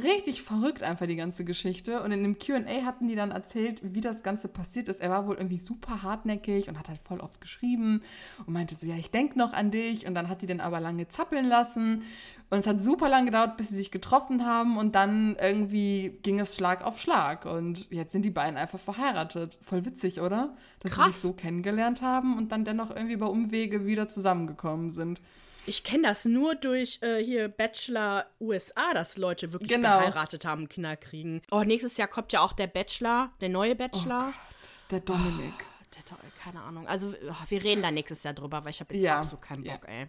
richtig 0.01 0.41
verrückt 0.41 0.83
einfach 0.83 1.05
die 1.05 1.15
ganze 1.15 1.45
Geschichte. 1.45 2.01
Und 2.01 2.11
in 2.11 2.23
dem 2.23 2.39
QA 2.39 2.85
hatten 2.85 3.07
die 3.07 3.15
dann 3.15 3.31
erzählt, 3.31 3.81
wie 3.83 4.01
das 4.01 4.23
Ganze 4.23 4.47
passiert 4.47 4.89
ist. 4.89 5.01
Er 5.01 5.09
war 5.09 5.27
wohl 5.27 5.35
irgendwie 5.35 5.57
super 5.57 6.03
hartnäckig 6.03 6.69
und 6.69 6.79
hat 6.79 6.89
halt 6.89 7.01
voll 7.01 7.19
oft 7.19 7.39
geschrieben 7.41 8.01
und 8.45 8.53
meinte 8.53 8.75
so, 8.75 8.87
ja, 8.87 8.95
ich 8.95 9.11
denke 9.11 9.37
noch 9.37 9.53
an 9.53 9.71
dich. 9.71 10.07
Und 10.07 10.15
dann 10.15 10.29
hat 10.29 10.41
die 10.41 10.47
den 10.47 10.61
aber 10.61 10.79
lange 10.79 11.07
zappeln 11.07 11.45
lassen. 11.45 12.03
Und 12.49 12.59
es 12.59 12.67
hat 12.67 12.81
super 12.81 13.09
lange 13.09 13.25
gedauert, 13.25 13.57
bis 13.57 13.69
sie 13.69 13.75
sich 13.75 13.89
getroffen 13.89 14.45
haben 14.45 14.77
und 14.77 14.93
dann 14.93 15.35
irgendwie 15.41 16.19
ging 16.21 16.39
es 16.39 16.55
Schlag 16.55 16.83
auf 16.83 16.99
Schlag. 16.99 17.45
Und 17.45 17.89
jetzt 17.89 18.11
sind 18.11 18.23
die 18.25 18.29
beiden 18.29 18.57
einfach 18.57 18.79
verheiratet. 18.79 19.57
Voll 19.63 19.85
witzig, 19.85 20.21
oder? 20.21 20.55
Dass 20.79 20.91
Krass. 20.91 21.05
sie 21.07 21.11
sich 21.13 21.21
so 21.21 21.33
kennengelernt 21.33 22.03
haben 22.03 22.37
und 22.37 22.51
dann 22.51 22.63
dennoch 22.63 22.91
irgendwie 22.91 23.13
über 23.13 23.31
Umwege 23.31 23.85
wieder 23.87 24.07
zusammengekommen 24.07 24.91
sind. 24.91 25.19
Ich 25.65 25.83
kenne 25.83 26.03
das 26.03 26.25
nur 26.25 26.55
durch 26.55 26.99
äh, 27.01 27.23
hier 27.23 27.47
Bachelor 27.47 28.25
USA, 28.39 28.93
dass 28.93 29.17
Leute 29.17 29.53
wirklich 29.53 29.71
genau. 29.71 29.99
geheiratet 29.99 30.45
haben, 30.45 30.67
Kinder 30.67 30.97
kriegen. 30.97 31.41
Oh, 31.51 31.61
nächstes 31.63 31.95
Jahr 31.97 32.07
kommt 32.07 32.33
ja 32.33 32.41
auch 32.41 32.53
der 32.53 32.67
Bachelor, 32.67 33.31
der 33.39 33.49
neue 33.49 33.75
Bachelor. 33.75 34.29
Oh 34.29 34.33
Gott, 34.33 34.91
der 34.91 34.99
Dominik. 34.99 35.53
Oh, 35.59 35.95
der, 35.95 36.03
keine 36.43 36.61
Ahnung. 36.61 36.87
Also, 36.87 37.13
oh, 37.29 37.35
wir 37.47 37.63
reden 37.63 37.81
da 37.81 37.91
nächstes 37.91 38.23
Jahr 38.23 38.33
drüber, 38.33 38.63
weil 38.63 38.71
ich 38.71 38.81
habe 38.81 38.93
jetzt 38.93 39.03
ja. 39.03 39.23
so 39.23 39.37
keinen 39.37 39.63
Bock, 39.63 39.85
ja. 39.87 39.93
ey. 39.93 40.07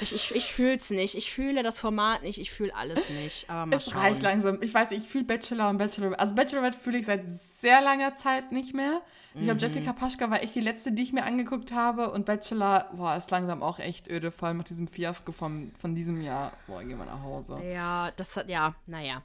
Ich, 0.00 0.14
ich, 0.14 0.34
ich 0.34 0.52
fühle 0.52 0.76
es 0.76 0.90
nicht. 0.90 1.14
Ich 1.14 1.32
fühle 1.32 1.62
das 1.62 1.78
Format 1.78 2.22
nicht. 2.22 2.38
Ich 2.38 2.50
fühle 2.50 2.74
alles 2.74 3.08
nicht. 3.10 3.48
Aber 3.50 3.66
mal 3.66 3.76
es 3.76 3.90
schauen. 3.90 4.00
reicht 4.00 4.22
langsam. 4.22 4.62
Ich 4.62 4.72
weiß, 4.72 4.92
ich 4.92 5.06
fühle 5.06 5.24
Bachelor 5.24 5.68
und 5.68 5.78
Bachelor. 5.78 6.18
Also 6.18 6.34
Bachelorette 6.34 6.78
fühle 6.78 6.98
ich 6.98 7.06
seit 7.06 7.30
sehr 7.30 7.82
langer 7.82 8.14
Zeit 8.14 8.50
nicht 8.52 8.74
mehr. 8.74 9.02
Ich 9.36 9.40
glaube, 9.40 9.54
mhm. 9.54 9.60
Jessica 9.60 9.92
Paschka 9.92 10.30
war 10.30 10.42
echt 10.42 10.54
die 10.54 10.60
letzte, 10.60 10.92
die 10.92 11.02
ich 11.02 11.12
mir 11.12 11.24
angeguckt 11.24 11.72
habe. 11.72 12.12
Und 12.12 12.24
Bachelor, 12.24 12.88
boah, 12.94 13.16
ist 13.16 13.30
langsam 13.32 13.64
auch 13.64 13.80
echt 13.80 14.08
öde, 14.08 14.30
vor 14.30 14.48
allem 14.48 14.58
mit 14.58 14.70
diesem 14.70 14.86
Fiasko 14.86 15.32
vom, 15.32 15.72
von 15.78 15.96
diesem 15.96 16.22
Jahr. 16.22 16.52
Boah, 16.68 16.84
gehen 16.84 16.96
wir 16.96 17.04
nach 17.04 17.22
Hause. 17.22 17.60
Ja, 17.64 18.12
das 18.16 18.36
hat, 18.36 18.48
ja, 18.48 18.76
naja. 18.86 19.22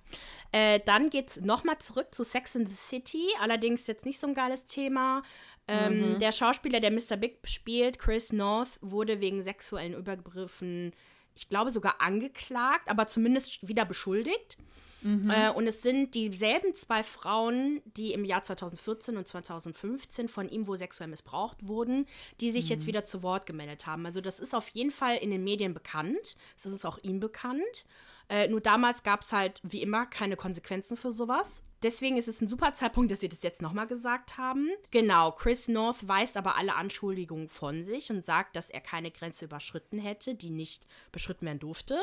Äh, 0.52 0.80
dann 0.84 1.12
geht's 1.12 1.40
nochmal 1.42 1.78
zurück 1.78 2.08
zu 2.12 2.24
Sex 2.24 2.56
in 2.56 2.66
the 2.66 2.74
City. 2.74 3.28
Allerdings 3.40 3.86
jetzt 3.86 4.04
nicht 4.04 4.20
so 4.20 4.26
ein 4.26 4.34
geiles 4.34 4.66
Thema. 4.66 5.22
Ähm, 5.68 6.14
mhm. 6.14 6.20
Der 6.20 6.32
Schauspieler, 6.32 6.80
der 6.80 6.90
Mr. 6.90 7.16
Big 7.16 7.38
spielt, 7.44 8.00
Chris 8.00 8.34
North, 8.34 8.80
wurde 8.82 9.22
wegen 9.22 9.44
sexuellen 9.44 9.94
Übergriffen, 10.50 10.94
ich 11.36 11.48
glaube 11.48 11.72
sogar 11.72 12.02
angeklagt, 12.02 12.90
aber 12.90 13.08
zumindest 13.08 13.68
wieder 13.68 13.86
beschuldigt. 13.86 14.58
Mhm. 15.02 15.30
Äh, 15.30 15.52
und 15.52 15.66
es 15.66 15.82
sind 15.82 16.14
dieselben 16.14 16.76
zwei 16.76 17.04
Frauen, 17.04 17.82
die 17.86 18.12
im 18.12 18.26
Jahr 18.26 18.44
2014 18.44 19.16
und 19.16 19.26
2015 19.26 20.28
von 20.28 20.50
ihm 20.50 20.68
wohl 20.68 20.78
sexuell 20.78 21.10
missbraucht 21.10 21.66
wurden, 21.66 22.06
die 22.42 22.52
sich 22.52 22.66
mhm. 22.66 22.70
jetzt 22.72 22.88
wieder 22.88 23.06
zu 23.06 23.24
Wort 23.24 23.46
gemeldet 23.46 23.88
haben. 23.88 24.06
Also 24.06 24.20
das 24.20 24.42
ist 24.42 24.54
auf 24.54 24.68
jeden 24.70 24.92
Fall 24.92 25.16
in 25.16 25.32
den 25.32 25.46
Medien 25.46 25.74
bekannt. 25.74 26.36
Das 26.62 26.74
ist 26.74 26.86
auch 26.86 26.98
ihm 27.02 27.22
bekannt. 27.22 27.86
Äh, 28.28 28.50
nur 28.50 28.60
damals 28.60 29.04
gab 29.04 29.22
es 29.22 29.32
halt 29.32 29.62
wie 29.64 29.82
immer 29.82 30.06
keine 30.06 30.36
Konsequenzen 30.36 30.98
für 30.98 31.14
sowas. 31.14 31.64
Deswegen 31.84 32.18
ist 32.18 32.28
es 32.28 32.42
ein 32.42 32.48
super 32.48 32.74
Zeitpunkt, 32.74 33.12
dass 33.12 33.22
sie 33.22 33.30
das 33.30 33.44
jetzt 33.44 33.62
nochmal 33.62 33.88
gesagt 33.88 34.38
haben. 34.38 34.70
Genau, 34.92 35.32
Chris 35.32 35.68
North 35.68 36.08
weist 36.08 36.38
aber 36.38 36.58
alle 36.58 36.76
Anschuldigungen 36.76 37.50
von 37.50 37.86
sich 37.86 38.10
und 38.10 38.26
sagt, 38.26 38.56
dass 38.56 38.70
er 38.70 38.82
keine 38.82 39.12
Grenze 39.12 39.46
überschritten 39.46 40.00
hätte, 40.00 40.36
die 40.36 40.50
nicht 40.50 40.88
beschritten 41.12 41.46
werden 41.46 41.60
durfte. 41.60 42.00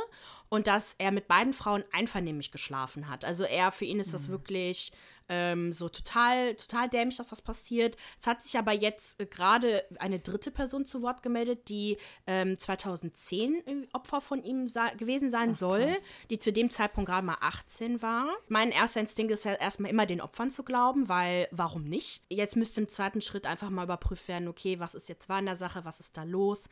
Und 0.49 0.67
dass 0.67 0.95
er 0.99 1.13
mit 1.13 1.29
beiden 1.29 1.53
Frauen 1.53 1.85
einvernehmlich 1.93 2.51
geschlafen 2.53 3.09
hat. 3.09 3.25
Also 3.25 3.45
er, 3.45 3.73
für 3.73 3.85
ihn 3.85 4.01
ist 4.01 4.15
das 4.15 4.29
mhm. 4.29 4.33
wirklich 4.33 4.93
ähm, 5.29 5.73
so 5.73 5.89
total, 5.89 6.55
total 6.55 6.89
dämlich, 6.89 7.17
dass 7.17 7.29
das 7.29 7.43
passiert. 7.43 7.97
Es 8.21 8.27
hat 8.27 8.43
sich 8.43 8.57
aber 8.59 8.73
jetzt 8.73 9.21
äh, 9.21 9.27
gerade 9.27 9.85
eine 9.99 10.19
dritte 10.19 10.51
Person 10.51 10.87
zu 10.87 11.03
Wort 11.03 11.23
gemeldet, 11.23 11.69
die 11.69 11.97
ähm, 12.27 12.59
2010 12.59 13.89
Opfer 13.93 14.21
von 14.21 14.43
ihm 14.43 14.69
gewesen 14.97 15.31
sein 15.31 15.53
Ach, 15.53 15.59
soll, 15.59 15.87
krass. 15.87 16.05
die 16.31 16.39
zu 16.39 16.53
dem 16.53 16.71
Zeitpunkt 16.71 17.11
gerade 17.11 17.27
mal 17.27 17.39
18 17.41 18.03
war. 18.03 18.29
Mein 18.49 18.71
erster 18.71 19.01
Instinkt 19.01 19.33
ist 19.33 19.45
ja 19.45 19.53
erstmal 19.67 19.91
immer 19.91 20.07
den 20.07 20.21
Opfern 20.21 20.51
zu 20.51 20.63
glauben, 20.63 21.09
weil 21.09 21.49
warum 21.51 21.85
nicht? 21.85 22.23
Jetzt 22.29 22.57
müsste 22.57 22.81
im 22.81 22.89
zweiten 22.89 23.21
Schritt 23.21 23.47
einfach 23.47 23.69
mal 23.69 23.85
überprüft 23.85 24.29
werden, 24.29 24.49
okay, 24.49 24.81
was 24.81 24.95
ist 24.95 25.09
jetzt 25.09 25.29
wahr 25.29 25.41
in 25.41 25.47
der 25.47 25.57
Sache, 25.57 25.85
was 25.85 26.01
ist 26.01 26.17
da 26.17 26.23
los? 26.23 26.69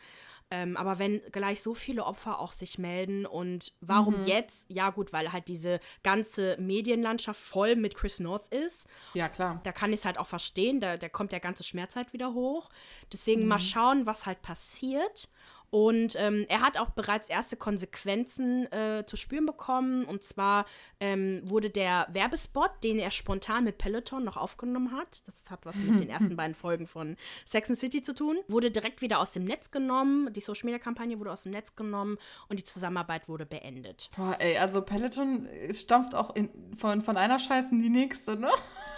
Ähm, 0.50 0.76
aber 0.76 0.98
wenn 0.98 1.20
gleich 1.32 1.62
so 1.62 1.74
viele 1.74 2.04
Opfer 2.04 2.38
auch 2.38 2.52
sich 2.52 2.78
melden 2.78 3.26
und 3.26 3.72
warum 3.80 4.20
mhm. 4.20 4.26
jetzt? 4.26 4.66
Ja, 4.68 4.90
gut, 4.90 5.12
weil 5.12 5.32
halt 5.32 5.48
diese 5.48 5.80
ganze 6.02 6.56
Medienlandschaft 6.60 7.40
voll 7.40 7.76
mit 7.76 7.94
Chris 7.94 8.20
North 8.20 8.48
ist. 8.48 8.86
Ja, 9.14 9.28
klar. 9.28 9.60
Da 9.64 9.72
kann 9.72 9.92
ich 9.92 10.00
es 10.00 10.06
halt 10.06 10.18
auch 10.18 10.26
verstehen. 10.26 10.80
Da, 10.80 10.96
da 10.96 11.08
kommt 11.08 11.32
der 11.32 11.40
ganze 11.40 11.64
Schmerz 11.64 11.96
halt 11.96 12.12
wieder 12.12 12.34
hoch. 12.34 12.70
Deswegen 13.12 13.42
mhm. 13.42 13.48
mal 13.48 13.58
schauen, 13.58 14.06
was 14.06 14.26
halt 14.26 14.42
passiert. 14.42 15.28
Und 15.74 16.14
ähm, 16.20 16.46
er 16.48 16.60
hat 16.60 16.78
auch 16.78 16.90
bereits 16.90 17.28
erste 17.28 17.56
Konsequenzen 17.56 18.70
äh, 18.72 19.02
zu 19.08 19.16
spüren 19.16 19.44
bekommen. 19.44 20.04
Und 20.04 20.22
zwar 20.22 20.66
ähm, 21.00 21.42
wurde 21.42 21.68
der 21.68 22.06
Werbespot, 22.12 22.70
den 22.84 23.00
er 23.00 23.10
spontan 23.10 23.64
mit 23.64 23.76
Peloton 23.76 24.22
noch 24.22 24.36
aufgenommen 24.36 24.92
hat, 24.92 25.24
das 25.26 25.34
hat 25.50 25.66
was 25.66 25.74
mit 25.74 25.98
den 25.98 26.08
ersten 26.10 26.36
beiden 26.36 26.54
Folgen 26.54 26.86
von 26.86 27.16
Sex 27.44 27.70
and 27.70 27.80
City 27.80 28.02
zu 28.02 28.14
tun, 28.14 28.36
wurde 28.46 28.70
direkt 28.70 29.02
wieder 29.02 29.18
aus 29.18 29.32
dem 29.32 29.46
Netz 29.46 29.72
genommen. 29.72 30.32
Die 30.32 30.40
Social 30.40 30.66
Media 30.66 30.78
Kampagne 30.78 31.18
wurde 31.18 31.32
aus 31.32 31.42
dem 31.42 31.50
Netz 31.50 31.74
genommen 31.74 32.18
und 32.48 32.56
die 32.56 32.64
Zusammenarbeit 32.64 33.28
wurde 33.28 33.44
beendet. 33.44 34.10
Boah, 34.16 34.36
ey, 34.38 34.56
also 34.58 34.80
Peloton 34.80 35.48
stampft 35.72 36.14
auch 36.14 36.36
in, 36.36 36.50
von, 36.76 37.02
von 37.02 37.16
einer 37.16 37.40
Scheiße 37.40 37.70
in 37.72 37.82
die 37.82 37.88
nächste, 37.88 38.36
ne? 38.36 38.50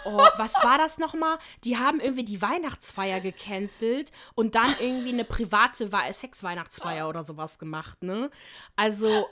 Oh, 0.05 0.19
was 0.37 0.53
war 0.63 0.77
das 0.77 0.99
nochmal? 0.99 1.39
Die 1.63 1.77
haben 1.77 1.99
irgendwie 1.99 2.23
die 2.23 2.39
Weihnachtsfeier 2.39 3.19
gecancelt 3.19 4.11
und 4.35 4.53
dann 4.53 4.75
irgendwie 4.79 5.09
eine 5.09 5.23
private 5.23 5.89
Sexweihnachtsfeier 6.13 6.66
Weihnachtsfeier 6.67 7.09
oder 7.09 7.23
sowas 7.23 7.57
gemacht, 7.59 8.03
ne? 8.03 8.29
Also 8.75 9.27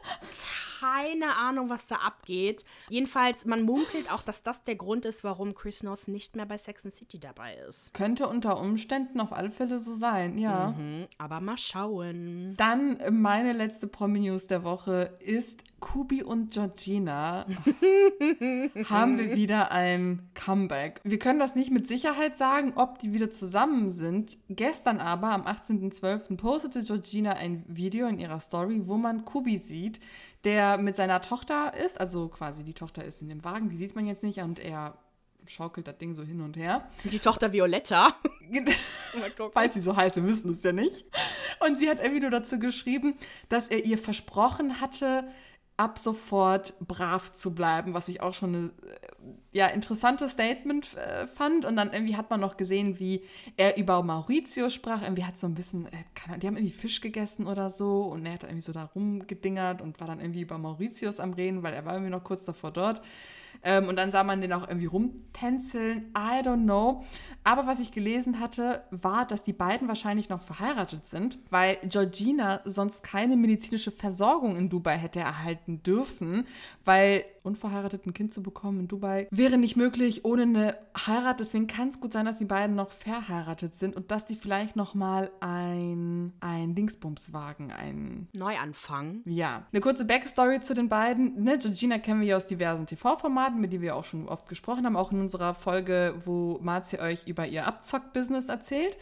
keine 0.79 1.35
Ahnung, 1.35 1.69
was 1.69 1.87
da 1.87 1.95
abgeht. 1.95 2.65
Jedenfalls, 2.89 3.45
man 3.45 3.63
munkelt 3.63 4.11
auch, 4.11 4.21
dass 4.21 4.43
das 4.43 4.63
der 4.63 4.75
Grund 4.75 5.05
ist, 5.05 5.23
warum 5.23 5.55
Chris 5.55 5.83
North 5.83 6.07
nicht 6.07 6.35
mehr 6.35 6.45
bei 6.45 6.57
Sex 6.57 6.85
and 6.85 6.93
City 6.93 7.19
dabei 7.19 7.55
ist. 7.55 7.93
Könnte 7.93 8.27
unter 8.27 8.59
Umständen 8.59 9.19
auf 9.19 9.31
alle 9.31 9.51
Fälle 9.51 9.79
so 9.79 9.95
sein, 9.95 10.37
ja. 10.37 10.75
Mhm, 10.77 11.07
aber 11.17 11.39
mal 11.39 11.57
schauen. 11.57 12.55
Dann 12.57 12.99
meine 13.21 13.53
letzte 13.53 13.87
Promi-News 13.87 14.47
der 14.47 14.63
Woche 14.63 15.17
ist 15.19 15.61
Kubi 15.85 16.23
und 16.23 16.51
Georgina 16.51 17.45
haben 18.89 19.19
wir 19.19 19.35
wieder 19.35 19.71
ein 19.71 20.27
Comeback. 20.33 20.99
Wir 21.03 21.19
können 21.19 21.39
das 21.39 21.53
nicht 21.53 21.69
mit 21.69 21.87
Sicherheit 21.87 22.37
sagen, 22.37 22.73
ob 22.75 22.97
die 22.97 23.13
wieder 23.13 23.29
zusammen 23.29 23.91
sind. 23.91 24.35
Gestern 24.49 24.99
aber, 24.99 25.29
am 25.29 25.43
18.12., 25.43 26.37
postete 26.37 26.81
Georgina 26.83 27.33
ein 27.33 27.63
Video 27.67 28.07
in 28.07 28.17
ihrer 28.17 28.39
Story, 28.39 28.81
wo 28.87 28.97
man 28.97 29.25
Kubi 29.25 29.59
sieht, 29.59 29.99
der 30.43 30.79
mit 30.79 30.95
seiner 30.95 31.21
Tochter 31.21 31.73
ist. 31.75 32.01
Also 32.01 32.29
quasi 32.29 32.63
die 32.63 32.73
Tochter 32.73 33.05
ist 33.05 33.21
in 33.21 33.29
dem 33.29 33.43
Wagen, 33.43 33.69
die 33.69 33.77
sieht 33.77 33.95
man 33.95 34.07
jetzt 34.07 34.23
nicht 34.23 34.39
und 34.39 34.57
er 34.57 34.97
schaukelt 35.45 35.87
das 35.87 35.99
Ding 35.99 36.15
so 36.15 36.23
hin 36.23 36.41
und 36.41 36.57
her. 36.57 36.89
Die 37.03 37.19
Tochter 37.19 37.53
Violetta. 37.53 38.15
Falls 39.53 39.75
sie 39.75 39.81
so 39.81 39.95
heißt, 39.95 40.15
wir 40.15 40.25
wissen 40.25 40.51
es 40.51 40.63
ja 40.63 40.71
nicht. 40.71 41.05
Und 41.59 41.77
sie 41.77 41.89
hat 41.89 41.99
irgendwie 41.99 42.21
nur 42.21 42.31
dazu 42.31 42.57
geschrieben, 42.57 43.15
dass 43.49 43.67
er 43.67 43.85
ihr 43.85 43.99
versprochen 43.99 44.81
hatte, 44.81 45.25
ab 45.77 45.99
sofort 45.99 46.73
brav 46.79 47.33
zu 47.33 47.53
bleiben, 47.53 47.93
was 47.93 48.07
ich 48.07 48.21
auch 48.21 48.33
schon 48.33 48.55
eine 48.55 48.71
ja, 49.55 49.67
interessantes 49.67 50.33
Statement 50.33 50.97
äh, 50.97 51.27
fand. 51.27 51.63
Und 51.63 51.77
dann 51.77 51.93
irgendwie 51.93 52.17
hat 52.17 52.29
man 52.29 52.41
noch 52.41 52.57
gesehen, 52.57 52.99
wie 52.99 53.21
er 53.55 53.77
über 53.77 54.03
Maurizio 54.03 54.69
sprach. 54.69 55.01
Irgendwie 55.01 55.23
hat 55.23 55.39
so 55.39 55.47
ein 55.47 55.55
bisschen, 55.55 55.85
äh, 55.85 56.37
die 56.39 56.47
haben 56.47 56.57
irgendwie 56.57 56.73
Fisch 56.73 56.99
gegessen 56.99 57.47
oder 57.47 57.71
so 57.71 58.01
und 58.01 58.25
er 58.25 58.33
hat 58.33 58.43
irgendwie 58.43 58.59
so 58.59 58.73
da 58.73 58.83
rumgedingert 58.93 59.81
und 59.81 60.01
war 60.01 60.07
dann 60.07 60.19
irgendwie 60.19 60.41
über 60.41 60.57
Mauritius 60.57 61.21
am 61.21 61.31
Reden, 61.31 61.63
weil 61.63 61.73
er 61.73 61.85
war 61.85 61.93
irgendwie 61.93 62.11
noch 62.11 62.25
kurz 62.25 62.43
davor 62.43 62.71
dort. 62.71 63.01
Ähm, 63.63 63.87
und 63.87 63.95
dann 63.95 64.11
sah 64.11 64.25
man 64.25 64.41
den 64.41 64.51
auch 64.51 64.67
irgendwie 64.67 64.87
rumtänzeln. 64.87 66.11
I 66.17 66.41
don't 66.43 66.63
know. 66.63 67.05
Aber 67.45 67.65
was 67.65 67.79
ich 67.79 67.93
gelesen 67.93 68.41
hatte, 68.41 68.83
war, 68.91 69.25
dass 69.25 69.43
die 69.43 69.53
beiden 69.53 69.87
wahrscheinlich 69.87 70.27
noch 70.27 70.41
verheiratet 70.41 71.05
sind, 71.05 71.39
weil 71.49 71.77
Georgina 71.83 72.59
sonst 72.65 73.03
keine 73.03 73.37
medizinische 73.37 73.91
Versorgung 73.91 74.57
in 74.57 74.67
Dubai 74.67 74.97
hätte 74.97 75.21
erhalten 75.21 75.81
dürfen, 75.81 76.45
weil 76.83 77.23
unverheirateten 77.45 78.13
Kind 78.13 78.33
zu 78.33 78.41
bekommen 78.41 78.81
in 78.81 78.87
Dubai 78.87 79.27
wäre 79.31 79.57
nicht 79.57 79.75
möglich 79.75 80.25
ohne 80.25 80.43
eine 80.43 80.77
Heirat. 81.05 81.39
Deswegen 81.39 81.67
kann 81.67 81.89
es 81.89 81.99
gut 81.99 82.13
sein, 82.13 82.25
dass 82.25 82.37
die 82.37 82.45
beiden 82.45 82.75
noch 82.75 82.91
verheiratet 82.91 83.75
sind 83.75 83.95
und 83.95 84.11
dass 84.11 84.25
die 84.25 84.35
vielleicht 84.35 84.75
noch 84.75 84.95
mal 84.95 85.31
ein, 85.39 86.33
ein 86.39 86.75
Dingsbums 86.75 87.33
wagen, 87.33 87.71
ein 87.71 88.27
Neuanfang. 88.33 89.21
Ja. 89.25 89.65
Eine 89.71 89.81
kurze 89.81 90.05
Backstory 90.05 90.61
zu 90.61 90.73
den 90.73 90.89
beiden. 90.89 91.43
Ne, 91.43 91.57
Georgina 91.57 91.99
kennen 91.99 92.21
wir 92.21 92.27
ja 92.27 92.37
aus 92.37 92.47
diversen 92.47 92.85
TV-Formaten, 92.87 93.59
mit 93.59 93.71
denen 93.73 93.83
wir 93.83 93.95
auch 93.95 94.05
schon 94.05 94.27
oft 94.27 94.47
gesprochen 94.49 94.85
haben, 94.85 94.95
auch 94.95 95.11
in 95.11 95.19
unserer 95.19 95.53
Folge, 95.53 96.15
wo 96.25 96.59
Marzi 96.61 96.99
euch 96.99 97.27
über 97.27 97.45
ihr 97.47 97.67
Abzock-Business 97.67 98.49
erzählt. 98.49 98.97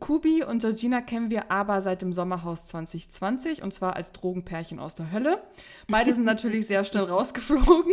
Kubi 0.00 0.44
und 0.44 0.60
Georgina 0.60 1.00
kennen 1.00 1.30
wir 1.30 1.50
aber 1.50 1.80
seit 1.82 2.02
dem 2.02 2.12
Sommerhaus 2.12 2.66
2020 2.66 3.62
und 3.62 3.72
zwar 3.72 3.96
als 3.96 4.12
Drogenpärchen 4.12 4.78
aus 4.78 4.94
der 4.94 5.12
Hölle. 5.12 5.42
Beide 5.88 6.14
sind 6.14 6.24
natürlich 6.24 6.66
sehr 6.66 6.84
schnell 6.84 7.04
rausgeflogen. 7.04 7.92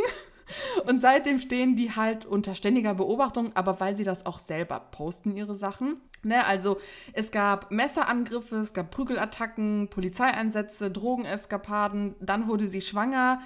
Und 0.86 1.02
seitdem 1.02 1.40
stehen 1.40 1.76
die 1.76 1.96
halt 1.96 2.26
unter 2.26 2.54
ständiger 2.54 2.94
Beobachtung, 2.94 3.52
aber 3.56 3.80
weil 3.80 3.96
sie 3.96 4.04
das 4.04 4.26
auch 4.26 4.38
selber 4.40 4.80
posten, 4.80 5.36
ihre 5.36 5.56
Sachen. 5.56 5.98
Ne, 6.22 6.46
also 6.46 6.78
es 7.14 7.32
gab 7.32 7.72
Messerangriffe, 7.72 8.56
es 8.56 8.74
gab 8.74 8.92
Prügelattacken, 8.92 9.90
Polizeieinsätze, 9.90 10.90
Drogeneskapaden, 10.90 12.16
dann 12.20 12.48
wurde 12.48 12.68
sie 12.68 12.82
schwanger. 12.82 13.42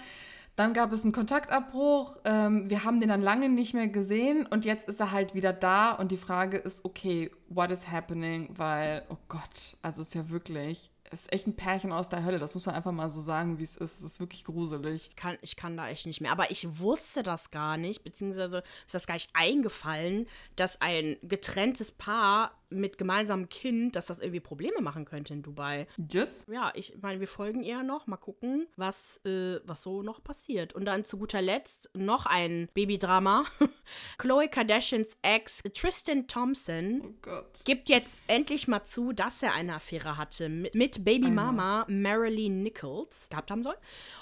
Dann 0.59 0.73
gab 0.73 0.91
es 0.91 1.03
einen 1.03 1.13
Kontaktabbruch. 1.13 2.17
Ähm, 2.25 2.69
wir 2.69 2.83
haben 2.83 2.99
den 2.99 3.07
dann 3.07 3.21
lange 3.21 3.47
nicht 3.47 3.73
mehr 3.73 3.87
gesehen 3.87 4.45
und 4.45 4.65
jetzt 4.65 4.89
ist 4.89 4.99
er 4.99 5.13
halt 5.13 5.33
wieder 5.33 5.53
da 5.53 5.93
und 5.93 6.11
die 6.11 6.17
Frage 6.17 6.57
ist, 6.57 6.83
okay, 6.83 7.31
what 7.47 7.71
is 7.71 7.89
happening? 7.89 8.49
Weil, 8.57 9.05
oh 9.07 9.15
Gott, 9.29 9.77
also 9.81 10.01
ist 10.01 10.13
ja 10.15 10.29
wirklich, 10.29 10.91
ist 11.11 11.31
echt 11.31 11.47
ein 11.47 11.55
Pärchen 11.55 11.93
aus 11.93 12.09
der 12.09 12.25
Hölle. 12.25 12.39
Das 12.39 12.55
muss 12.55 12.65
man 12.65 12.75
einfach 12.75 12.91
mal 12.91 13.09
so 13.09 13.21
sagen, 13.21 13.57
wie 13.57 13.63
es 13.63 13.77
ist. 13.77 13.99
Es 13.99 14.03
ist 14.03 14.19
wirklich 14.19 14.43
gruselig. 14.43 15.15
Kann, 15.15 15.37
ich 15.41 15.55
kann 15.55 15.77
da 15.77 15.87
echt 15.87 16.05
nicht 16.05 16.19
mehr. 16.19 16.33
Aber 16.33 16.51
ich 16.51 16.77
wusste 16.77 17.23
das 17.23 17.51
gar 17.51 17.77
nicht, 17.77 18.03
beziehungsweise 18.03 18.61
ist 18.85 18.93
das 18.93 19.07
gar 19.07 19.13
nicht 19.13 19.29
eingefallen, 19.31 20.27
dass 20.57 20.81
ein 20.81 21.15
getrenntes 21.23 21.93
Paar 21.93 22.51
mit 22.69 22.97
gemeinsamem 22.97 23.49
Kind, 23.49 23.95
dass 23.95 24.05
das 24.05 24.19
irgendwie 24.19 24.39
Probleme 24.39 24.81
machen 24.81 25.05
könnte 25.05 25.33
in 25.33 25.41
Dubai. 25.41 25.87
Just? 26.09 26.47
Ja, 26.49 26.71
ich 26.75 26.93
meine, 27.01 27.19
wir 27.19 27.27
folgen 27.27 27.63
ihr 27.63 27.83
noch. 27.83 28.07
Mal 28.07 28.17
gucken, 28.17 28.67
was, 28.75 29.19
äh, 29.25 29.59
was 29.65 29.83
so 29.83 30.03
noch 30.03 30.23
passiert. 30.23 30.73
Und 30.73 30.85
dann 30.85 31.05
zu 31.05 31.17
guter 31.17 31.41
Letzt 31.41 31.89
noch 31.93 32.25
ein 32.25 32.69
Babydrama. 32.73 33.45
Chloe 34.17 34.47
Kardashians 34.47 35.17
Ex 35.21 35.63
Tristan 35.73 36.27
Thompson 36.27 37.15
oh 37.27 37.41
gibt 37.65 37.89
jetzt 37.89 38.17
endlich 38.27 38.67
mal 38.67 38.83
zu, 38.83 39.13
dass 39.13 39.41
er 39.43 39.53
eine 39.53 39.75
Affäre 39.75 40.17
hatte 40.17 40.49
mit, 40.49 40.75
mit 40.75 41.03
Babymama 41.05 41.85
Marilee 41.87 42.49
Nichols 42.49 43.29
gehabt 43.29 43.51
haben 43.51 43.63
soll. 43.63 43.75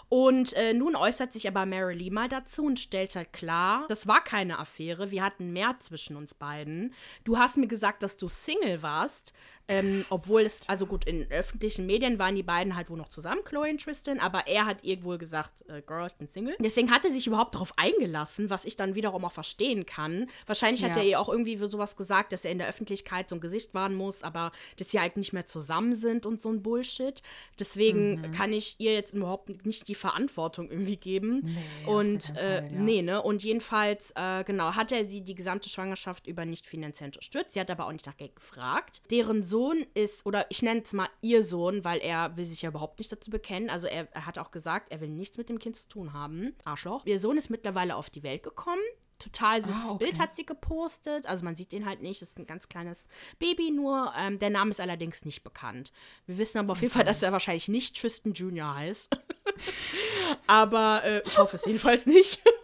Und 0.09 0.53
äh, 0.53 0.73
nun 0.73 0.95
äußert 0.95 1.33
sich 1.33 1.47
aber 1.47 1.65
Marilee 1.65 2.09
mal 2.09 2.29
dazu 2.29 2.63
und 2.63 2.79
stellt 2.79 3.15
halt 3.15 3.33
klar, 3.33 3.85
das 3.89 4.07
war 4.07 4.23
keine 4.23 4.59
Affäre, 4.59 5.11
wir 5.11 5.23
hatten 5.23 5.51
mehr 5.51 5.75
zwischen 5.79 6.15
uns 6.15 6.33
beiden. 6.33 6.93
Du 7.23 7.37
hast 7.37 7.57
mir 7.57 7.67
gesagt, 7.67 8.03
dass 8.03 8.15
du 8.15 8.27
Single 8.37 8.77
warst, 8.77 9.33
ähm, 9.67 10.05
obwohl 10.09 10.41
es, 10.41 10.61
also 10.67 10.85
gut, 10.85 11.05
in 11.05 11.29
öffentlichen 11.29 11.85
Medien 11.85 12.19
waren 12.19 12.35
die 12.35 12.43
beiden 12.43 12.75
halt 12.75 12.89
wohl 12.89 12.97
noch 12.97 13.09
zusammen, 13.09 13.43
Chloe 13.43 13.69
und 13.69 13.83
Tristan, 13.83 14.19
aber 14.19 14.47
er 14.47 14.65
hat 14.65 14.83
ihr 14.83 15.03
wohl 15.03 15.17
gesagt, 15.17 15.67
äh, 15.67 15.81
Girl, 15.81 16.07
ich 16.07 16.13
bin 16.13 16.29
Single. 16.29 16.55
Deswegen 16.59 16.89
hat 16.89 17.03
er 17.03 17.11
sich 17.11 17.27
überhaupt 17.27 17.55
darauf 17.55 17.73
eingelassen, 17.77 18.49
was 18.49 18.63
ich 18.63 18.77
dann 18.77 18.95
wiederum 18.95 19.25
auch 19.25 19.31
verstehen 19.31 19.85
kann. 19.85 20.29
Wahrscheinlich 20.45 20.81
ja. 20.81 20.89
hat 20.89 20.97
er 20.97 21.03
ihr 21.03 21.19
auch 21.19 21.27
irgendwie 21.27 21.57
sowas 21.57 21.97
gesagt, 21.97 22.31
dass 22.31 22.45
er 22.45 22.51
in 22.51 22.59
der 22.59 22.67
Öffentlichkeit 22.67 23.29
so 23.29 23.35
ein 23.35 23.41
Gesicht 23.41 23.73
wahren 23.73 23.95
muss, 23.95 24.23
aber 24.23 24.51
dass 24.77 24.91
sie 24.91 24.99
halt 25.01 25.17
nicht 25.17 25.33
mehr 25.33 25.47
zusammen 25.47 25.95
sind 25.95 26.25
und 26.25 26.41
so 26.41 26.49
ein 26.49 26.63
Bullshit. 26.63 27.21
Deswegen 27.59 28.21
mhm. 28.21 28.31
kann 28.31 28.53
ich 28.53 28.75
ihr 28.77 28.93
jetzt 28.93 29.13
überhaupt 29.13 29.65
nicht 29.65 29.87
die 29.89 29.95
Verantwortung 29.95 30.69
irgendwie 30.69 30.97
geben. 30.97 31.41
Nee, 31.43 31.91
und 31.91 32.29
äh, 32.31 32.61
Fall, 32.61 32.69
ja. 32.71 32.79
nee, 32.79 33.01
ne? 33.01 33.21
Und 33.21 33.43
jedenfalls, 33.43 34.11
äh, 34.15 34.45
genau, 34.45 34.75
hat 34.75 34.93
er 34.93 35.05
sie 35.05 35.21
die 35.21 35.35
gesamte 35.35 35.67
Schwangerschaft 35.67 36.25
über 36.25 36.45
nicht 36.45 36.67
finanziell 36.67 37.09
unterstützt. 37.09 37.53
Sie 37.53 37.59
hat 37.59 37.69
aber 37.69 37.87
auch 37.87 37.91
nicht 37.91 38.05
nach 38.05 38.15
Geld 38.15 38.35
gefragt. 38.35 39.01
Deren 39.11 39.43
Sohn 39.43 39.56
Sohn 39.57 39.87
ist, 39.95 40.23
oder 40.27 40.45
ich 40.49 40.61
nenne 40.61 40.83
es 40.83 40.93
mal 40.93 41.09
ihr 41.21 41.43
Sohn, 41.43 41.83
weil 41.83 41.97
er 41.97 42.37
will 42.37 42.45
sich 42.45 42.61
ja 42.61 42.69
überhaupt 42.69 42.99
nicht 42.99 43.11
dazu 43.11 43.31
bekennen. 43.31 43.71
Also 43.71 43.87
er, 43.87 44.07
er 44.13 44.27
hat 44.27 44.37
auch 44.37 44.51
gesagt, 44.51 44.91
er 44.91 45.01
will 45.01 45.09
nichts 45.09 45.39
mit 45.39 45.49
dem 45.49 45.57
Kind 45.57 45.75
zu 45.75 45.87
tun 45.87 46.13
haben. 46.13 46.53
Arschloch. 46.63 47.07
Ihr 47.07 47.19
Sohn 47.19 47.39
ist 47.39 47.49
mittlerweile 47.49 47.95
auf 47.95 48.11
die 48.11 48.21
Welt 48.21 48.43
gekommen 48.43 48.81
total 49.19 49.63
süßes 49.63 49.81
Ah, 49.83 49.89
okay. 49.89 50.05
Bild 50.05 50.19
hat 50.19 50.35
sie 50.35 50.45
gepostet. 50.45 51.25
Also 51.25 51.43
man 51.43 51.55
sieht 51.55 51.73
ihn 51.73 51.85
halt 51.85 52.01
nicht, 52.01 52.21
das 52.21 52.29
ist 52.29 52.39
ein 52.39 52.45
ganz 52.45 52.69
kleines 52.69 53.07
Baby 53.39 53.71
nur. 53.71 54.13
Ähm, 54.17 54.37
der 54.39 54.49
Name 54.49 54.71
ist 54.71 54.79
allerdings 54.79 55.25
nicht 55.25 55.43
bekannt. 55.43 55.91
Wir 56.25 56.37
wissen 56.37 56.57
aber 56.57 56.73
auf 56.73 56.81
jeden 56.81 56.93
Fall, 56.93 57.05
dass 57.05 57.23
er 57.23 57.31
wahrscheinlich 57.31 57.67
nicht 57.67 57.99
Tristan 57.99 58.33
Jr. 58.33 58.75
heißt. 58.75 59.09
aber 60.47 61.01
äh, 61.03 61.23
ich 61.25 61.37
hoffe 61.37 61.57
es 61.57 61.65
jedenfalls 61.65 62.05
nicht. 62.05 62.41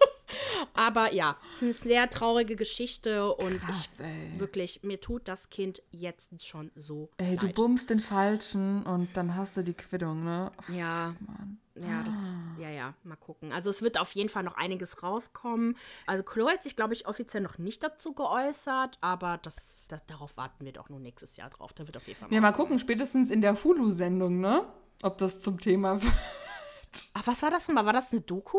aber 0.74 1.13
ja, 1.13 1.38
es 1.49 1.55
ist 1.57 1.63
eine 1.63 1.74
sehr 1.74 2.09
traurige 2.09 2.55
Geschichte 2.55 3.34
und 3.36 3.59
Krass, 3.59 3.89
ich 3.99 4.39
wirklich, 4.39 4.82
mir 4.84 4.99
tut 4.99 5.28
das 5.28 5.49
Kind 5.49 5.82
jetzt 5.91 6.30
schon 6.45 6.71
so 6.76 7.09
Ey, 7.17 7.36
du 7.38 7.45
leid. 7.47 7.55
bummst 7.55 7.89
den 7.89 7.99
Falschen 7.99 8.84
und 8.84 9.15
dann 9.15 9.36
hast 9.36 9.57
du 9.57 9.63
die 9.63 9.74
Quittung, 9.74 10.24
ne? 10.24 10.51
Ja, 10.69 11.15
Mann. 11.19 11.59
ja, 11.76 12.03
das, 12.03 12.15
ja, 12.59 12.69
ja, 12.69 12.93
mal 13.03 13.15
gucken. 13.15 13.51
Also 13.51 13.69
es 13.69 13.82
wird 13.82 13.99
auf 13.99 14.11
jeden 14.13 14.30
Fall 14.30 14.43
noch 14.43 14.55
einiges 14.57 15.01
rauskommen. 15.03 15.78
Also 16.07 16.24
Chloe 16.24 16.49
hat 16.51 16.63
sich, 16.63 16.76
glaube 16.76 16.93
ich, 16.93 17.07
offiziell 17.07 17.43
noch 17.43 17.57
nicht 17.57 17.84
dazu 17.84 18.13
geäußert, 18.13 18.97
aber 19.01 19.38
das, 19.43 19.55
das, 19.88 19.99
darauf 20.07 20.38
warten 20.38 20.65
wir 20.65 20.74
doch 20.74 20.89
nur 20.89 20.99
nächstes 20.99 21.38
Jahr 21.38 21.49
drauf. 21.49 21.74
Da 21.74 21.86
wird 21.88 21.97
auf 21.97 22.07
jeden 22.07 22.19
Fall 22.19 22.32
Ja, 22.34 22.41
mal 22.41 22.51
gucken, 22.51 22.80
spätestens 22.80 23.30
in 23.30 23.41
der 23.41 23.63
Hulu-Sendung, 23.63 24.39
ne? 24.39 24.65
Ob 25.01 25.17
das 25.17 25.39
zum 25.39 25.59
Thema 25.59 25.99
wird. 26.01 26.13
Ach, 27.13 27.26
was 27.28 27.41
war 27.43 27.51
das 27.51 27.67
nochmal? 27.67 27.86
War 27.86 27.93
das 27.93 28.11
eine 28.11 28.21
Doku? 28.21 28.57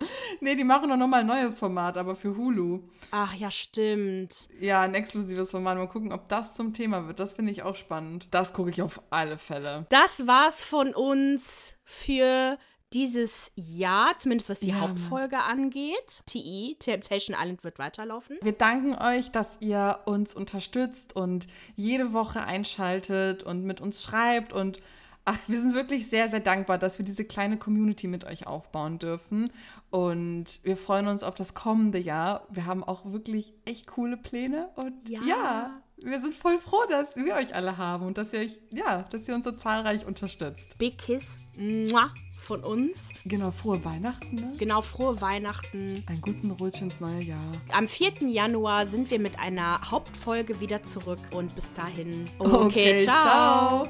Nee, 0.40 0.54
die 0.54 0.64
machen 0.64 0.90
doch 0.90 0.96
nochmal 0.96 1.20
ein 1.20 1.26
neues 1.26 1.58
Format, 1.58 1.96
aber 1.96 2.14
für 2.14 2.36
Hulu. 2.36 2.80
Ach 3.10 3.32
ja, 3.34 3.50
stimmt. 3.50 4.48
Ja, 4.60 4.82
ein 4.82 4.94
exklusives 4.94 5.50
Format. 5.50 5.78
Mal 5.78 5.88
gucken, 5.88 6.12
ob 6.12 6.28
das 6.28 6.52
zum 6.52 6.74
Thema 6.74 7.06
wird. 7.06 7.20
Das 7.20 7.32
finde 7.32 7.52
ich 7.52 7.62
auch 7.62 7.74
spannend. 7.76 8.28
Das 8.32 8.52
gucke 8.52 8.70
ich 8.70 8.82
auf 8.82 9.00
alle 9.10 9.38
Fälle. 9.38 9.86
Das 9.88 10.26
war's 10.26 10.62
von 10.62 10.94
uns 10.94 11.76
für 11.84 12.58
dieses 12.92 13.50
Jahr, 13.56 14.18
zumindest 14.18 14.48
was 14.50 14.60
die 14.60 14.68
Ja, 14.68 14.74
Mann. 14.76 14.90
Hauptfolge 14.90 15.38
angeht. 15.38 16.22
TI, 16.26 16.76
Temptation 16.78 17.36
Island 17.38 17.64
wird 17.64 17.78
weiterlaufen. 17.78 18.38
Wir 18.42 18.52
danken 18.52 18.94
euch, 18.94 19.30
dass 19.32 19.56
ihr 19.60 20.00
uns 20.04 20.34
unterstützt 20.34 21.16
und 21.16 21.46
jede 21.74 22.12
Woche 22.12 22.44
einschaltet 22.44 23.42
und 23.42 23.64
mit 23.64 23.80
uns 23.80 24.02
schreibt 24.02 24.52
und 24.52 24.80
ach, 25.26 25.38
wir 25.48 25.60
sind 25.60 25.74
wirklich 25.74 26.08
sehr, 26.08 26.28
sehr 26.28 26.40
dankbar, 26.40 26.78
dass 26.78 26.98
wir 26.98 27.04
diese 27.04 27.24
kleine 27.24 27.58
Community 27.58 28.06
mit 28.06 28.24
euch 28.24 28.46
aufbauen 28.46 28.98
dürfen 28.98 29.50
und 29.90 30.46
wir 30.62 30.76
freuen 30.76 31.08
uns 31.08 31.22
auf 31.22 31.34
das 31.34 31.52
kommende 31.52 31.98
Jahr. 31.98 32.46
Wir 32.48 32.64
haben 32.64 32.82
auch 32.82 33.04
wirklich 33.12 33.52
echt 33.64 33.86
coole 33.88 34.16
Pläne 34.16 34.68
und 34.76 35.08
Ja. 35.08 35.20
ja, 35.28 35.70
wir 36.02 36.20
sind 36.20 36.34
voll 36.34 36.58
froh, 36.58 36.84
dass 36.88 37.16
wir 37.16 37.34
euch 37.34 37.54
alle 37.54 37.76
haben 37.76 38.06
und 38.06 38.18
dass 38.18 38.32
ihr 38.32 38.40
euch, 38.40 38.58
ja, 38.72 39.02
dass 39.10 39.26
ihr 39.28 39.34
uns 39.34 39.44
so 39.44 39.52
zahlreich 39.52 40.06
unterstützt. 40.06 40.78
Big 40.78 40.98
Kiss 40.98 41.38
mua, 41.56 42.10
von 42.36 42.62
uns. 42.62 43.08
Genau, 43.24 43.50
frohe 43.50 43.84
Weihnachten, 43.84 44.36
ne? 44.36 44.52
Genau, 44.58 44.80
frohe 44.80 45.20
Weihnachten. 45.20 46.04
Einen 46.06 46.20
guten 46.20 46.50
Rutsch 46.52 46.82
ins 46.82 47.00
neue 47.00 47.22
Jahr. 47.22 47.52
Am 47.72 47.88
4. 47.88 48.28
Januar 48.28 48.86
sind 48.86 49.10
wir 49.10 49.18
mit 49.18 49.40
einer 49.40 49.90
Hauptfolge 49.90 50.60
wieder 50.60 50.82
zurück 50.84 51.18
und 51.32 51.54
bis 51.56 51.72
dahin. 51.72 52.28
Okay, 52.38 52.98
ciao. 52.98 53.88